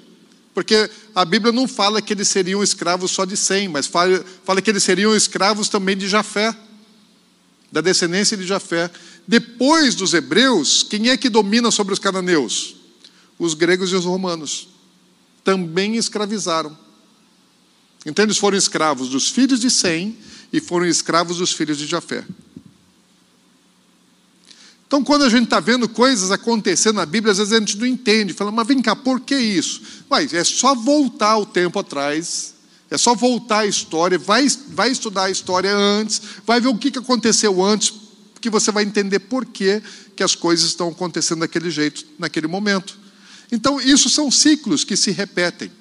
Porque 0.54 0.90
a 1.16 1.26
Bíblia 1.26 1.52
não 1.52 1.68
fala 1.68 2.02
que 2.02 2.14
eles 2.14 2.28
seriam 2.28 2.64
escravos 2.64 3.12
só 3.12 3.26
de 3.26 3.36
Sem, 3.36 3.68
mas 3.68 3.88
fala, 3.88 4.24
fala 4.44 4.62
que 4.62 4.70
eles 4.70 4.84
seriam 4.84 5.16
escravos 5.16 5.68
também 5.68 5.98
de 5.98 6.08
Jafé, 6.08 6.56
da 7.72 7.82
descendência 7.82 8.38
de 8.38 8.46
Jafé. 8.46 8.90
Depois 9.28 9.96
dos 9.96 10.14
hebreus, 10.14 10.84
quem 10.84 11.10
é 11.10 11.18
que 11.18 11.30
domina 11.30 11.72
sobre 11.72 11.94
os 11.94 12.00
cananeus? 12.00 12.76
Os 13.44 13.54
gregos 13.54 13.92
e 13.92 13.96
os 13.96 14.06
romanos. 14.06 14.70
Também 15.44 15.98
escravizaram. 15.98 16.78
Então 18.06 18.24
eles 18.24 18.38
foram 18.38 18.58
escravos 18.58 19.10
dos 19.10 19.30
filhos 19.30 19.60
de 19.60 19.70
Sem 19.70 20.18
e 20.52 20.62
foram 20.62 20.86
escravos 20.86 21.38
dos 21.38 21.52
filhos 21.52 21.78
de 21.78 21.86
Jafé. 21.86 22.24
Então, 24.88 25.04
quando 25.04 25.24
a 25.24 25.30
gente 25.30 25.46
está 25.46 25.60
vendo 25.60 25.90
coisas 25.90 26.32
acontecendo 26.32 26.98
na 26.98 27.06
Bíblia, 27.06 27.32
às 27.32 27.40
vezes 27.40 27.52
a 27.52 27.60
gente 27.60 27.78
não 27.78 27.86
entende, 27.86 28.32
fala, 28.32 28.52
mas 28.52 28.68
vem 28.68 28.82
cá, 28.82 28.96
por 28.96 29.20
que 29.20 29.36
isso? 29.36 29.82
Uai, 30.10 30.30
é 30.32 30.44
só 30.44 30.76
voltar 30.76 31.38
o 31.38 31.46
tempo 31.46 31.80
atrás, 31.80 32.54
é 32.92 32.98
só 32.98 33.16
voltar 33.16 33.60
a 33.60 33.66
história, 33.66 34.20
vai, 34.20 34.48
vai 34.70 34.92
estudar 34.92 35.24
a 35.24 35.32
história 35.32 35.76
antes, 35.76 36.22
vai 36.46 36.62
ver 36.62 36.68
o 36.68 36.78
que 36.78 36.98
aconteceu 36.98 37.62
antes, 37.62 37.92
que 38.40 38.52
você 38.52 38.72
vai 38.72 38.84
entender 38.84 39.20
por 39.20 39.46
que, 39.46 39.82
que 40.16 40.22
as 40.22 40.36
coisas 40.36 40.68
estão 40.68 40.90
acontecendo 40.90 41.40
daquele 41.40 41.72
jeito, 41.72 42.06
naquele 42.20 42.48
momento. 42.48 43.03
Então, 43.54 43.80
isso 43.80 44.10
são 44.10 44.32
ciclos 44.32 44.84
que 44.84 44.98
se 44.98 45.12
repetem. 45.12 45.72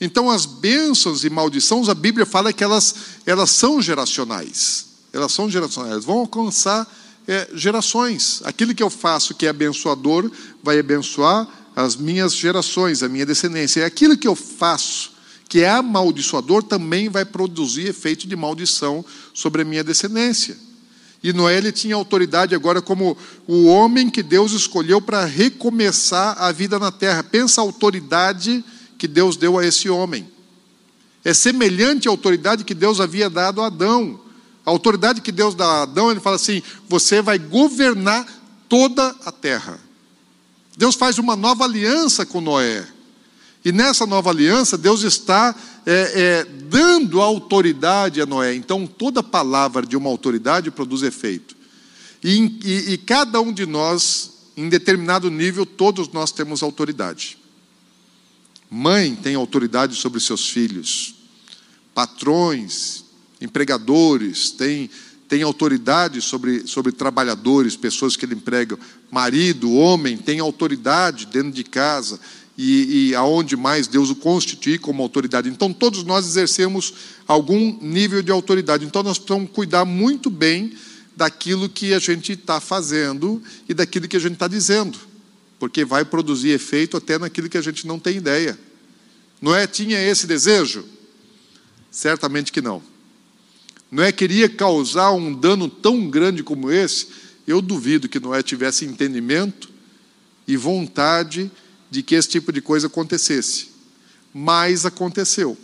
Então, 0.00 0.28
as 0.28 0.44
bênçãos 0.44 1.22
e 1.22 1.30
maldições, 1.30 1.88
a 1.88 1.94
Bíblia 1.94 2.26
fala 2.26 2.52
que 2.52 2.64
elas, 2.64 2.96
elas 3.24 3.48
são 3.50 3.80
geracionais. 3.80 4.86
Elas 5.12 5.30
são 5.30 5.48
geracionais, 5.48 5.92
elas 5.92 6.04
vão 6.04 6.18
alcançar 6.18 6.84
é, 7.28 7.48
gerações. 7.54 8.42
Aquilo 8.44 8.74
que 8.74 8.82
eu 8.82 8.90
faço 8.90 9.36
que 9.36 9.46
é 9.46 9.50
abençoador 9.50 10.28
vai 10.64 10.80
abençoar 10.80 11.46
as 11.76 11.94
minhas 11.94 12.34
gerações, 12.34 13.04
a 13.04 13.08
minha 13.08 13.24
descendência. 13.24 13.82
E 13.82 13.84
aquilo 13.84 14.18
que 14.18 14.26
eu 14.26 14.34
faço 14.34 15.12
que 15.48 15.60
é 15.60 15.70
amaldiçoador 15.70 16.64
também 16.64 17.08
vai 17.08 17.24
produzir 17.24 17.86
efeito 17.86 18.26
de 18.26 18.34
maldição 18.34 19.04
sobre 19.32 19.62
a 19.62 19.64
minha 19.64 19.84
descendência. 19.84 20.58
E 21.26 21.32
Noé 21.32 21.58
ele 21.58 21.72
tinha 21.72 21.96
autoridade 21.96 22.54
agora 22.54 22.80
como 22.80 23.16
o 23.48 23.66
homem 23.66 24.08
que 24.08 24.22
Deus 24.22 24.52
escolheu 24.52 25.00
para 25.02 25.24
recomeçar 25.24 26.40
a 26.40 26.52
vida 26.52 26.78
na 26.78 26.92
terra. 26.92 27.24
Pensa 27.24 27.60
a 27.60 27.64
autoridade 27.64 28.64
que 28.96 29.08
Deus 29.08 29.36
deu 29.36 29.58
a 29.58 29.66
esse 29.66 29.88
homem. 29.88 30.30
É 31.24 31.34
semelhante 31.34 32.06
à 32.06 32.12
autoridade 32.12 32.62
que 32.62 32.72
Deus 32.72 33.00
havia 33.00 33.28
dado 33.28 33.60
a 33.60 33.66
Adão. 33.66 34.20
A 34.64 34.70
autoridade 34.70 35.20
que 35.20 35.32
Deus 35.32 35.56
dá 35.56 35.66
a 35.66 35.82
Adão, 35.82 36.12
ele 36.12 36.20
fala 36.20 36.36
assim: 36.36 36.62
você 36.88 37.20
vai 37.20 37.40
governar 37.40 38.24
toda 38.68 39.12
a 39.24 39.32
terra. 39.32 39.80
Deus 40.76 40.94
faz 40.94 41.18
uma 41.18 41.34
nova 41.34 41.64
aliança 41.64 42.24
com 42.24 42.40
Noé. 42.40 42.86
E 43.66 43.72
nessa 43.72 44.06
nova 44.06 44.30
aliança, 44.30 44.78
Deus 44.78 45.02
está 45.02 45.52
é, 45.84 46.12
é, 46.14 46.44
dando 46.44 47.20
autoridade 47.20 48.20
a 48.20 48.24
Noé. 48.24 48.54
Então, 48.54 48.86
toda 48.86 49.24
palavra 49.24 49.84
de 49.84 49.96
uma 49.96 50.08
autoridade 50.08 50.70
produz 50.70 51.02
efeito. 51.02 51.56
E, 52.22 52.60
e, 52.64 52.92
e 52.92 52.98
cada 52.98 53.40
um 53.40 53.52
de 53.52 53.66
nós, 53.66 54.34
em 54.56 54.68
determinado 54.68 55.32
nível, 55.32 55.66
todos 55.66 56.08
nós 56.12 56.30
temos 56.30 56.62
autoridade. 56.62 57.38
Mãe 58.70 59.16
tem 59.16 59.34
autoridade 59.34 59.96
sobre 59.96 60.20
seus 60.20 60.48
filhos. 60.48 61.16
Patrões, 61.92 63.02
empregadores, 63.40 64.52
têm 64.52 64.88
tem 65.28 65.42
autoridade 65.42 66.22
sobre, 66.22 66.68
sobre 66.68 66.92
trabalhadores, 66.92 67.74
pessoas 67.74 68.14
que 68.14 68.24
ele 68.24 68.36
emprega. 68.36 68.78
Marido, 69.10 69.72
homem, 69.72 70.16
tem 70.16 70.38
autoridade 70.38 71.26
dentro 71.26 71.50
de 71.50 71.64
casa 71.64 72.20
e, 72.56 73.08
e 73.08 73.14
aonde 73.14 73.56
mais 73.56 73.86
Deus 73.86 74.08
o 74.10 74.16
constitui 74.16 74.78
como 74.78 75.02
autoridade. 75.02 75.48
Então, 75.48 75.72
todos 75.72 76.04
nós 76.04 76.26
exercemos 76.26 76.94
algum 77.26 77.78
nível 77.82 78.22
de 78.22 78.30
autoridade. 78.30 78.84
Então, 78.84 79.02
nós 79.02 79.18
precisamos 79.18 79.50
cuidar 79.50 79.84
muito 79.84 80.30
bem 80.30 80.72
daquilo 81.14 81.68
que 81.68 81.92
a 81.92 81.98
gente 81.98 82.32
está 82.32 82.60
fazendo 82.60 83.42
e 83.68 83.74
daquilo 83.74 84.08
que 84.08 84.16
a 84.16 84.20
gente 84.20 84.34
está 84.34 84.48
dizendo, 84.48 84.98
porque 85.58 85.84
vai 85.84 86.04
produzir 86.04 86.50
efeito 86.50 86.96
até 86.96 87.18
naquilo 87.18 87.48
que 87.48 87.58
a 87.58 87.62
gente 87.62 87.86
não 87.86 87.98
tem 87.98 88.16
ideia. 88.16 88.58
Noé 89.40 89.66
tinha 89.66 90.00
esse 90.02 90.26
desejo? 90.26 90.84
Certamente 91.90 92.52
que 92.52 92.60
não. 92.60 92.82
Noé 93.90 94.12
queria 94.12 94.48
causar 94.48 95.12
um 95.12 95.32
dano 95.32 95.68
tão 95.68 96.08
grande 96.08 96.42
como 96.42 96.70
esse? 96.70 97.08
Eu 97.46 97.62
duvido 97.62 98.08
que 98.08 98.18
Noé 98.18 98.42
tivesse 98.42 98.84
entendimento 98.84 99.70
e 100.46 100.56
vontade 100.56 101.44
de 101.44 101.65
que 102.02 102.14
esse 102.14 102.28
tipo 102.28 102.52
de 102.52 102.60
coisa 102.60 102.86
acontecesse. 102.86 103.68
Mas 104.32 104.84
aconteceu. 104.84 105.56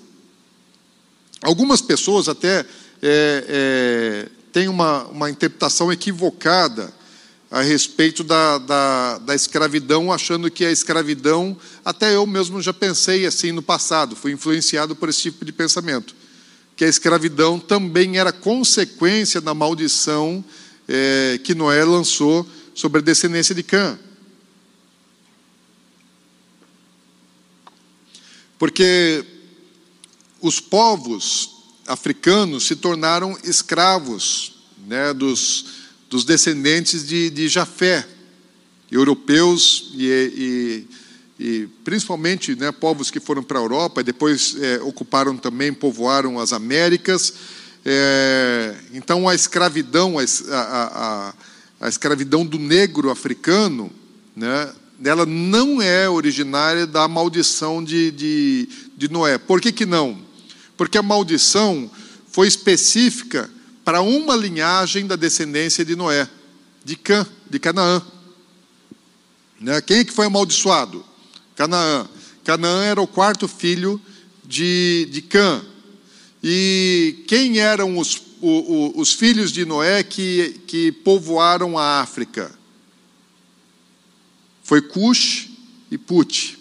Algumas 1.42 1.80
pessoas 1.80 2.28
até 2.28 2.60
é, 2.60 2.66
é, 3.02 4.28
têm 4.52 4.68
uma, 4.68 5.04
uma 5.06 5.30
interpretação 5.30 5.92
equivocada 5.92 6.92
a 7.50 7.60
respeito 7.60 8.24
da, 8.24 8.56
da, 8.58 9.18
da, 9.18 9.34
escravidão, 9.34 10.10
achando 10.10 10.50
que 10.50 10.64
a 10.64 10.70
escravidão, 10.70 11.54
até 11.84 12.14
eu 12.16 12.26
mesmo 12.26 12.62
já 12.62 12.72
pensei 12.72 13.26
assim 13.26 13.52
no 13.52 13.60
passado, 13.60 14.16
fui 14.16 14.32
influenciado 14.32 14.96
por 14.96 15.10
esse 15.10 15.20
tipo 15.20 15.44
de 15.44 15.52
pensamento, 15.52 16.14
que 16.74 16.82
a 16.82 16.88
escravidão 16.88 17.58
também 17.58 18.16
era 18.16 18.32
consequência 18.32 19.38
da 19.38 19.52
maldição 19.52 20.42
é, 20.88 21.38
que 21.44 21.54
Noé 21.54 21.84
lançou 21.84 22.46
sobre 22.74 23.00
a 23.00 23.04
descendência 23.04 23.54
de 23.54 23.62
Cã. 23.62 23.98
Porque 28.62 29.24
os 30.40 30.60
povos 30.60 31.50
africanos 31.84 32.64
se 32.64 32.76
tornaram 32.76 33.36
escravos 33.42 34.54
né, 34.86 35.12
dos, 35.12 35.64
dos 36.08 36.24
descendentes 36.24 37.04
de, 37.04 37.28
de 37.28 37.48
Jafé, 37.48 38.06
europeus 38.88 39.90
e, 39.96 40.86
e, 41.40 41.44
e 41.44 41.66
principalmente 41.82 42.54
né, 42.54 42.70
povos 42.70 43.10
que 43.10 43.18
foram 43.18 43.42
para 43.42 43.58
a 43.58 43.62
Europa 43.62 44.00
e 44.00 44.04
depois 44.04 44.54
é, 44.60 44.80
ocuparam 44.82 45.36
também, 45.36 45.74
povoaram 45.74 46.38
as 46.38 46.52
Américas. 46.52 47.34
É, 47.84 48.76
então 48.92 49.28
a 49.28 49.34
escravidão, 49.34 50.20
a, 50.20 50.22
a, 50.52 51.34
a, 51.80 51.88
escravidão 51.88 52.46
do 52.46 52.60
negro 52.60 53.10
africano, 53.10 53.90
né, 54.36 54.72
ela 55.04 55.26
não 55.26 55.82
é 55.82 56.08
originária 56.08 56.86
da 56.86 57.08
maldição 57.08 57.82
de, 57.82 58.10
de, 58.10 58.68
de 58.96 59.08
Noé. 59.08 59.38
Por 59.38 59.60
que, 59.60 59.72
que 59.72 59.84
não? 59.84 60.18
Porque 60.76 60.98
a 60.98 61.02
maldição 61.02 61.90
foi 62.30 62.46
específica 62.46 63.50
para 63.84 64.00
uma 64.00 64.36
linhagem 64.36 65.06
da 65.06 65.16
descendência 65.16 65.84
de 65.84 65.96
Noé, 65.96 66.28
de 66.84 66.96
Cã, 66.96 67.26
de 67.50 67.58
Canaã. 67.58 68.02
Né? 69.60 69.80
Quem 69.80 69.98
é 69.98 70.04
que 70.04 70.12
foi 70.12 70.26
amaldiçoado? 70.26 71.04
Canaã. 71.56 72.08
Canaã 72.44 72.84
era 72.84 73.00
o 73.00 73.06
quarto 73.06 73.46
filho 73.46 74.00
de, 74.44 75.08
de 75.10 75.22
Cã. 75.22 75.64
E 76.42 77.24
quem 77.28 77.58
eram 77.58 77.98
os, 77.98 78.20
os, 78.40 78.92
os 78.96 79.12
filhos 79.12 79.52
de 79.52 79.64
Noé 79.64 80.02
que, 80.02 80.60
que 80.66 80.90
povoaram 80.90 81.78
a 81.78 82.00
África? 82.00 82.61
Foi 84.72 84.80
Cush 84.80 85.50
e 85.90 85.98
Put. 85.98 86.58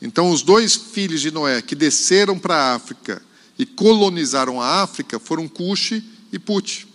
Então, 0.00 0.30
os 0.30 0.42
dois 0.42 0.76
filhos 0.76 1.20
de 1.20 1.32
Noé 1.32 1.60
que 1.60 1.74
desceram 1.74 2.38
para 2.38 2.54
a 2.54 2.74
África 2.76 3.20
e 3.58 3.66
colonizaram 3.66 4.60
a 4.60 4.80
África 4.80 5.18
foram 5.18 5.48
Cush 5.48 6.00
e 6.32 6.38
Put. 6.38 6.86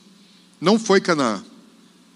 Não 0.61 0.79
foi 0.79 1.01
Canaã. 1.01 1.43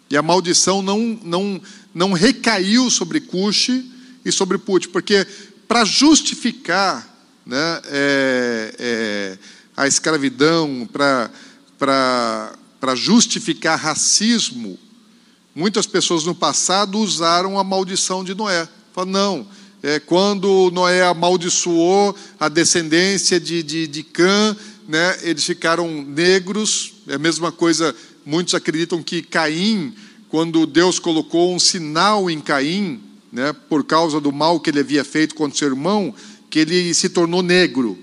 E 0.09 0.15
a 0.15 0.21
maldição 0.21 0.81
não, 0.81 1.19
não, 1.21 1.61
não 1.93 2.13
recaiu 2.13 2.89
sobre 2.89 3.19
Cush 3.19 3.83
e 4.23 4.31
sobre 4.31 4.57
Put, 4.57 4.87
porque 4.87 5.27
para 5.67 5.83
justificar 5.83 7.05
né, 7.45 7.81
é, 7.87 8.75
é, 8.79 9.37
a 9.75 9.87
escravidão, 9.87 10.87
para 11.77 12.95
justificar 12.95 13.77
racismo, 13.77 14.79
Muitas 15.57 15.87
pessoas 15.87 16.23
no 16.23 16.35
passado 16.35 16.99
usaram 16.99 17.57
a 17.57 17.63
maldição 17.63 18.23
de 18.23 18.35
Noé. 18.35 18.69
Falaram, 18.93 19.11
não, 19.11 19.47
é, 19.81 19.99
quando 19.99 20.69
Noé 20.71 21.01
amaldiçoou 21.01 22.15
a 22.39 22.47
descendência 22.47 23.39
de, 23.39 23.63
de, 23.63 23.87
de 23.87 24.03
Cã, 24.03 24.55
né, 24.87 25.17
eles 25.23 25.43
ficaram 25.43 26.03
negros. 26.03 26.93
É 27.07 27.15
a 27.15 27.17
mesma 27.17 27.51
coisa, 27.51 27.95
muitos 28.23 28.53
acreditam 28.53 29.01
que 29.01 29.23
Caim, 29.23 29.95
quando 30.29 30.67
Deus 30.67 30.99
colocou 30.99 31.55
um 31.55 31.59
sinal 31.59 32.29
em 32.29 32.39
Caim, 32.39 33.01
né, 33.31 33.51
por 33.67 33.83
causa 33.83 34.21
do 34.21 34.31
mal 34.31 34.59
que 34.59 34.69
ele 34.69 34.81
havia 34.81 35.03
feito 35.03 35.33
contra 35.33 35.57
seu 35.57 35.69
irmão, 35.69 36.13
que 36.51 36.59
ele 36.59 36.93
se 36.93 37.09
tornou 37.09 37.41
negro. 37.41 37.97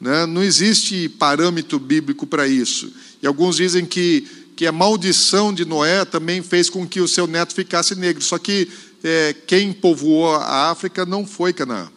Né? 0.00 0.26
Não 0.26 0.42
existe 0.42 1.08
parâmetro 1.08 1.78
bíblico 1.78 2.26
para 2.26 2.48
isso. 2.48 2.92
E 3.22 3.26
alguns 3.26 3.54
dizem 3.54 3.86
que 3.86 4.26
que 4.58 4.66
a 4.66 4.72
maldição 4.72 5.54
de 5.54 5.64
Noé 5.64 6.04
também 6.04 6.42
fez 6.42 6.68
com 6.68 6.84
que 6.84 7.00
o 7.00 7.06
seu 7.06 7.28
neto 7.28 7.54
ficasse 7.54 7.94
negro. 7.94 8.20
Só 8.20 8.38
que 8.38 8.68
é, 9.04 9.32
quem 9.46 9.72
povoou 9.72 10.34
a 10.34 10.68
África 10.68 11.06
não 11.06 11.24
foi 11.24 11.52
Canaã. 11.52 11.88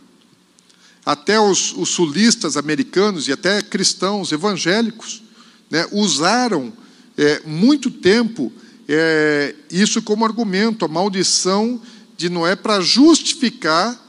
Até 1.04 1.40
os, 1.40 1.74
os 1.76 1.90
sulistas 1.90 2.58
americanos 2.58 3.28
e 3.28 3.32
até 3.32 3.64
cristãos 3.64 4.32
evangélicos 4.32 5.24
né, 5.72 5.88
usaram 5.92 6.72
é, 7.18 7.42
muito 7.48 7.90
tempo 7.90 8.54
é, 8.88 9.56
isso 9.72 10.00
como 10.04 10.24
argumento, 10.24 10.86
a 10.86 10.88
maldição 10.88 11.82
de 12.16 12.30
Noé, 12.30 12.56
para 12.56 12.80
justificar 12.80 14.00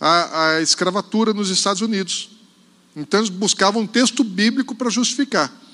a, 0.00 0.54
a 0.54 0.62
escravatura 0.62 1.34
nos 1.34 1.50
Estados 1.50 1.82
Unidos. 1.82 2.30
Então 2.96 3.20
eles 3.20 3.28
buscavam 3.28 3.82
um 3.82 3.86
texto 3.86 4.24
bíblico 4.24 4.74
para 4.74 4.88
justificar 4.88 5.67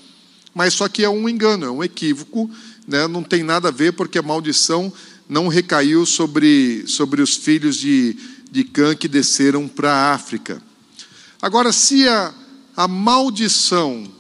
mas 0.55 0.75
só 0.75 0.89
que 0.89 1.03
é 1.03 1.11
um 1.11 1.29
engano, 1.29 1.67
é 1.67 1.71
um 1.71 1.83
equívoco, 1.83 2.51
né? 2.87 3.09
não 3.09 3.23
tem 3.23 3.43
nada 3.43 3.69
a 3.69 3.73
ver, 3.73 3.93
porque 3.93 4.19
a 4.19 4.23
maldição 4.23 4.93
não 5.29 5.49
recaiu 5.49 6.07
sobre, 6.07 6.85
sobre 6.87 7.21
os 7.21 7.35
filhos 7.37 7.77
de, 7.77 8.17
de 8.51 8.65
Cã 8.65 8.95
que 8.95 9.09
desceram 9.09 9.67
para 9.67 9.93
a 9.93 10.15
África. 10.15 10.63
Agora, 11.43 11.73
se 11.73 12.07
a, 12.09 12.33
a 12.77 12.87
maldição 12.87 14.11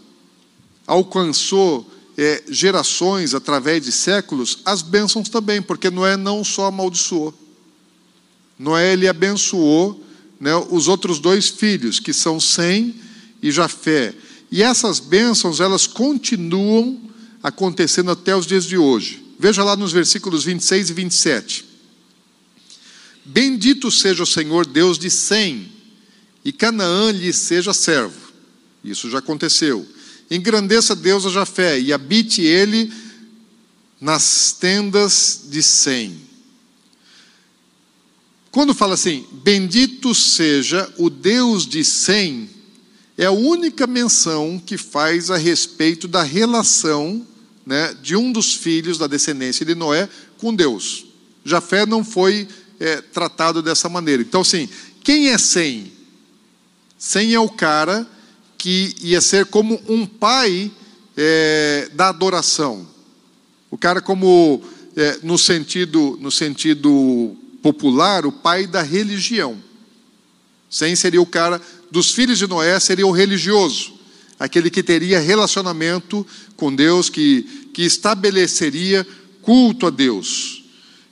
alcançou 0.86 1.90
é, 2.16 2.42
gerações 2.48 3.34
através 3.34 3.84
de 3.84 3.92
séculos, 3.92 4.58
as 4.64 4.82
bênçãos 4.82 5.28
também, 5.28 5.60
porque 5.62 5.90
Noé 5.90 6.16
não 6.16 6.44
só 6.44 6.66
amaldiçoou. 6.66 7.34
Noé 8.58 8.92
ele 8.92 9.08
abençoou 9.08 10.04
né, 10.38 10.54
os 10.70 10.88
outros 10.88 11.18
dois 11.18 11.48
filhos, 11.48 11.98
que 11.98 12.12
são 12.12 12.38
Sem 12.38 12.94
e 13.42 13.50
Jafé. 13.50 14.14
E 14.54 14.62
essas 14.62 15.00
bênçãos, 15.00 15.58
elas 15.58 15.84
continuam 15.84 17.10
acontecendo 17.42 18.12
até 18.12 18.36
os 18.36 18.46
dias 18.46 18.64
de 18.64 18.78
hoje. 18.78 19.20
Veja 19.36 19.64
lá 19.64 19.74
nos 19.74 19.90
versículos 19.90 20.44
26 20.44 20.90
e 20.90 20.92
27. 20.92 21.64
Bendito 23.24 23.90
seja 23.90 24.22
o 24.22 24.26
Senhor 24.26 24.64
Deus 24.64 24.96
de 24.96 25.10
Sem, 25.10 25.72
e 26.44 26.52
Canaã 26.52 27.10
lhe 27.10 27.32
seja 27.32 27.74
servo. 27.74 28.32
Isso 28.84 29.10
já 29.10 29.18
aconteceu. 29.18 29.84
Engrandeça 30.30 30.94
Deus 30.94 31.26
a 31.26 31.30
Jafé, 31.30 31.80
e 31.80 31.92
habite 31.92 32.40
ele 32.40 32.92
nas 34.00 34.52
tendas 34.52 35.46
de 35.50 35.64
Sem. 35.64 36.16
Quando 38.52 38.72
fala 38.72 38.94
assim, 38.94 39.26
bendito 39.32 40.14
seja 40.14 40.88
o 40.96 41.10
Deus 41.10 41.66
de 41.66 41.82
Sem, 41.82 42.53
é 43.16 43.26
a 43.26 43.30
única 43.30 43.86
menção 43.86 44.60
que 44.64 44.76
faz 44.76 45.30
a 45.30 45.36
respeito 45.36 46.08
da 46.08 46.22
relação 46.22 47.24
né, 47.64 47.94
de 48.02 48.16
um 48.16 48.32
dos 48.32 48.54
filhos 48.54 48.98
da 48.98 49.06
descendência 49.06 49.64
de 49.64 49.74
Noé 49.74 50.08
com 50.38 50.54
Deus. 50.54 51.06
Jafé 51.44 51.86
não 51.86 52.04
foi 52.04 52.48
é, 52.80 53.00
tratado 53.00 53.62
dessa 53.62 53.88
maneira. 53.88 54.22
Então, 54.22 54.40
assim, 54.40 54.68
quem 55.02 55.28
é 55.28 55.38
Sem? 55.38 55.92
Sem 56.98 57.34
é 57.34 57.40
o 57.40 57.48
cara 57.48 58.06
que 58.56 58.94
ia 59.00 59.20
ser 59.20 59.46
como 59.46 59.80
um 59.88 60.06
pai 60.06 60.72
é, 61.16 61.90
da 61.92 62.08
adoração. 62.08 62.86
O 63.70 63.76
cara 63.76 64.00
como 64.00 64.62
é, 64.96 65.18
no 65.22 65.36
sentido 65.36 66.16
no 66.20 66.30
sentido 66.30 67.36
popular, 67.62 68.24
o 68.24 68.32
pai 68.32 68.66
da 68.66 68.82
religião. 68.82 69.62
Sem 70.70 70.96
seria 70.96 71.20
o 71.20 71.26
cara 71.26 71.60
dos 71.94 72.10
filhos 72.10 72.40
de 72.40 72.48
Noé 72.48 72.80
seria 72.80 73.06
o 73.06 73.12
religioso, 73.12 73.92
aquele 74.36 74.68
que 74.68 74.82
teria 74.82 75.20
relacionamento 75.20 76.26
com 76.56 76.74
Deus, 76.74 77.08
que, 77.08 77.70
que 77.72 77.82
estabeleceria 77.82 79.06
culto 79.40 79.86
a 79.86 79.90
Deus. 79.90 80.64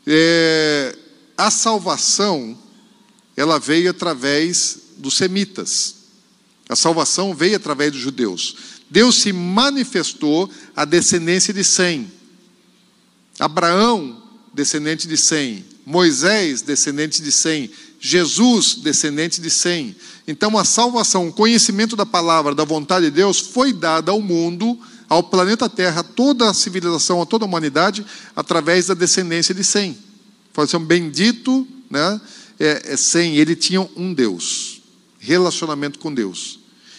É, 0.04 0.98
a 1.38 1.52
salvação, 1.52 2.58
ela 3.36 3.60
veio 3.60 3.90
através 3.90 4.78
dos 4.98 5.16
semitas. 5.16 5.94
A 6.68 6.74
salvação 6.74 7.32
veio 7.32 7.54
através 7.54 7.92
dos 7.92 8.00
judeus. 8.00 8.56
Deus 8.90 9.22
se 9.22 9.32
manifestou 9.32 10.50
à 10.74 10.84
descendência 10.84 11.54
de 11.54 11.62
Sem. 11.62 12.10
Abraão, 13.38 14.20
descendente 14.52 15.06
de 15.06 15.16
Sem. 15.16 15.64
Moisés, 15.86 16.60
descendente 16.60 17.22
de 17.22 17.30
Sem. 17.30 17.70
Jesus, 18.04 18.74
descendente 18.74 19.40
de 19.40 19.48
Sem. 19.48 19.94
Então, 20.26 20.58
a 20.58 20.64
salvação, 20.64 21.28
o 21.28 21.32
conhecimento 21.32 21.94
da 21.94 22.04
palavra, 22.04 22.52
da 22.52 22.64
vontade 22.64 23.04
de 23.04 23.12
Deus, 23.12 23.38
foi 23.38 23.72
dada 23.72 24.10
ao 24.10 24.20
mundo, 24.20 24.76
ao 25.08 25.22
planeta 25.22 25.68
Terra, 25.68 26.00
a 26.00 26.02
toda 26.02 26.50
a 26.50 26.54
civilização, 26.54 27.22
a 27.22 27.26
toda 27.26 27.44
a 27.44 27.46
humanidade, 27.46 28.04
através 28.34 28.88
da 28.88 28.94
descendência 28.94 29.54
de 29.54 29.62
Sem. 29.62 29.96
Fala 30.52 30.66
assim, 30.66 30.80
bendito, 30.80 31.64
né? 31.88 32.20
É, 32.58 32.92
é 32.92 32.96
Sem, 32.96 33.36
ele 33.36 33.54
tinha 33.54 33.88
um 33.96 34.12
Deus, 34.12 34.82
relacionamento 35.20 36.00
com 36.00 36.12
Deus. 36.12 36.58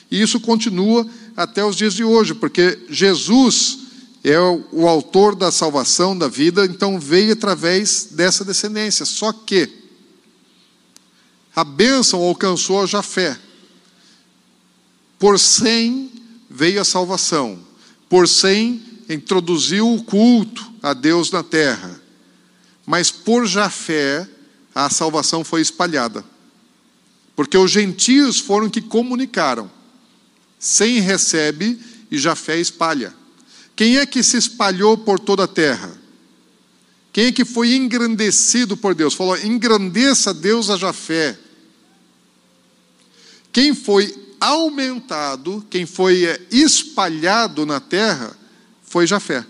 E 0.09 0.21
isso 0.21 0.39
continua 0.39 1.05
até 1.35 1.65
os 1.65 1.75
dias 1.75 1.93
de 1.93 2.05
hoje, 2.05 2.33
porque 2.33 2.79
Jesus 2.89 3.79
é 4.23 4.39
o 4.39 4.87
autor 4.87 5.35
da 5.35 5.51
salvação 5.51 6.17
da 6.17 6.29
vida, 6.29 6.63
então 6.63 6.97
veio 6.97 7.33
através 7.33 8.07
dessa 8.11 8.45
descendência. 8.45 9.05
Só 9.05 9.33
que 9.33 9.82
a 11.55 11.63
bênção 11.63 12.21
alcançou 12.21 12.81
a 12.81 12.85
Jafé. 12.85 13.39
Por 15.19 15.39
cem 15.39 16.11
veio 16.49 16.81
a 16.81 16.85
salvação. 16.85 17.59
Por 18.09 18.27
cem 18.27 18.81
introduziu 19.09 19.93
o 19.93 20.03
culto 20.03 20.71
a 20.81 20.93
Deus 20.93 21.31
na 21.31 21.43
terra. 21.43 22.01
Mas 22.85 23.11
por 23.11 23.45
Jafé 23.45 24.27
a 24.73 24.89
salvação 24.89 25.43
foi 25.43 25.61
espalhada. 25.61 26.25
Porque 27.35 27.57
os 27.57 27.71
gentios 27.71 28.39
foram 28.39 28.69
que 28.69 28.81
comunicaram. 28.81 29.69
Sem 30.59 30.99
recebe 30.99 31.79
e 32.09 32.17
Jafé 32.17 32.59
espalha. 32.59 33.13
Quem 33.75 33.97
é 33.97 34.05
que 34.05 34.21
se 34.21 34.37
espalhou 34.37 34.97
por 34.97 35.19
toda 35.19 35.43
a 35.43 35.47
terra? 35.47 35.91
Quem 37.11 37.25
é 37.25 37.31
que 37.31 37.45
foi 37.45 37.75
engrandecido 37.75 38.75
por 38.75 38.95
Deus? 38.95 39.13
Falou: 39.13 39.37
engrandeça 39.37 40.33
Deus 40.33 40.69
a 40.69 40.77
Jafé. 40.77 41.37
Quem 43.53 43.75
foi 43.75 44.13
aumentado, 44.39 45.65
quem 45.69 45.85
foi 45.85 46.25
é, 46.25 46.41
espalhado 46.51 47.65
na 47.65 47.79
terra, 47.79 48.35
foi 48.83 49.07
Jafé. 49.07 49.45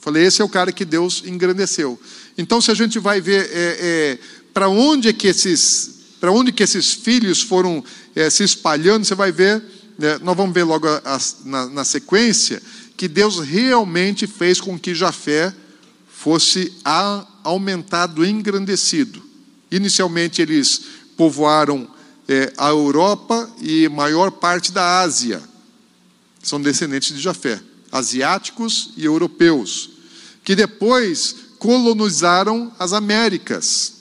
Falei, 0.00 0.24
esse 0.24 0.42
é 0.42 0.44
o 0.44 0.48
cara 0.48 0.72
que 0.72 0.84
Deus 0.84 1.22
engrandeceu. 1.24 2.00
Então, 2.36 2.60
se 2.60 2.70
a 2.70 2.74
gente 2.74 2.98
vai 2.98 3.20
ver 3.20 3.48
é, 3.52 3.78
é, 3.80 4.18
para 4.52 4.68
onde 4.68 5.12
que 5.12 5.28
esses, 5.28 6.16
para 6.20 6.32
onde 6.32 6.52
que 6.52 6.62
esses 6.62 6.92
filhos 6.92 7.40
foram 7.42 7.84
é, 8.14 8.28
se 8.28 8.42
espalhando, 8.42 9.04
você 9.04 9.14
vai 9.14 9.30
ver, 9.30 9.62
né, 9.98 10.18
nós 10.22 10.36
vamos 10.36 10.52
ver 10.52 10.64
logo 10.64 10.88
a, 10.88 11.00
a, 11.04 11.20
na, 11.44 11.66
na 11.66 11.84
sequência, 11.84 12.60
que 12.96 13.06
Deus 13.08 13.40
realmente 13.40 14.26
fez 14.26 14.60
com 14.60 14.78
que 14.78 14.94
Jafé 14.94 15.54
fosse 16.08 16.72
a, 16.84 17.26
aumentado, 17.42 18.24
engrandecido. 18.24 19.22
Inicialmente 19.70 20.40
eles 20.40 20.80
povoaram 21.16 21.93
é, 22.28 22.52
a 22.56 22.68
Europa 22.68 23.50
e 23.60 23.88
maior 23.88 24.30
parte 24.30 24.72
da 24.72 25.00
Ásia. 25.00 25.42
São 26.42 26.60
descendentes 26.60 27.14
de 27.14 27.22
Jafé, 27.22 27.60
asiáticos 27.90 28.92
e 28.96 29.04
europeus, 29.04 29.90
que 30.42 30.54
depois 30.54 31.36
colonizaram 31.58 32.72
as 32.78 32.92
Américas. 32.92 33.94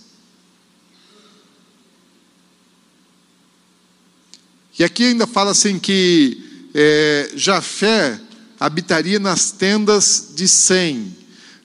E 4.77 4.83
aqui 4.83 5.05
ainda 5.05 5.27
fala 5.27 5.51
assim 5.51 5.77
que 5.77 6.69
é, 6.73 7.31
Jafé 7.35 8.19
habitaria 8.59 9.19
nas 9.19 9.51
tendas 9.51 10.31
de 10.35 10.47
Sem. 10.47 11.15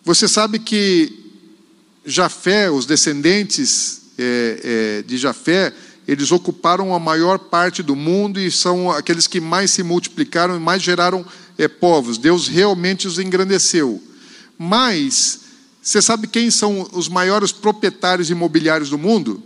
Você 0.04 0.28
sabe 0.28 0.58
que 0.58 1.32
Jafé, 2.04 2.70
os 2.70 2.86
descendentes 2.86 4.02
é, 4.18 4.60
é, 4.62 5.02
de 5.02 5.16
Jafé, 5.16 5.72
eles 6.08 6.32
ocuparam 6.32 6.94
a 6.94 6.98
maior 6.98 7.38
parte 7.38 7.82
do 7.82 7.94
mundo 7.94 8.40
e 8.40 8.50
são 8.50 8.90
aqueles 8.90 9.26
que 9.26 9.42
mais 9.42 9.70
se 9.70 9.82
multiplicaram 9.82 10.56
e 10.56 10.58
mais 10.58 10.82
geraram 10.82 11.22
é, 11.58 11.68
povos. 11.68 12.16
Deus 12.16 12.48
realmente 12.48 13.06
os 13.06 13.18
engrandeceu. 13.18 14.02
Mas, 14.58 15.40
você 15.82 16.00
sabe 16.00 16.26
quem 16.26 16.50
são 16.50 16.88
os 16.92 17.10
maiores 17.10 17.52
proprietários 17.52 18.30
imobiliários 18.30 18.88
do 18.88 18.96
mundo? 18.96 19.42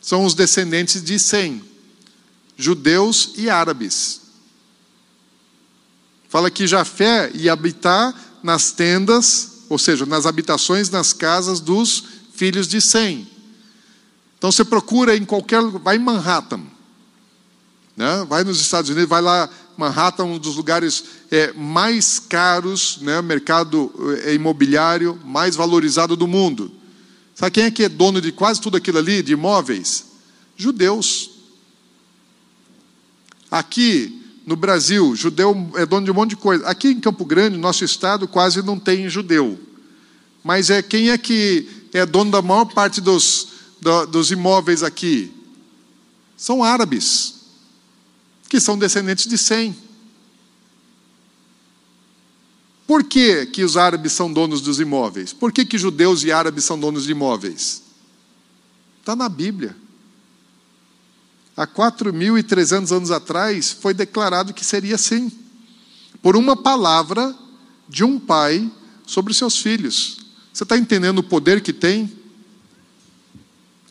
São 0.00 0.24
os 0.24 0.32
descendentes 0.32 1.02
de 1.02 1.18
Sem 1.18 1.60
judeus 2.56 3.32
e 3.36 3.50
árabes. 3.50 4.20
Fala 6.28 6.52
que 6.52 6.68
Jafé 6.68 7.32
ia 7.34 7.52
habitar 7.52 8.14
nas 8.44 8.70
tendas, 8.70 9.64
ou 9.68 9.76
seja, 9.76 10.06
nas 10.06 10.24
habitações, 10.24 10.88
nas 10.88 11.12
casas 11.12 11.58
dos 11.58 12.11
filhos 12.42 12.66
de 12.66 12.80
Sem. 12.80 13.28
Então 14.36 14.50
você 14.50 14.64
procura 14.64 15.16
em 15.16 15.24
qualquer, 15.24 15.62
vai 15.62 15.94
em 15.94 16.00
Manhattan, 16.00 16.60
né? 17.96 18.26
vai 18.28 18.42
nos 18.42 18.60
Estados 18.60 18.90
Unidos, 18.90 19.08
vai 19.08 19.22
lá, 19.22 19.48
Manhattan, 19.76 20.24
um 20.24 20.38
dos 20.40 20.56
lugares 20.56 21.04
é, 21.30 21.52
mais 21.52 22.18
caros, 22.18 22.98
né? 23.00 23.22
mercado 23.22 23.92
é, 24.24 24.34
imobiliário 24.34 25.20
mais 25.24 25.54
valorizado 25.54 26.16
do 26.16 26.26
mundo. 26.26 26.72
Sabe 27.32 27.52
quem 27.52 27.62
é 27.62 27.70
que 27.70 27.84
é 27.84 27.88
dono 27.88 28.20
de 28.20 28.32
quase 28.32 28.60
tudo 28.60 28.76
aquilo 28.76 28.98
ali, 28.98 29.22
de 29.22 29.34
imóveis? 29.34 30.06
Judeus. 30.56 31.30
Aqui 33.52 34.20
no 34.44 34.56
Brasil, 34.56 35.14
judeu 35.14 35.70
é 35.76 35.86
dono 35.86 36.04
de 36.04 36.10
um 36.10 36.14
monte 36.14 36.30
de 36.30 36.36
coisa. 36.38 36.66
Aqui 36.66 36.88
em 36.88 36.98
Campo 36.98 37.24
Grande, 37.24 37.56
nosso 37.56 37.84
estado, 37.84 38.26
quase 38.26 38.62
não 38.62 38.80
tem 38.80 39.08
judeu. 39.08 39.60
Mas 40.42 40.70
é 40.70 40.82
quem 40.82 41.10
é 41.10 41.16
que 41.16 41.81
é 41.98 42.06
dono 42.06 42.30
da 42.30 42.42
maior 42.42 42.66
parte 42.66 43.00
dos, 43.00 43.48
dos 44.10 44.30
imóveis 44.30 44.82
aqui? 44.82 45.32
São 46.36 46.64
árabes, 46.64 47.34
que 48.48 48.60
são 48.60 48.78
descendentes 48.78 49.26
de 49.26 49.36
Sem. 49.38 49.76
Por 52.86 53.04
que, 53.04 53.46
que 53.46 53.64
os 53.64 53.76
árabes 53.76 54.12
são 54.12 54.32
donos 54.32 54.60
dos 54.60 54.80
imóveis? 54.80 55.32
Por 55.32 55.52
que, 55.52 55.64
que 55.64 55.78
judeus 55.78 56.24
e 56.24 56.32
árabes 56.32 56.64
são 56.64 56.78
donos 56.78 57.04
de 57.04 57.12
imóveis? 57.12 57.82
Está 59.00 59.16
na 59.16 59.28
Bíblia 59.28 59.76
há 61.56 61.66
4.300 61.66 62.96
anos 62.96 63.10
atrás, 63.10 63.70
foi 63.72 63.94
declarado 63.94 64.54
que 64.54 64.64
seria 64.64 64.94
assim, 64.94 65.30
por 66.20 66.36
uma 66.36 66.56
palavra 66.56 67.34
de 67.88 68.04
um 68.04 68.18
pai 68.18 68.70
sobre 69.06 69.34
seus 69.34 69.58
filhos. 69.58 70.21
Você 70.52 70.64
está 70.64 70.76
entendendo 70.76 71.20
o 71.20 71.22
poder 71.22 71.60
que 71.62 71.72
tem? 71.72 72.12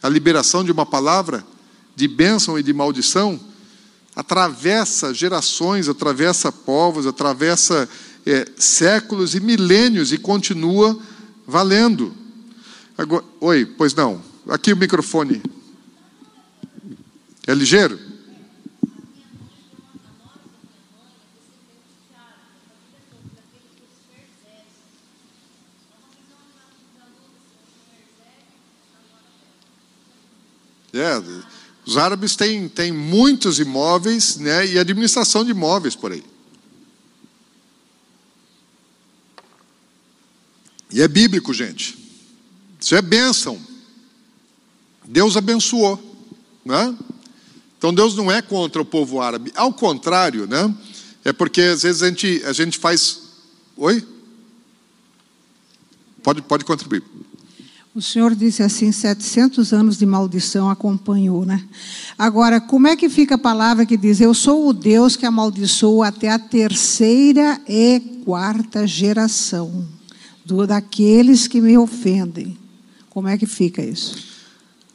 A 0.04 0.10
liberação 0.10 0.64
de 0.64 0.72
uma 0.72 0.86
palavra 0.86 1.46
de 1.96 2.08
bênção 2.08 2.58
e 2.58 2.64
de 2.64 2.74
maldição 2.74 3.40
atravessa 4.16 5.14
gerações, 5.14 5.88
atravessa 5.88 6.52
povos, 6.52 7.08
atravessa 7.08 7.90
é, 8.26 8.48
séculos 8.58 9.36
e 9.36 9.40
milênios 9.40 10.12
e 10.12 10.18
continua 10.18 11.00
valendo. 11.48 12.14
Agora, 12.98 13.24
oi, 13.40 13.66
pois 13.66 13.94
não. 13.94 14.22
Aqui 14.48 14.74
o 14.74 14.78
microfone. 14.78 15.42
É 17.48 17.54
ligeiro? 17.54 18.11
É, 30.94 31.22
os 31.86 31.98
árabes 31.98 32.36
têm, 32.36 32.68
têm 32.68 32.92
muitos 32.92 33.60
imóveis 33.60 34.38
né, 34.38 34.66
e 34.68 34.80
administração 34.80 35.44
de 35.44 35.52
imóveis 35.52 35.96
por 35.96 36.12
aí. 36.12 36.24
E 40.92 41.02
é 41.02 41.08
bíblico, 41.08 41.54
gente. 41.54 41.98
Isso 42.80 42.96
é 42.96 43.02
bênção. 43.02 43.60
Deus 45.06 45.38
abençoou. 45.38 46.00
Né? 46.66 46.96
Então 47.78 47.94
Deus 47.94 48.16
não 48.16 48.32
é 48.32 48.42
contra 48.42 48.82
o 48.82 48.86
povo 48.86 49.22
árabe. 49.22 49.52
Ao 49.56 49.74
contrário, 49.74 50.46
né? 50.46 50.74
É 51.24 51.32
porque 51.32 51.62
às 51.62 51.84
vezes 51.84 52.04
a 52.04 52.08
gente, 52.10 52.44
a 52.46 52.54
gente 52.54 52.78
faz. 52.78 53.22
Oi? 53.78 54.06
Pode, 56.22 56.42
pode 56.42 56.66
contribuir. 56.66 57.04
O 57.94 58.02
senhor 58.02 58.34
disse 58.36 58.64
assim: 58.64 58.92
700 58.92 59.74
anos 59.74 59.98
de 59.98 60.06
maldição 60.06 60.70
acompanhou, 60.70 61.46
né? 61.46 61.64
Agora, 62.18 62.62
como 62.62 62.88
é 62.88 62.96
que 62.96 63.10
fica 63.10 63.36
a 63.36 63.38
palavra 63.38 63.86
que 63.86 63.98
diz: 63.98 64.22
Eu 64.22 64.34
sou 64.34 64.68
o 64.68 64.74
Deus 64.74 65.16
que 65.16 65.26
amaldiçoou 65.26 66.04
até 66.04 66.30
a 66.30 66.40
terceira 66.40 67.60
e 67.68 68.00
quarta 68.24 68.88
geração? 68.88 69.88
do, 70.52 70.66
daqueles 70.68 71.48
que 71.48 71.62
me 71.62 71.78
ofendem. 71.78 72.58
Como 73.10 73.28
é 73.28 73.38
que 73.38 73.46
fica 73.46 73.82
isso? 73.82 74.32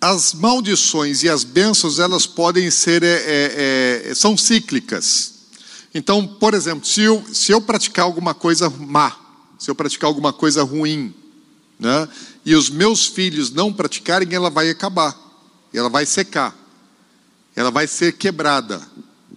As 0.00 0.34
maldições 0.34 1.22
e 1.22 1.28
as 1.28 1.44
bênçãos, 1.44 1.98
elas 1.98 2.26
podem 2.26 2.70
ser, 2.70 3.02
é, 3.02 3.06
é, 3.06 4.10
é, 4.10 4.14
são 4.14 4.36
cíclicas. 4.36 5.34
Então, 5.94 6.26
por 6.26 6.52
exemplo, 6.52 6.86
se 6.86 7.02
eu, 7.02 7.24
se 7.32 7.52
eu 7.52 7.60
praticar 7.60 8.04
alguma 8.04 8.34
coisa 8.34 8.68
má, 8.68 9.16
se 9.58 9.70
eu 9.70 9.74
praticar 9.74 10.08
alguma 10.08 10.32
coisa 10.32 10.62
ruim, 10.62 11.14
né, 11.78 12.08
e 12.46 12.54
os 12.54 12.70
meus 12.70 13.08
filhos 13.08 13.50
não 13.50 13.72
praticarem, 13.72 14.32
ela 14.32 14.48
vai 14.48 14.70
acabar, 14.70 15.16
ela 15.74 15.90
vai 15.90 16.06
secar, 16.06 16.56
ela 17.56 17.72
vai 17.72 17.88
ser 17.88 18.12
quebrada. 18.12 18.80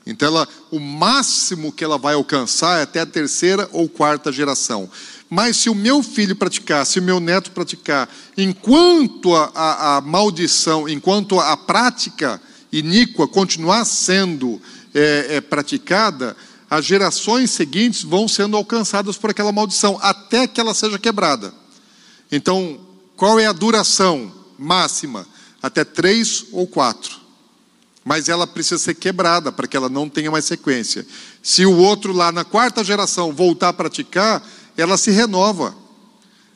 Então, 0.06 0.28
ela, 0.28 0.48
o 0.70 0.80
máximo 0.80 1.72
que 1.72 1.84
ela 1.84 1.98
vai 1.98 2.14
alcançar 2.14 2.78
é 2.78 2.84
até 2.84 3.00
a 3.00 3.08
terceira 3.08 3.68
ou 3.74 3.90
quarta 3.90 4.32
geração. 4.32 4.88
Mas 5.28 5.58
se 5.58 5.72
o 5.72 5.76
meu 5.76 6.04
filho 6.04 6.36
praticar, 6.36 6.86
se 6.86 7.00
o 7.00 7.04
meu 7.04 7.20
neto 7.20 7.50
praticar, 7.50 8.08
enquanto 8.38 9.36
a, 9.36 9.52
a, 9.56 9.98
a 9.98 10.02
maldição, 10.02 10.88
enquanto 10.88 11.40
a 11.40 11.58
prática 11.58 12.40
iníqua 12.72 13.28
continuar 13.28 13.86
sendo 13.86 14.62
é, 14.94 15.38
é, 15.38 15.42
praticada, 15.42 16.38
as 16.70 16.86
gerações 16.86 17.50
seguintes 17.50 18.04
vão 18.04 18.28
sendo 18.28 18.56
alcançadas 18.56 19.18
por 19.18 19.32
aquela 19.32 19.52
maldição, 19.52 19.98
até 20.00 20.46
que 20.46 20.62
ela 20.62 20.76
seja 20.76 21.00
quebrada. 21.00 21.52
Então, 22.32 22.89
qual 23.20 23.38
é 23.38 23.46
a 23.46 23.52
duração 23.52 24.32
máxima? 24.58 25.28
Até 25.62 25.84
três 25.84 26.46
ou 26.54 26.66
quatro. 26.66 27.20
Mas 28.06 28.30
ela 28.30 28.48
precisa 28.48 28.78
ser 28.78 28.94
quebrada 28.94 29.52
para 29.52 29.68
que 29.68 29.76
ela 29.76 29.90
não 29.90 30.08
tenha 30.08 30.32
mais 30.32 30.46
sequência. 30.46 31.06
Se 31.44 31.66
o 31.66 31.76
outro 31.76 32.14
lá 32.14 32.32
na 32.32 32.46
quarta 32.46 32.82
geração 32.82 33.34
voltar 33.34 33.70
a 33.70 33.74
praticar, 33.74 34.42
ela 34.78 34.98
se 34.98 35.12
renova. 35.12 35.76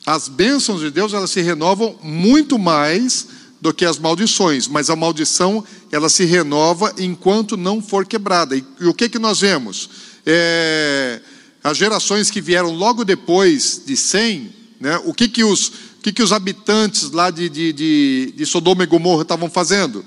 As 0.06 0.26
bênçãos 0.26 0.80
de 0.80 0.90
Deus, 0.90 1.12
elas 1.12 1.30
se 1.30 1.42
renovam 1.42 1.98
muito 2.02 2.58
mais 2.58 3.26
do 3.60 3.74
que 3.74 3.84
as 3.84 3.98
maldições, 3.98 4.66
mas 4.66 4.88
a 4.88 4.96
maldição, 4.96 5.62
ela 5.92 6.08
se 6.08 6.24
renova 6.24 6.94
enquanto 6.96 7.58
não 7.58 7.82
for 7.82 8.06
quebrada. 8.06 8.56
E, 8.56 8.64
e 8.80 8.86
o 8.86 8.94
que 8.94 9.10
que 9.10 9.18
nós 9.18 9.40
vemos? 9.40 9.90
É, 10.24 11.20
as 11.62 11.76
gerações 11.76 12.30
que 12.30 12.40
vieram 12.40 12.70
logo 12.70 13.04
depois 13.04 13.82
de 13.84 13.98
100, 13.98 14.64
né, 14.80 15.00
o 15.04 15.12
que 15.12 15.28
que 15.28 15.44
os, 15.44 15.72
que 16.04 16.12
que 16.12 16.22
os 16.22 16.32
habitantes 16.32 17.10
lá 17.10 17.30
de, 17.30 17.48
de, 17.48 17.72
de, 17.72 18.34
de 18.36 18.46
Sodoma 18.46 18.84
e 18.84 18.86
Gomorra 18.86 19.22
estavam 19.22 19.48
fazendo? 19.48 20.04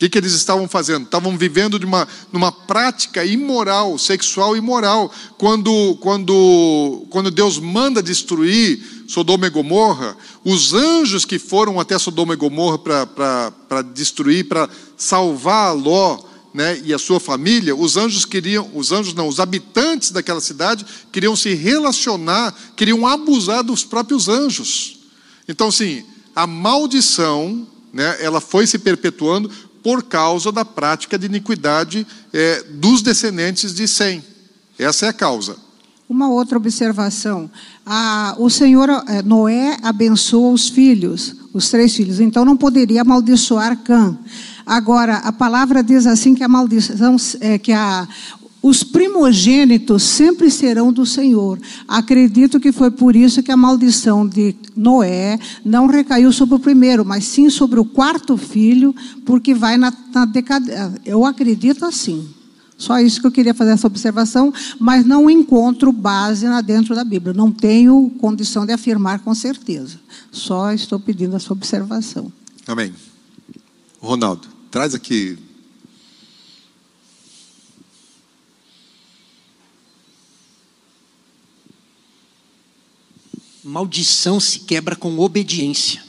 que, 0.00 0.08
que 0.08 0.16
eles 0.16 0.32
estavam 0.32 0.66
fazendo? 0.66 1.04
Estavam 1.04 1.36
vivendo 1.36 1.78
de 1.78 1.84
uma, 1.84 2.08
numa 2.32 2.50
prática 2.50 3.22
imoral, 3.22 3.98
sexual 3.98 4.56
imoral. 4.56 5.12
Quando, 5.36 5.94
quando, 6.00 7.06
quando 7.10 7.30
Deus 7.30 7.58
manda 7.58 8.02
destruir 8.02 9.04
Sodoma 9.06 9.46
e 9.46 9.50
Gomorra, 9.50 10.16
os 10.42 10.72
anjos 10.72 11.26
que 11.26 11.38
foram 11.38 11.78
até 11.78 11.98
Sodoma 11.98 12.32
e 12.32 12.36
Gomorra 12.38 12.78
para 12.78 13.82
destruir, 13.92 14.48
para 14.48 14.70
salvar 14.96 15.76
Ló 15.76 16.29
né, 16.52 16.80
e 16.84 16.92
a 16.92 16.98
sua 16.98 17.20
família, 17.20 17.74
os 17.76 17.96
anjos 17.96 18.24
queriam, 18.24 18.68
os 18.74 18.90
anjos 18.92 19.14
não, 19.14 19.28
os 19.28 19.38
habitantes 19.38 20.10
daquela 20.10 20.40
cidade 20.40 20.84
queriam 21.12 21.36
se 21.36 21.54
relacionar, 21.54 22.54
queriam 22.76 23.06
abusar 23.06 23.62
dos 23.62 23.84
próprios 23.84 24.28
anjos. 24.28 24.98
Então, 25.48 25.68
assim, 25.68 26.04
a 26.34 26.46
maldição, 26.46 27.66
né, 27.92 28.16
ela 28.20 28.40
foi 28.40 28.66
se 28.66 28.78
perpetuando 28.78 29.50
por 29.82 30.02
causa 30.02 30.52
da 30.52 30.64
prática 30.64 31.18
de 31.18 31.26
iniquidade 31.26 32.06
é, 32.32 32.62
dos 32.64 33.02
descendentes 33.02 33.74
de 33.74 33.86
Sem. 33.88 34.22
Essa 34.78 35.06
é 35.06 35.08
a 35.08 35.12
causa. 35.12 35.56
Uma 36.08 36.28
outra 36.28 36.58
observação: 36.58 37.48
a, 37.86 38.34
o 38.38 38.50
Senhor 38.50 38.88
é, 39.06 39.22
Noé 39.22 39.76
abençoou 39.82 40.52
os 40.52 40.68
filhos, 40.68 41.36
os 41.52 41.70
três 41.70 41.94
filhos, 41.94 42.18
então 42.18 42.44
não 42.44 42.56
poderia 42.56 43.02
amaldiçoar 43.02 43.76
Cã. 43.78 44.18
Agora, 44.70 45.16
a 45.16 45.32
palavra 45.32 45.82
diz 45.82 46.06
assim 46.06 46.32
que 46.32 46.44
a 46.44 46.48
maldição, 46.48 47.16
é, 47.40 47.58
que 47.58 47.72
a, 47.72 48.06
os 48.62 48.84
primogênitos 48.84 50.04
sempre 50.04 50.48
serão 50.48 50.92
do 50.92 51.04
Senhor. 51.04 51.58
Acredito 51.88 52.60
que 52.60 52.70
foi 52.70 52.88
por 52.88 53.16
isso 53.16 53.42
que 53.42 53.50
a 53.50 53.56
maldição 53.56 54.24
de 54.24 54.54
Noé 54.76 55.40
não 55.64 55.88
recaiu 55.88 56.30
sobre 56.30 56.54
o 56.54 56.60
primeiro, 56.60 57.04
mas 57.04 57.24
sim 57.24 57.50
sobre 57.50 57.80
o 57.80 57.84
quarto 57.84 58.36
filho, 58.36 58.94
porque 59.26 59.54
vai 59.54 59.76
na, 59.76 59.92
na 60.14 60.24
decadência. 60.24 60.92
Eu 61.04 61.24
acredito 61.24 61.84
assim. 61.84 62.28
Só 62.78 63.00
isso 63.00 63.20
que 63.20 63.26
eu 63.26 63.32
queria 63.32 63.52
fazer 63.52 63.72
essa 63.72 63.88
observação, 63.88 64.54
mas 64.78 65.04
não 65.04 65.28
encontro 65.28 65.90
base 65.90 66.46
dentro 66.62 66.94
da 66.94 67.02
Bíblia. 67.02 67.34
Não 67.34 67.50
tenho 67.50 68.08
condição 68.20 68.64
de 68.64 68.72
afirmar 68.72 69.18
com 69.18 69.34
certeza. 69.34 69.98
Só 70.30 70.70
estou 70.70 71.00
pedindo 71.00 71.34
essa 71.34 71.52
observação. 71.52 72.32
Amém. 72.68 72.94
Ronaldo, 74.00 74.59
traz 74.70 74.94
aqui 74.94 75.38
maldição 83.70 84.40
se 84.40 84.60
quebra 84.60 84.96
com 84.96 85.18
obediência 85.18 86.02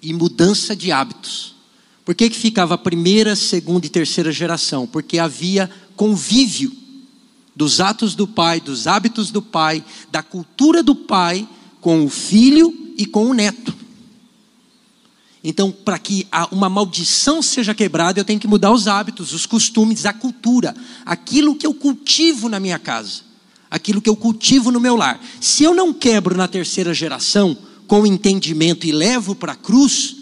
e 0.00 0.12
mudança 0.12 0.76
de 0.76 0.92
hábitos. 0.92 1.56
Por 2.04 2.14
que, 2.14 2.30
que 2.30 2.36
ficava 2.36 2.74
a 2.74 2.78
primeira, 2.78 3.34
segunda 3.34 3.86
e 3.86 3.90
terceira 3.90 4.30
geração? 4.30 4.86
Porque 4.86 5.18
havia 5.18 5.68
convívio 5.96 6.72
dos 7.54 7.80
atos 7.80 8.14
do 8.14 8.26
pai, 8.26 8.60
dos 8.60 8.86
hábitos 8.86 9.30
do 9.30 9.42
pai, 9.42 9.84
da 10.10 10.22
cultura 10.22 10.82
do 10.82 10.94
pai 10.94 11.46
com 11.80 12.04
o 12.04 12.08
filho 12.08 12.92
e 12.96 13.04
com 13.04 13.26
o 13.26 13.34
neto. 13.34 13.74
Então, 15.50 15.72
para 15.72 15.98
que 15.98 16.26
uma 16.52 16.68
maldição 16.68 17.40
seja 17.40 17.74
quebrada, 17.74 18.20
eu 18.20 18.24
tenho 18.24 18.38
que 18.38 18.46
mudar 18.46 18.70
os 18.70 18.86
hábitos, 18.86 19.32
os 19.32 19.46
costumes, 19.46 20.04
a 20.04 20.12
cultura, 20.12 20.76
aquilo 21.06 21.54
que 21.54 21.66
eu 21.66 21.72
cultivo 21.72 22.50
na 22.50 22.60
minha 22.60 22.78
casa 22.78 23.26
aquilo 23.70 24.00
que 24.00 24.08
eu 24.08 24.16
cultivo 24.16 24.70
no 24.70 24.80
meu 24.80 24.96
lar. 24.96 25.22
Se 25.40 25.62
eu 25.62 25.74
não 25.74 25.92
quebro 25.92 26.34
na 26.34 26.48
terceira 26.48 26.94
geração 26.94 27.54
com 27.86 28.06
entendimento 28.06 28.86
e 28.86 28.92
levo 28.92 29.34
para 29.34 29.52
a 29.52 29.56
cruz, 29.56 30.16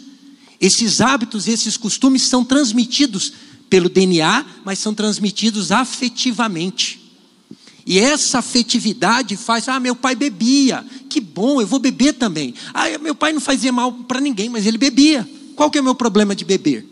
esses 0.61 1.01
hábitos, 1.01 1.47
esses 1.47 1.77
costumes 1.77 2.23
são 2.23 2.45
transmitidos 2.45 3.33
pelo 3.71 3.89
DNA, 3.89 4.45
mas 4.65 4.81
são 4.81 4.93
transmitidos 4.93 5.71
afetivamente. 5.71 7.06
E 7.87 8.01
essa 8.01 8.41
afetividade 8.41 9.37
faz, 9.37 9.69
ah, 9.69 9.79
meu 9.79 9.95
pai 9.95 10.17
bebia, 10.17 10.85
que 11.09 11.21
bom, 11.21 11.61
eu 11.61 11.67
vou 11.67 11.79
beber 11.79 12.15
também. 12.15 12.53
Ah, 12.75 12.99
meu 12.99 13.15
pai 13.15 13.33
não 13.33 13.41
fazia 13.41 13.71
mal 13.71 13.93
para 13.93 14.21
ninguém, 14.21 14.49
mas 14.49 14.67
ele 14.67 14.77
bebia. 14.77 15.29
Qual 15.55 15.71
que 15.71 15.79
é 15.79 15.81
o 15.81 15.85
meu 15.85 15.95
problema 15.95 16.35
de 16.35 16.45
beber? 16.45 16.85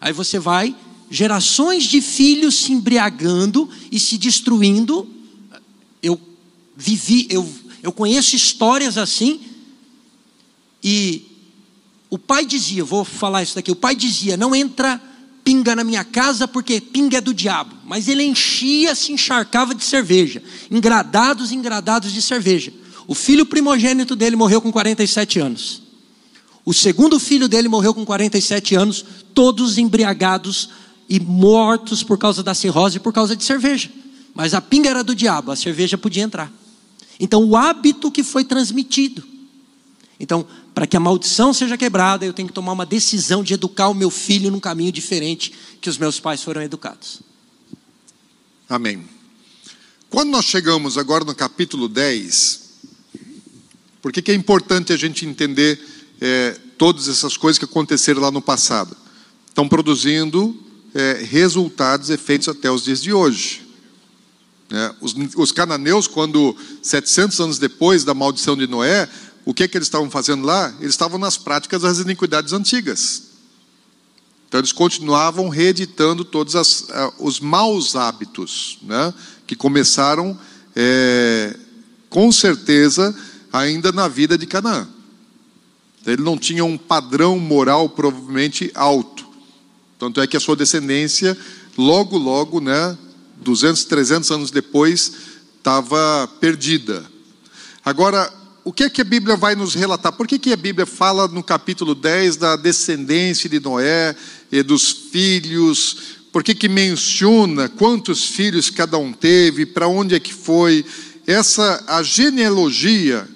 Aí 0.00 0.12
você 0.12 0.38
vai, 0.38 0.74
gerações 1.10 1.84
de 1.84 2.00
filhos 2.00 2.54
se 2.54 2.72
embriagando 2.72 3.68
e 3.90 3.98
se 3.98 4.16
destruindo 4.16 5.18
eu 6.02 6.20
vivi, 6.76 7.26
eu, 7.30 7.48
eu 7.82 7.92
conheço 7.92 8.36
histórias 8.36 8.96
assim, 8.96 9.40
e 10.82 11.26
o 12.08 12.18
pai 12.18 12.46
dizia, 12.46 12.84
vou 12.84 13.04
falar 13.04 13.42
isso 13.42 13.54
daqui, 13.54 13.70
o 13.70 13.76
pai 13.76 13.94
dizia, 13.94 14.36
não 14.36 14.54
entra 14.54 15.00
pinga 15.48 15.74
na 15.74 15.82
minha 15.82 16.04
casa 16.04 16.46
porque 16.46 16.78
pinga 16.78 17.16
é 17.16 17.20
do 17.22 17.32
diabo, 17.32 17.74
mas 17.86 18.06
ele 18.06 18.22
enchia, 18.22 18.94
se 18.94 19.12
encharcava 19.12 19.74
de 19.74 19.82
cerveja, 19.82 20.42
engradados, 20.70 21.52
engradados 21.52 22.12
de 22.12 22.20
cerveja. 22.20 22.70
O 23.06 23.14
filho 23.14 23.46
primogênito 23.46 24.14
dele 24.14 24.36
morreu 24.36 24.60
com 24.60 24.70
47 24.70 25.40
anos. 25.40 25.80
O 26.66 26.74
segundo 26.74 27.18
filho 27.18 27.48
dele 27.48 27.66
morreu 27.66 27.94
com 27.94 28.04
47 28.04 28.74
anos, 28.74 29.02
todos 29.32 29.78
embriagados 29.78 30.68
e 31.08 31.18
mortos 31.18 32.02
por 32.02 32.18
causa 32.18 32.42
da 32.42 32.52
cirrose 32.52 32.98
e 32.98 33.00
por 33.00 33.14
causa 33.14 33.34
de 33.34 33.42
cerveja. 33.42 33.88
Mas 34.34 34.52
a 34.52 34.60
pinga 34.60 34.90
era 34.90 35.02
do 35.02 35.14
diabo, 35.14 35.50
a 35.50 35.56
cerveja 35.56 35.96
podia 35.96 36.24
entrar. 36.24 36.52
Então 37.18 37.42
o 37.42 37.56
hábito 37.56 38.10
que 38.10 38.22
foi 38.22 38.44
transmitido. 38.44 39.24
Então, 40.20 40.46
para 40.74 40.86
que 40.86 40.96
a 40.96 41.00
maldição 41.00 41.52
seja 41.52 41.76
quebrada, 41.76 42.24
eu 42.24 42.32
tenho 42.32 42.48
que 42.48 42.54
tomar 42.54 42.72
uma 42.72 42.86
decisão 42.86 43.42
de 43.42 43.54
educar 43.54 43.88
o 43.88 43.94
meu 43.94 44.10
filho 44.10 44.50
num 44.50 44.60
caminho 44.60 44.90
diferente 44.90 45.52
que 45.80 45.88
os 45.88 45.96
meus 45.96 46.18
pais 46.18 46.42
foram 46.42 46.62
educados. 46.62 47.20
Amém. 48.68 49.04
Quando 50.10 50.30
nós 50.30 50.44
chegamos 50.44 50.98
agora 50.98 51.24
no 51.24 51.34
capítulo 51.34 51.88
10, 51.88 52.68
por 54.00 54.12
que, 54.12 54.30
é 54.30 54.34
importante 54.34 54.92
a 54.92 54.96
gente 54.96 55.26
entender 55.26 55.80
é, 56.20 56.58
todas 56.76 57.08
essas 57.08 57.36
coisas 57.36 57.58
que 57.58 57.64
aconteceram 57.64 58.22
lá 58.22 58.30
no 58.30 58.40
passado? 58.40 58.96
Estão 59.46 59.68
produzindo 59.68 60.56
é, 60.94 61.24
resultados, 61.24 62.10
efeitos 62.10 62.48
até 62.48 62.70
os 62.70 62.84
dias 62.84 63.02
de 63.02 63.12
hoje. 63.12 63.66
É, 64.70 64.94
os, 65.00 65.14
os, 65.36 65.52
cananeus, 65.52 66.06
quando 66.06 66.54
700 66.82 67.40
anos 67.40 67.58
depois 67.58 68.04
da 68.04 68.12
maldição 68.12 68.56
de 68.56 68.66
Noé, 68.66 69.08
o 69.48 69.54
que, 69.54 69.66
que 69.66 69.78
eles 69.78 69.86
estavam 69.86 70.10
fazendo 70.10 70.44
lá? 70.44 70.74
Eles 70.78 70.92
estavam 70.92 71.18
nas 71.18 71.38
práticas 71.38 71.80
das 71.80 72.00
iniquidades 72.00 72.52
antigas. 72.52 73.22
Então, 74.46 74.60
eles 74.60 74.72
continuavam 74.72 75.48
reeditando 75.48 76.22
todos 76.22 76.54
as, 76.54 76.82
uh, 76.82 77.14
os 77.18 77.40
maus 77.40 77.96
hábitos, 77.96 78.76
né, 78.82 79.14
que 79.46 79.56
começaram, 79.56 80.38
é, 80.76 81.58
com 82.10 82.30
certeza, 82.30 83.16
ainda 83.50 83.90
na 83.90 84.06
vida 84.06 84.36
de 84.36 84.44
Canaã. 84.44 84.86
Ele 86.06 86.22
não 86.22 86.36
tinha 86.36 86.62
um 86.62 86.76
padrão 86.76 87.38
moral 87.38 87.88
provavelmente 87.88 88.70
alto. 88.74 89.26
Tanto 89.98 90.20
é 90.20 90.26
que 90.26 90.36
a 90.36 90.40
sua 90.40 90.56
descendência, 90.56 91.34
logo, 91.74 92.18
logo, 92.18 92.60
né, 92.60 92.98
200, 93.36 93.86
300 93.86 94.30
anos 94.30 94.50
depois, 94.50 95.10
estava 95.56 96.28
perdida. 96.38 97.02
Agora, 97.82 98.30
o 98.68 98.72
que 98.72 98.84
é 98.84 98.90
que 98.90 99.00
a 99.00 99.04
Bíblia 99.04 99.34
vai 99.34 99.54
nos 99.54 99.74
relatar? 99.74 100.12
Por 100.12 100.26
que, 100.26 100.38
que 100.38 100.52
a 100.52 100.56
Bíblia 100.56 100.84
fala 100.84 101.26
no 101.26 101.42
capítulo 101.42 101.94
10 101.94 102.36
da 102.36 102.54
descendência 102.54 103.48
de 103.48 103.58
Noé 103.58 104.14
e 104.52 104.62
dos 104.62 104.92
filhos? 105.10 106.18
Por 106.30 106.44
que, 106.44 106.54
que 106.54 106.68
menciona 106.68 107.70
quantos 107.70 108.26
filhos 108.26 108.68
cada 108.68 108.98
um 108.98 109.10
teve, 109.10 109.64
para 109.64 109.88
onde 109.88 110.14
é 110.14 110.20
que 110.20 110.34
foi? 110.34 110.84
Essa, 111.26 111.82
a 111.86 112.02
genealogia 112.02 113.26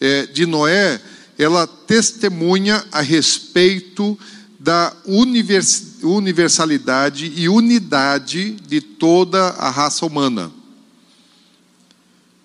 é, 0.00 0.26
de 0.26 0.46
Noé, 0.46 1.00
ela 1.36 1.66
testemunha 1.66 2.86
a 2.92 3.00
respeito 3.00 4.16
da 4.56 4.94
universalidade 5.04 7.32
e 7.34 7.48
unidade 7.48 8.52
de 8.68 8.80
toda 8.80 9.48
a 9.48 9.68
raça 9.68 10.06
humana. 10.06 10.52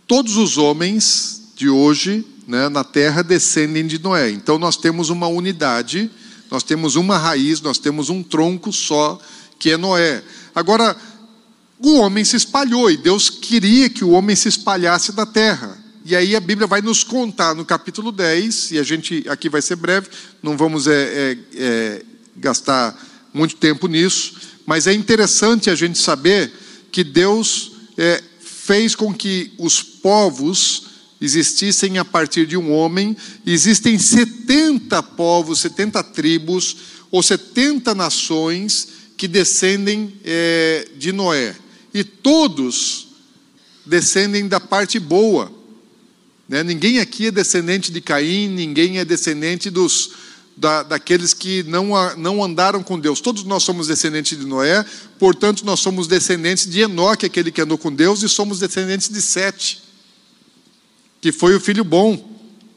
Todos 0.08 0.38
os 0.38 0.58
homens 0.58 1.40
de 1.56 1.70
hoje 1.70 2.26
né, 2.48 2.70
na 2.70 2.84
terra 2.84 3.22
descendem 3.22 3.86
de 3.86 4.00
Noé. 4.00 4.30
Então 4.30 4.58
nós 4.58 4.78
temos 4.78 5.10
uma 5.10 5.28
unidade, 5.28 6.10
nós 6.50 6.64
temos 6.64 6.96
uma 6.96 7.18
raiz, 7.18 7.62
nós 7.62 7.78
temos 7.78 8.10
um 8.10 8.22
tronco 8.24 8.72
só, 8.72 9.20
que 9.60 9.72
é 9.72 9.78
Noé. 9.78 10.24
Agora, 10.54 10.96
o 11.80 11.98
homem 11.98 12.24
se 12.24 12.36
espalhou 12.36 12.92
e 12.92 12.98
Deus 12.98 13.30
queria 13.30 13.90
que 13.90 14.04
o 14.04 14.12
homem 14.12 14.36
se 14.36 14.48
espalhasse 14.48 15.12
da 15.12 15.26
terra. 15.26 15.78
E 16.04 16.16
aí 16.16 16.36
a 16.36 16.40
Bíblia 16.40 16.68
vai 16.68 16.82
nos 16.82 17.04
contar 17.04 17.54
no 17.54 17.64
capítulo 17.64 18.12
10, 18.12 18.72
e 18.72 18.80
a 18.80 18.84
gente 18.84 19.24
aqui 19.30 19.48
vai 19.48 19.62
ser 19.62 19.76
breve, 19.76 20.08
não 20.42 20.58
vamos 20.58 20.88
é, 20.88 20.94
é, 20.94 21.38
é, 21.56 22.06
gastar 22.38 22.98
muito 23.32 23.56
tempo 23.56 23.88
nisso, 23.88 24.34
mas 24.66 24.88
é 24.88 24.94
interessante 24.94 25.70
a 25.70 25.76
gente 25.76 26.00
saber 26.00 26.52
que 26.92 27.04
Deus 27.04 27.74
é, 27.98 28.22
fez 28.40 28.96
com 28.96 29.14
que 29.14 29.54
os 29.60 29.82
povos 29.84 30.91
existissem 31.22 32.00
a 32.00 32.04
partir 32.04 32.48
de 32.48 32.58
um 32.58 32.72
homem, 32.72 33.16
existem 33.46 33.98
70 34.00 35.04
povos, 35.04 35.60
70 35.60 36.04
tribos 36.06 36.78
ou 37.12 37.22
70 37.22 37.94
nações 37.94 38.88
que 39.16 39.28
descendem 39.28 40.16
é, 40.26 40.88
de 40.98 41.12
Noé. 41.12 41.56
E 41.94 42.04
todos 42.04 43.10
descendem 43.86 44.48
da 44.48 44.60
parte 44.60 44.98
boa. 44.98 45.52
Né? 46.50 46.64
Ninguém 46.64 47.00
aqui 47.00 47.28
é 47.28 47.32
descendente 47.32 47.92
de 47.92 48.02
Caim, 48.02 48.48
ninguém 48.48 48.98
é 48.98 49.06
descendente 49.06 49.70
dos, 49.70 50.12
da, 50.58 50.82
daqueles 50.82 51.36
que 51.36 51.62
não, 51.64 51.92
não 52.18 52.44
andaram 52.44 52.82
com 52.82 53.00
Deus. 53.00 53.22
Todos 53.22 53.44
nós 53.44 53.62
somos 53.62 53.88
descendentes 53.88 54.40
de 54.40 54.46
Noé, 54.48 54.84
portanto, 55.20 55.64
nós 55.66 55.82
somos 55.82 56.08
descendentes 56.08 56.68
de 56.68 56.80
Enoque, 56.80 57.28
aquele 57.28 57.52
que 57.52 57.62
andou 57.62 57.78
com 57.78 57.94
Deus, 57.94 58.24
e 58.24 58.30
somos 58.30 58.58
descendentes 58.58 59.08
de 59.08 59.22
Sete 59.22 59.91
que 61.22 61.32
foi 61.32 61.56
o 61.56 61.60
filho 61.60 61.84
bom 61.84 62.28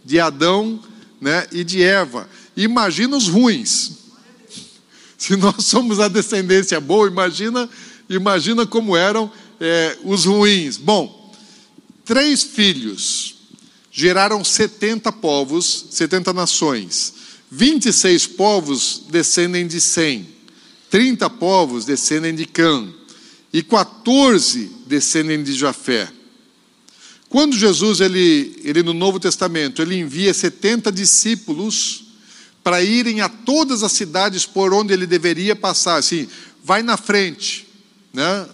de 0.04 0.20
Adão 0.20 0.78
né, 1.20 1.46
e 1.50 1.64
de 1.64 1.82
Eva. 1.82 2.28
Imagina 2.54 3.16
os 3.16 3.26
ruins. 3.26 3.92
Se 5.16 5.34
nós 5.34 5.64
somos 5.64 5.98
a 5.98 6.06
descendência 6.08 6.78
boa, 6.78 7.08
imagina, 7.08 7.68
imagina 8.08 8.66
como 8.66 8.94
eram 8.94 9.32
é, 9.58 9.96
os 10.04 10.26
ruins. 10.26 10.76
Bom, 10.76 11.32
três 12.04 12.42
filhos 12.42 13.36
geraram 13.90 14.44
70 14.44 15.10
povos, 15.12 15.86
70 15.90 16.32
nações. 16.34 17.14
26 17.50 18.26
povos 18.26 19.04
descendem 19.08 19.66
de 19.66 19.80
Sem, 19.80 20.26
30 20.90 21.30
povos 21.30 21.84
descendem 21.84 22.34
de 22.34 22.44
Cã, 22.46 22.92
e 23.52 23.62
14 23.62 24.70
descendem 24.86 25.42
de 25.42 25.52
Jafé. 25.52 26.10
Quando 27.34 27.56
Jesus, 27.56 27.98
ele, 27.98 28.54
ele 28.62 28.80
no 28.84 28.94
Novo 28.94 29.18
Testamento, 29.18 29.82
ele 29.82 29.98
envia 29.98 30.32
70 30.32 30.92
discípulos 30.92 32.04
para 32.62 32.80
irem 32.80 33.22
a 33.22 33.28
todas 33.28 33.82
as 33.82 33.90
cidades 33.90 34.46
por 34.46 34.72
onde 34.72 34.92
ele 34.92 35.04
deveria 35.04 35.56
passar, 35.56 35.96
assim, 35.96 36.28
vai 36.62 36.80
na 36.80 36.96
frente, 36.96 37.66
né? 38.12 38.46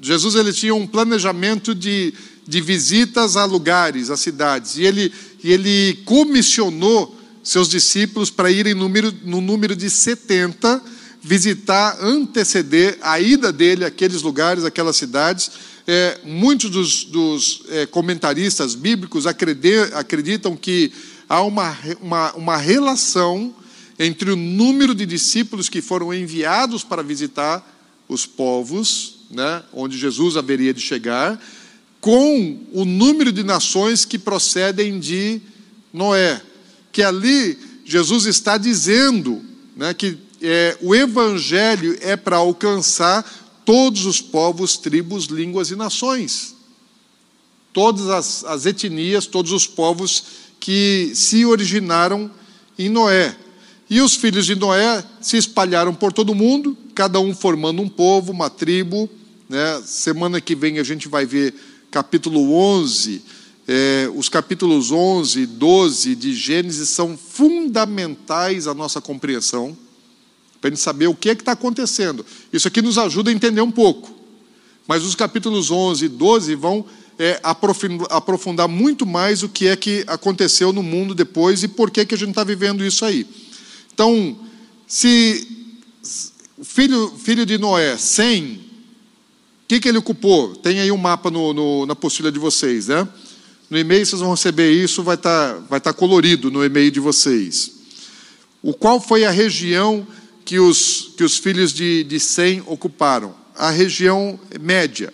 Jesus 0.00 0.36
ele 0.36 0.52
tinha 0.52 0.72
um 0.72 0.86
planejamento 0.86 1.74
de, 1.74 2.14
de 2.46 2.60
visitas 2.60 3.36
a 3.36 3.44
lugares, 3.44 4.08
a 4.08 4.16
cidades, 4.16 4.76
e 4.76 4.84
ele, 4.84 5.12
e 5.42 5.50
ele 5.50 5.94
comissionou 6.04 7.18
seus 7.42 7.68
discípulos 7.68 8.30
para 8.30 8.52
irem 8.52 8.72
número, 8.72 9.12
no 9.24 9.40
número 9.40 9.74
de 9.74 9.90
70, 9.90 10.80
visitar, 11.20 11.98
anteceder 12.00 12.98
a 13.00 13.18
ida 13.18 13.52
dele 13.52 13.84
àqueles 13.84 14.22
lugares, 14.22 14.64
aquelas 14.64 14.96
cidades, 14.96 15.50
é, 15.90 16.20
muitos 16.22 16.68
dos, 16.68 17.04
dos 17.04 17.62
é, 17.70 17.86
comentaristas 17.86 18.74
bíblicos 18.74 19.26
acreditam 19.26 20.54
que 20.54 20.92
há 21.26 21.40
uma, 21.40 21.74
uma, 22.02 22.32
uma 22.34 22.56
relação 22.58 23.56
entre 23.98 24.30
o 24.30 24.36
número 24.36 24.94
de 24.94 25.06
discípulos 25.06 25.70
que 25.70 25.80
foram 25.80 26.12
enviados 26.12 26.84
para 26.84 27.02
visitar 27.02 27.66
os 28.06 28.26
povos, 28.26 29.20
né, 29.30 29.62
onde 29.72 29.96
Jesus 29.96 30.36
haveria 30.36 30.74
de 30.74 30.80
chegar, 30.82 31.42
com 32.02 32.60
o 32.70 32.84
número 32.84 33.32
de 33.32 33.42
nações 33.42 34.04
que 34.04 34.18
procedem 34.18 35.00
de 35.00 35.40
Noé. 35.90 36.42
Que 36.92 37.02
ali 37.02 37.58
Jesus 37.86 38.26
está 38.26 38.58
dizendo 38.58 39.42
né, 39.74 39.94
que 39.94 40.18
é, 40.42 40.76
o 40.82 40.94
evangelho 40.94 41.96
é 42.02 42.14
para 42.14 42.36
alcançar 42.36 43.24
todos 43.68 44.06
os 44.06 44.18
povos, 44.18 44.78
tribos, 44.78 45.26
línguas 45.26 45.70
e 45.70 45.76
nações. 45.76 46.56
Todas 47.70 48.08
as, 48.08 48.42
as 48.44 48.64
etnias, 48.64 49.26
todos 49.26 49.52
os 49.52 49.66
povos 49.66 50.24
que 50.58 51.12
se 51.14 51.44
originaram 51.44 52.30
em 52.78 52.88
Noé. 52.88 53.36
E 53.90 54.00
os 54.00 54.14
filhos 54.14 54.46
de 54.46 54.54
Noé 54.54 55.04
se 55.20 55.36
espalharam 55.36 55.94
por 55.94 56.14
todo 56.14 56.30
o 56.30 56.34
mundo, 56.34 56.74
cada 56.94 57.20
um 57.20 57.34
formando 57.34 57.82
um 57.82 57.90
povo, 57.90 58.32
uma 58.32 58.48
tribo. 58.48 59.06
Né? 59.50 59.82
Semana 59.84 60.40
que 60.40 60.54
vem 60.54 60.78
a 60.78 60.82
gente 60.82 61.06
vai 61.06 61.26
ver 61.26 61.54
capítulo 61.90 62.54
11. 62.54 63.22
É, 63.68 64.10
os 64.16 64.30
capítulos 64.30 64.90
11 64.90 65.40
e 65.40 65.46
12 65.46 66.14
de 66.14 66.32
Gênesis 66.32 66.88
são 66.88 67.18
fundamentais 67.18 68.66
à 68.66 68.72
nossa 68.72 68.98
compreensão 68.98 69.76
para 70.60 70.68
a 70.68 70.70
gente 70.70 70.82
saber 70.82 71.06
o 71.06 71.14
que 71.14 71.28
é 71.28 71.32
está 71.32 71.52
acontecendo. 71.52 72.24
Isso 72.52 72.68
aqui 72.68 72.82
nos 72.82 72.98
ajuda 72.98 73.30
a 73.30 73.32
entender 73.32 73.60
um 73.60 73.70
pouco. 73.70 74.12
Mas 74.86 75.04
os 75.04 75.14
capítulos 75.14 75.70
11 75.70 76.06
e 76.06 76.08
12 76.08 76.54
vão 76.54 76.84
é, 77.18 77.40
aprofundar 78.08 78.68
muito 78.68 79.04
mais 79.04 79.42
o 79.42 79.48
que 79.48 79.66
é 79.66 79.76
que 79.76 80.04
aconteceu 80.06 80.72
no 80.72 80.82
mundo 80.82 81.14
depois 81.14 81.62
e 81.62 81.68
por 81.68 81.90
que, 81.90 82.06
que 82.06 82.14
a 82.14 82.18
gente 82.18 82.30
está 82.30 82.44
vivendo 82.44 82.84
isso 82.84 83.04
aí. 83.04 83.26
Então, 83.92 84.38
se 84.86 85.46
o 86.56 86.64
filho, 86.64 87.12
filho 87.18 87.44
de 87.44 87.58
Noé, 87.58 87.96
Sem, 87.96 88.54
o 88.54 89.68
que, 89.68 89.80
que 89.80 89.88
ele 89.88 89.98
ocupou? 89.98 90.56
Tem 90.56 90.80
aí 90.80 90.90
um 90.90 90.96
mapa 90.96 91.30
no, 91.30 91.52
no, 91.52 91.86
na 91.86 91.94
postilha 91.94 92.32
de 92.32 92.38
vocês, 92.38 92.88
né? 92.88 93.06
No 93.68 93.78
e-mail 93.78 94.06
vocês 94.06 94.20
vão 94.20 94.30
receber 94.30 94.70
isso, 94.70 95.02
vai 95.02 95.16
estar 95.16 95.54
tá, 95.54 95.60
vai 95.68 95.80
tá 95.80 95.92
colorido 95.92 96.50
no 96.50 96.64
e-mail 96.64 96.90
de 96.90 97.00
vocês. 97.00 97.72
O 98.62 98.72
qual 98.72 98.98
foi 98.98 99.24
a 99.24 99.30
região 99.30 100.06
que 100.48 100.58
os, 100.58 101.10
que 101.14 101.22
os 101.22 101.36
filhos 101.36 101.74
de, 101.74 102.02
de 102.04 102.18
Sem 102.18 102.62
ocuparam? 102.64 103.34
A 103.54 103.68
região 103.68 104.40
média. 104.58 105.12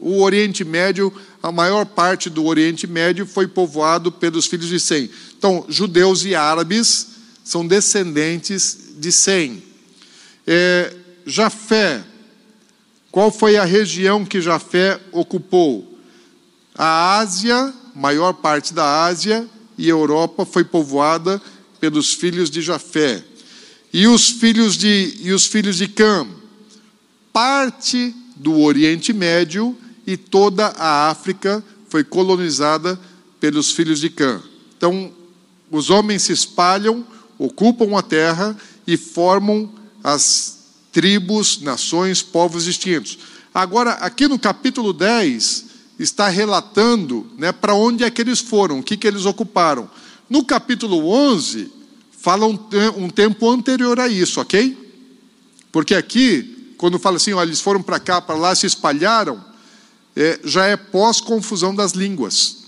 o 0.00 0.20
Oriente 0.20 0.64
Médio, 0.64 1.14
a 1.40 1.52
maior 1.52 1.86
parte 1.86 2.28
do 2.28 2.44
Oriente 2.46 2.88
Médio 2.88 3.24
foi 3.24 3.46
povoado 3.46 4.10
pelos 4.10 4.46
filhos 4.46 4.66
de 4.66 4.80
Sem. 4.80 5.08
Então, 5.38 5.64
judeus 5.68 6.24
e 6.24 6.34
árabes 6.34 7.06
são 7.44 7.64
descendentes 7.64 8.94
de 8.96 9.12
Sem. 9.12 9.62
É, 10.44 10.92
Jafé, 11.24 12.02
qual 13.12 13.30
foi 13.30 13.56
a 13.56 13.64
região 13.64 14.24
que 14.24 14.40
Jafé 14.40 15.00
ocupou? 15.12 16.00
A 16.74 17.18
Ásia, 17.18 17.72
maior 17.94 18.32
parte 18.32 18.74
da 18.74 19.04
Ásia, 19.04 19.48
e 19.78 19.88
Europa 19.88 20.44
foi 20.44 20.64
povoada 20.64 21.40
pelos 21.78 22.12
filhos 22.12 22.50
de 22.50 22.60
Jafé. 22.60 23.22
E 23.92 24.06
os 24.06 24.28
filhos 24.28 24.76
de, 24.76 25.16
e 25.20 25.32
os 25.32 25.46
filhos 25.46 25.76
de 25.76 25.86
Cam, 25.86 26.26
parte 27.32 28.14
do 28.36 28.60
Oriente 28.60 29.12
Médio 29.12 29.76
e 30.06 30.16
toda 30.16 30.68
a 30.68 31.10
África 31.10 31.62
foi 31.88 32.02
colonizada 32.02 32.98
pelos 33.38 33.70
filhos 33.70 34.00
de 34.00 34.08
Cã. 34.08 34.42
Então, 34.76 35.12
os 35.70 35.90
homens 35.90 36.22
se 36.22 36.32
espalham, 36.32 37.06
ocupam 37.38 37.96
a 37.98 38.02
terra 38.02 38.56
e 38.86 38.96
formam 38.96 39.70
as 40.02 40.58
tribos, 40.90 41.60
nações, 41.60 42.22
povos 42.22 42.64
distintos. 42.64 43.18
Agora, 43.54 43.92
aqui 43.92 44.26
no 44.26 44.38
capítulo 44.38 44.92
10, 44.92 45.66
está 45.98 46.28
relatando 46.28 47.26
né, 47.36 47.52
para 47.52 47.74
onde 47.74 48.04
é 48.04 48.10
que 48.10 48.22
eles 48.22 48.40
foram, 48.40 48.80
o 48.80 48.82
que, 48.82 48.96
que 48.96 49.06
eles 49.06 49.24
ocuparam. 49.24 49.88
No 50.28 50.44
capítulo 50.44 51.08
11, 51.08 51.70
fala 52.22 52.46
um, 52.46 52.56
um 52.96 53.10
tempo 53.10 53.50
anterior 53.50 53.98
a 53.98 54.06
isso, 54.06 54.40
ok? 54.40 54.78
Porque 55.72 55.92
aqui, 55.92 56.74
quando 56.78 56.96
fala 56.96 57.16
assim, 57.16 57.36
eles 57.36 57.60
foram 57.60 57.82
para 57.82 57.98
cá, 57.98 58.20
para 58.20 58.36
lá, 58.36 58.54
se 58.54 58.64
espalharam, 58.64 59.44
é, 60.14 60.38
já 60.44 60.66
é 60.66 60.76
pós-confusão 60.76 61.74
das 61.74 61.92
línguas. 61.92 62.58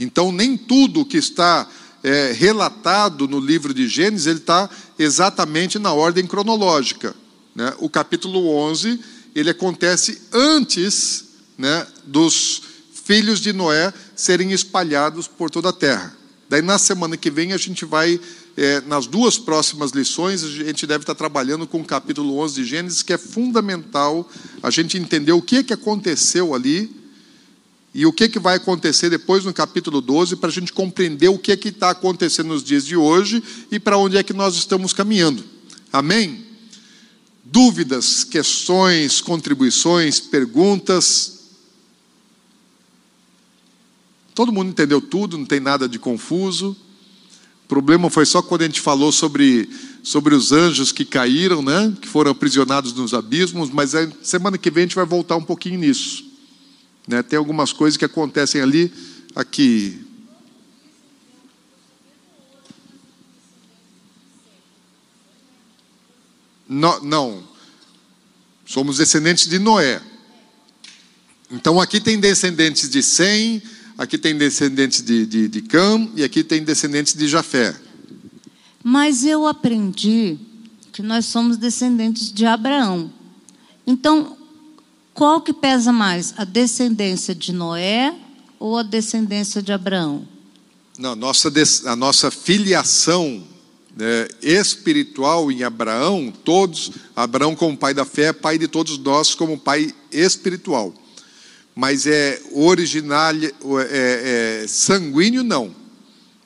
Então, 0.00 0.32
nem 0.32 0.56
tudo 0.56 1.04
que 1.04 1.18
está 1.18 1.68
é, 2.02 2.32
relatado 2.32 3.28
no 3.28 3.38
livro 3.38 3.74
de 3.74 3.86
Gênesis, 3.86 4.26
ele 4.26 4.38
está 4.38 4.70
exatamente 4.98 5.78
na 5.78 5.92
ordem 5.92 6.26
cronológica. 6.26 7.14
Né? 7.54 7.70
O 7.78 7.90
capítulo 7.90 8.48
11, 8.48 8.98
ele 9.34 9.50
acontece 9.50 10.22
antes 10.32 11.26
né, 11.58 11.86
dos 12.06 12.62
filhos 13.04 13.40
de 13.40 13.52
Noé 13.52 13.92
serem 14.16 14.52
espalhados 14.52 15.28
por 15.28 15.50
toda 15.50 15.68
a 15.68 15.72
terra. 15.72 16.23
Daí, 16.54 16.62
na 16.62 16.78
semana 16.78 17.16
que 17.16 17.32
vem, 17.32 17.52
a 17.52 17.56
gente 17.56 17.84
vai, 17.84 18.20
é, 18.56 18.80
nas 18.82 19.08
duas 19.08 19.36
próximas 19.36 19.90
lições, 19.90 20.44
a 20.44 20.48
gente 20.48 20.86
deve 20.86 21.02
estar 21.02 21.16
trabalhando 21.16 21.66
com 21.66 21.80
o 21.80 21.84
capítulo 21.84 22.38
11 22.38 22.54
de 22.54 22.64
Gênesis, 22.64 23.02
que 23.02 23.12
é 23.12 23.18
fundamental 23.18 24.30
a 24.62 24.70
gente 24.70 24.96
entender 24.96 25.32
o 25.32 25.42
que, 25.42 25.64
que 25.64 25.72
aconteceu 25.72 26.54
ali 26.54 26.94
e 27.92 28.06
o 28.06 28.12
que, 28.12 28.28
que 28.28 28.38
vai 28.38 28.54
acontecer 28.54 29.10
depois 29.10 29.44
no 29.44 29.52
capítulo 29.52 30.00
12, 30.00 30.36
para 30.36 30.48
a 30.48 30.52
gente 30.52 30.72
compreender 30.72 31.28
o 31.28 31.40
que 31.40 31.50
está 31.50 31.90
acontecendo 31.90 32.50
nos 32.50 32.62
dias 32.62 32.86
de 32.86 32.96
hoje 32.96 33.42
e 33.68 33.80
para 33.80 33.98
onde 33.98 34.16
é 34.16 34.22
que 34.22 34.32
nós 34.32 34.54
estamos 34.54 34.92
caminhando. 34.92 35.42
Amém? 35.92 36.46
Dúvidas, 37.44 38.22
questões, 38.22 39.20
contribuições, 39.20 40.20
perguntas? 40.20 41.33
Todo 44.34 44.52
mundo 44.52 44.70
entendeu 44.70 45.00
tudo, 45.00 45.38
não 45.38 45.46
tem 45.46 45.60
nada 45.60 45.88
de 45.88 45.98
confuso. 45.98 46.76
O 47.64 47.68
problema 47.68 48.10
foi 48.10 48.26
só 48.26 48.42
quando 48.42 48.62
a 48.62 48.64
gente 48.66 48.80
falou 48.80 49.12
sobre, 49.12 49.70
sobre 50.02 50.34
os 50.34 50.52
anjos 50.52 50.92
que 50.92 51.04
caíram, 51.04 51.62
né? 51.62 51.94
que 52.00 52.08
foram 52.08 52.32
aprisionados 52.32 52.92
nos 52.92 53.14
abismos, 53.14 53.70
mas 53.70 53.92
semana 54.22 54.58
que 54.58 54.70
vem 54.70 54.82
a 54.82 54.86
gente 54.86 54.96
vai 54.96 55.06
voltar 55.06 55.36
um 55.36 55.42
pouquinho 55.42 55.78
nisso. 55.78 56.24
Né? 57.06 57.22
Tem 57.22 57.38
algumas 57.38 57.72
coisas 57.72 57.96
que 57.96 58.04
acontecem 58.04 58.60
ali, 58.60 58.92
aqui. 59.34 60.04
No, 66.68 67.00
não, 67.04 67.42
somos 68.66 68.98
descendentes 68.98 69.48
de 69.48 69.58
Noé. 69.58 70.02
Então 71.50 71.80
aqui 71.80 72.00
tem 72.00 72.18
descendentes 72.18 72.88
de 72.88 73.02
Sem, 73.02 73.62
aqui 73.96 74.18
tem 74.18 74.36
descendentes 74.36 75.02
de, 75.02 75.26
de, 75.26 75.48
de 75.48 75.62
Cam 75.62 76.08
e 76.14 76.24
aqui 76.24 76.42
tem 76.42 76.62
descendentes 76.62 77.14
de 77.14 77.28
Jafé. 77.28 77.74
Mas 78.82 79.24
eu 79.24 79.46
aprendi 79.46 80.38
que 80.92 81.02
nós 81.02 81.26
somos 81.26 81.56
descendentes 81.56 82.32
de 82.32 82.44
Abraão. 82.44 83.12
Então, 83.86 84.36
qual 85.12 85.40
que 85.40 85.52
pesa 85.52 85.92
mais, 85.92 86.34
a 86.36 86.44
descendência 86.44 87.34
de 87.34 87.52
Noé 87.52 88.14
ou 88.58 88.78
a 88.78 88.82
descendência 88.82 89.62
de 89.62 89.72
Abraão? 89.72 90.26
Não, 90.98 91.16
nossa, 91.16 91.52
a 91.86 91.96
nossa 91.96 92.30
filiação 92.30 93.42
né, 93.96 94.28
espiritual 94.42 95.50
em 95.50 95.62
Abraão, 95.62 96.32
todos, 96.44 96.92
Abraão 97.16 97.56
como 97.56 97.76
pai 97.76 97.94
da 97.94 98.04
fé, 98.04 98.32
pai 98.32 98.58
de 98.58 98.68
todos 98.68 98.98
nós 98.98 99.34
como 99.34 99.58
pai 99.58 99.92
espiritual 100.12 100.94
mas 101.74 102.06
é 102.06 102.40
original, 102.52 103.34
é, 103.34 104.62
é, 104.62 104.66
sanguíneo, 104.68 105.42
não. 105.42 105.74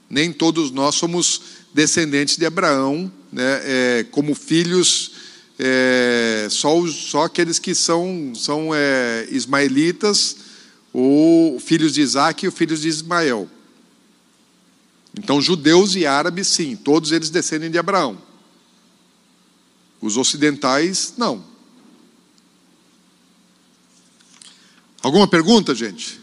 Nem 0.08 0.32
todos 0.32 0.70
nós 0.70 0.94
somos 0.94 1.42
descendentes 1.74 2.36
de 2.36 2.46
Abraão, 2.46 3.12
né, 3.30 3.60
é, 3.64 4.06
como 4.10 4.34
filhos, 4.34 5.12
é, 5.58 6.46
só, 6.50 6.86
só 6.86 7.24
aqueles 7.24 7.58
que 7.58 7.74
são, 7.74 8.32
são 8.34 8.70
é, 8.74 9.28
ismaelitas, 9.30 10.36
ou 10.92 11.60
filhos 11.60 11.92
de 11.92 12.00
Isaac 12.00 12.46
e 12.46 12.50
filhos 12.50 12.80
de 12.80 12.88
Ismael. 12.88 13.48
Então, 15.16 15.42
judeus 15.42 15.94
e 15.94 16.06
árabes, 16.06 16.46
sim, 16.46 16.74
todos 16.76 17.12
eles 17.12 17.28
descendem 17.28 17.70
de 17.70 17.78
Abraão. 17.78 18.18
Os 20.00 20.16
ocidentais, 20.16 21.14
não. 21.16 21.44
Alguma 25.02 25.28
pergunta, 25.28 25.74
gente? 25.74 26.20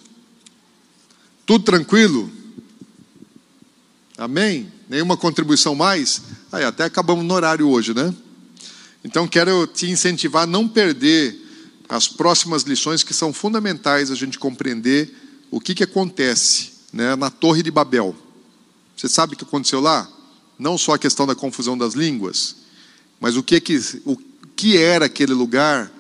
Tudo 1.46 1.64
tranquilo? 1.64 2.30
Amém? 4.18 4.72
Nenhuma 4.90 5.16
contribuição 5.16 5.74
mais? 5.76 6.22
Aí, 6.52 6.64
até 6.64 6.84
acabamos 6.84 7.24
no 7.24 7.34
horário 7.34 7.70
hoje, 7.70 7.94
né? 7.94 8.14
Então, 9.04 9.28
quero 9.28 9.66
te 9.68 9.90
incentivar 9.90 10.44
a 10.44 10.48
não 10.48 10.68
perder 10.68 11.42
as 11.88 12.08
próximas 12.08 12.64
lições 12.64 13.04
que 13.04 13.14
são 13.14 13.32
fundamentais 13.32 14.12
a 14.12 14.16
gente 14.16 14.40
compreender 14.40 15.14
o 15.52 15.62
que, 15.62 15.76
que 15.76 15.84
acontece 15.84 16.72
né, 16.92 17.16
na 17.16 17.30
Torre 17.30 17.64
de 17.64 17.72
Babel. 17.72 18.16
Você 18.96 19.08
sabe 19.08 19.34
o 19.34 19.38
que 19.38 19.44
aconteceu 19.44 19.80
lá? 19.80 20.10
Não 20.58 20.78
só 20.78 20.96
a 20.96 21.00
questão 21.00 21.28
da 21.28 21.36
confusão 21.36 21.78
das 21.78 21.94
línguas, 21.94 22.56
mas 23.20 23.38
o 23.38 23.44
que, 23.44 23.60
que, 23.60 23.80
o 24.06 24.18
que 24.56 24.78
era 24.78 25.06
aquele 25.06 25.34
lugar 25.34 25.92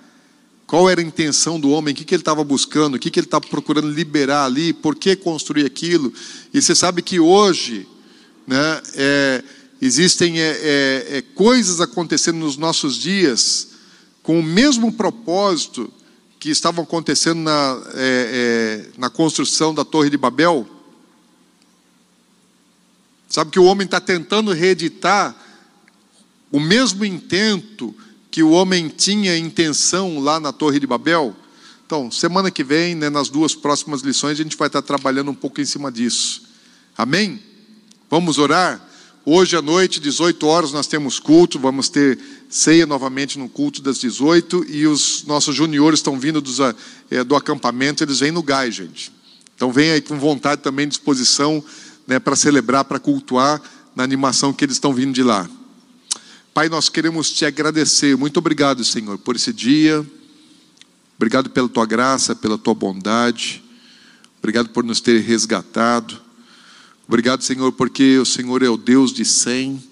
qual 0.67 0.89
era 0.89 0.99
a 0.99 1.03
intenção 1.03 1.59
do 1.59 1.69
homem? 1.69 1.93
O 1.93 1.95
que, 1.95 2.13
ele 2.13 2.21
estava 2.21 2.43
buscando? 2.43 2.95
O 2.95 2.99
que, 2.99 3.11
que 3.11 3.19
ele 3.19 3.27
estava 3.27 3.45
procurando 3.47 3.89
liberar 3.89 4.45
ali? 4.45 4.73
Por 4.73 4.95
que 4.95 5.15
construir 5.15 5.65
aquilo? 5.65 6.11
E 6.53 6.61
você 6.61 6.73
sabe 6.73 7.01
que 7.01 7.19
hoje 7.19 7.87
né, 8.47 8.81
é, 8.95 9.43
existem 9.79 10.39
é, 10.39 10.59
é, 10.61 11.17
é 11.17 11.21
coisas 11.21 11.79
acontecendo 11.81 12.39
nos 12.39 12.57
nossos 12.57 12.95
dias 12.95 13.69
com 14.23 14.39
o 14.39 14.43
mesmo 14.43 14.91
propósito 14.91 15.91
que 16.39 16.49
estavam 16.49 16.83
acontecendo 16.83 17.41
na, 17.41 17.81
é, 17.93 18.85
é, 18.95 18.99
na 18.99 19.09
construção 19.09 19.73
da 19.73 19.85
Torre 19.85 20.09
de 20.09 20.17
Babel. 20.17 20.67
Sabe 23.29 23.51
que 23.51 23.59
o 23.59 23.65
homem 23.65 23.85
está 23.85 23.99
tentando 23.99 24.51
reeditar 24.51 25.35
o 26.51 26.59
mesmo 26.59 27.05
intento 27.05 27.93
que 28.35 28.43
o 28.43 28.51
homem 28.51 28.89
tinha 28.89 29.37
intenção 29.37 30.19
lá 30.19 30.41
na 30.41 30.51
Torre 30.51 30.77
de 30.77 30.85
Babel? 30.85 31.33
Então, 31.85 32.11
semana 32.11 32.51
que 32.51 32.65
vem, 32.65 32.93
né, 32.93 33.09
nas 33.09 33.29
duas 33.29 33.55
próximas 33.55 34.01
lições, 34.01 34.37
a 34.37 34.43
gente 34.43 34.57
vai 34.57 34.67
estar 34.67 34.81
trabalhando 34.81 35.31
um 35.31 35.33
pouco 35.33 35.61
em 35.61 35.65
cima 35.65 35.89
disso. 35.89 36.41
Amém? 36.97 37.39
Vamos 38.11 38.37
orar? 38.37 38.85
Hoje 39.25 39.55
à 39.55 39.61
noite, 39.61 40.01
18 40.01 40.45
horas, 40.47 40.73
nós 40.73 40.85
temos 40.85 41.17
culto, 41.17 41.57
vamos 41.57 41.87
ter 41.87 42.19
ceia 42.49 42.85
novamente 42.85 43.39
no 43.39 43.47
culto 43.47 43.81
das 43.81 43.99
18 43.99 44.65
e 44.67 44.85
os 44.85 45.23
nossos 45.25 45.55
juniores 45.55 45.99
estão 45.99 46.19
vindo 46.19 46.41
dos, 46.41 46.57
é, 47.09 47.23
do 47.23 47.37
acampamento, 47.37 48.03
eles 48.03 48.19
vêm 48.19 48.31
no 48.31 48.43
gás, 48.43 48.75
gente. 48.75 49.13
Então 49.55 49.71
vem 49.71 49.91
aí 49.91 50.01
com 50.01 50.19
vontade 50.19 50.61
também, 50.61 50.89
disposição 50.89 51.63
né, 52.05 52.19
para 52.19 52.35
celebrar, 52.35 52.83
para 52.83 52.99
cultuar 52.99 53.61
na 53.95 54.03
animação 54.03 54.51
que 54.51 54.65
eles 54.65 54.75
estão 54.75 54.93
vindo 54.93 55.13
de 55.13 55.23
lá. 55.23 55.49
Pai, 56.55 56.69
nós 56.69 56.87
queremos 56.87 57.31
te 57.31 57.45
agradecer. 57.45 58.15
Muito 58.15 58.37
obrigado, 58.37 58.81
Senhor, 58.85 59.17
por 59.17 59.35
esse 59.35 59.51
dia. 59.51 60.09
Obrigado 61.17 61.49
pela 61.49 61.67
tua 61.67 61.85
graça, 61.85 62.33
pela 62.33 62.57
tua 62.57 62.73
bondade. 62.73 63.61
Obrigado 64.39 64.69
por 64.69 64.81
nos 64.81 65.01
ter 65.01 65.19
resgatado. 65.19 66.17
Obrigado, 67.05 67.43
Senhor, 67.43 67.73
porque 67.73 68.17
o 68.19 68.25
Senhor 68.25 68.63
é 68.63 68.69
o 68.69 68.77
Deus 68.77 69.11
de 69.11 69.25
cem 69.25 69.83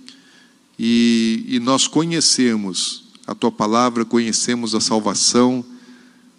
e, 0.80 1.43
e 1.49 1.59
nós 1.59 1.86
conhecemos 1.86 3.09
a 3.28 3.36
tua 3.36 3.51
palavra, 3.51 4.05
conhecemos 4.05 4.74
a 4.74 4.80
salvação, 4.80 5.66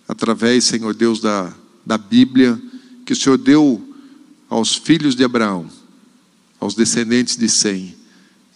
através, 0.08 0.64
Senhor 0.64 0.94
Deus, 0.94 1.20
da, 1.20 1.52
da 1.84 1.98
Bíblia, 1.98 2.58
que 3.04 3.12
o 3.12 3.16
Senhor 3.16 3.36
deu 3.36 3.94
aos 4.48 4.74
filhos 4.74 5.14
de 5.14 5.22
Abraão, 5.22 5.68
aos 6.58 6.74
descendentes 6.74 7.36
de 7.36 7.46
Sem, 7.46 7.93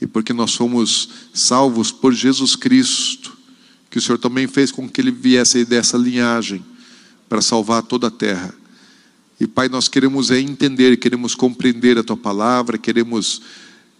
e 0.01 0.07
porque 0.07 0.32
nós 0.32 0.53
somos 0.53 1.09
salvos 1.34 1.90
por 1.90 2.14
Jesus 2.14 2.55
Cristo, 2.55 3.36
que 3.90 3.99
o 3.99 4.03
Senhor 4.03 4.18
também 4.18 4.46
fez 4.46 4.70
com 4.70 4.88
que 4.88 5.01
ele 5.01 5.11
viesse 5.11 5.64
dessa 5.64 5.96
linhagem 5.96 6.64
para 7.28 7.42
salvar 7.42 7.82
toda 7.82 8.07
a 8.07 8.11
terra. 8.11 8.55
E 9.40 9.46
Pai, 9.46 9.68
nós 9.68 9.88
queremos 9.88 10.30
é 10.30 10.38
entender, 10.38 10.96
queremos 10.96 11.34
compreender 11.34 11.99
a 11.99 12.03
Tua 12.03 12.16
palavra, 12.16 12.78
queremos 12.78 13.42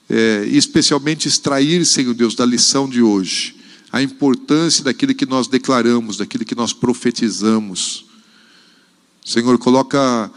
é, 0.09 0.47
especialmente 0.47 1.29
extrair, 1.29 1.85
Senhor 1.85 2.15
Deus, 2.15 2.35
da 2.35 2.47
lição 2.47 2.89
de 2.89 3.03
hoje, 3.03 3.57
a 3.93 4.03
importância 4.03 4.85
daquilo 4.85 5.15
que 5.15 5.27
nós 5.27 5.47
declaramos, 5.47 6.17
daquilo 6.17 6.45
que 6.45 6.55
nós 6.55 6.73
profetizamos. 6.73 8.07
Senhor, 9.25 9.59
coloca, 9.59 10.31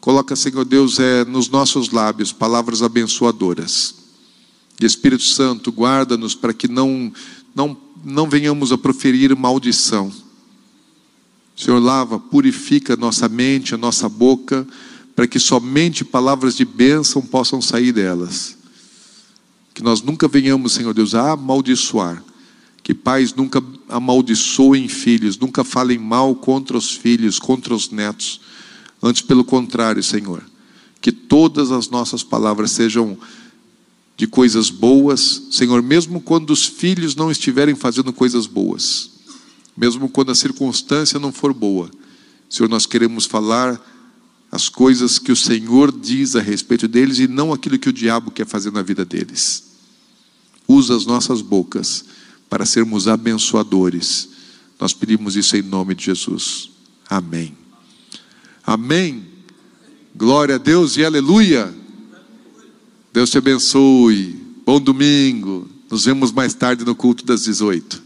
coloca, 0.00 0.34
Senhor 0.34 0.64
Deus, 0.64 0.98
é, 0.98 1.24
nos 1.24 1.48
nossos 1.48 1.90
lábios 1.90 2.32
palavras 2.32 2.82
abençoadoras. 2.82 3.95
E 4.80 4.84
Espírito 4.84 5.22
Santo, 5.22 5.70
guarda-nos 5.70 6.34
para 6.34 6.52
que 6.52 6.68
não, 6.68 7.12
não, 7.54 7.76
não 8.04 8.28
venhamos 8.28 8.72
a 8.72 8.78
proferir 8.78 9.34
maldição 9.34 10.12
Senhor, 11.56 11.80
lava, 11.80 12.18
purifica 12.20 12.96
nossa 12.96 13.28
mente, 13.30 13.74
a 13.74 13.78
nossa 13.78 14.10
boca, 14.10 14.66
para 15.14 15.26
que 15.26 15.38
somente 15.38 16.04
palavras 16.04 16.54
de 16.54 16.66
bênção 16.66 17.22
possam 17.22 17.62
sair 17.62 17.92
delas. 17.92 18.58
Que 19.72 19.82
nós 19.82 20.02
nunca 20.02 20.28
venhamos, 20.28 20.74
Senhor 20.74 20.92
Deus, 20.92 21.14
a 21.14 21.32
amaldiçoar. 21.32 22.22
Que 22.82 22.92
pais 22.92 23.34
nunca 23.34 23.62
amaldiçoem 23.88 24.86
filhos, 24.86 25.38
nunca 25.38 25.64
falem 25.64 25.98
mal 25.98 26.34
contra 26.34 26.76
os 26.76 26.92
filhos, 26.92 27.38
contra 27.38 27.74
os 27.74 27.90
netos. 27.90 28.40
Antes, 29.02 29.22
pelo 29.22 29.42
contrário, 29.42 30.02
Senhor. 30.02 30.42
Que 31.00 31.10
todas 31.10 31.72
as 31.72 31.88
nossas 31.88 32.22
palavras 32.22 32.70
sejam 32.70 33.16
de 34.16 34.26
coisas 34.26 34.70
boas, 34.70 35.42
Senhor, 35.50 35.82
mesmo 35.82 36.20
quando 36.20 36.50
os 36.50 36.64
filhos 36.64 37.14
não 37.14 37.30
estiverem 37.30 37.74
fazendo 37.74 38.12
coisas 38.12 38.46
boas 38.46 39.16
mesmo 39.76 40.08
quando 40.08 40.32
a 40.32 40.34
circunstância 40.34 41.20
não 41.20 41.30
for 41.30 41.52
boa. 41.52 41.90
Senhor, 42.48 42.68
nós 42.68 42.86
queremos 42.86 43.26
falar 43.26 43.80
as 44.50 44.68
coisas 44.68 45.18
que 45.18 45.30
o 45.30 45.36
Senhor 45.36 45.92
diz 45.92 46.34
a 46.34 46.40
respeito 46.40 46.88
deles 46.88 47.18
e 47.18 47.28
não 47.28 47.52
aquilo 47.52 47.78
que 47.78 47.88
o 47.88 47.92
diabo 47.92 48.30
quer 48.30 48.46
fazer 48.46 48.72
na 48.72 48.80
vida 48.80 49.04
deles. 49.04 49.64
Usa 50.66 50.96
as 50.96 51.04
nossas 51.04 51.42
bocas 51.42 52.04
para 52.48 52.64
sermos 52.64 53.06
abençoadores. 53.06 54.30
Nós 54.80 54.92
pedimos 54.92 55.36
isso 55.36 55.56
em 55.56 55.62
nome 55.62 55.94
de 55.94 56.04
Jesus. 56.04 56.70
Amém. 57.08 57.56
Amém. 58.64 59.26
Glória 60.14 60.54
a 60.54 60.58
Deus 60.58 60.96
e 60.96 61.04
aleluia. 61.04 61.74
Deus 63.16 63.30
te 63.30 63.38
abençoe. 63.38 64.36
Bom 64.66 64.78
domingo. 64.78 65.66
Nos 65.90 66.04
vemos 66.04 66.30
mais 66.32 66.52
tarde 66.52 66.84
no 66.84 66.94
culto 66.94 67.24
das 67.24 67.44
18. 67.44 68.05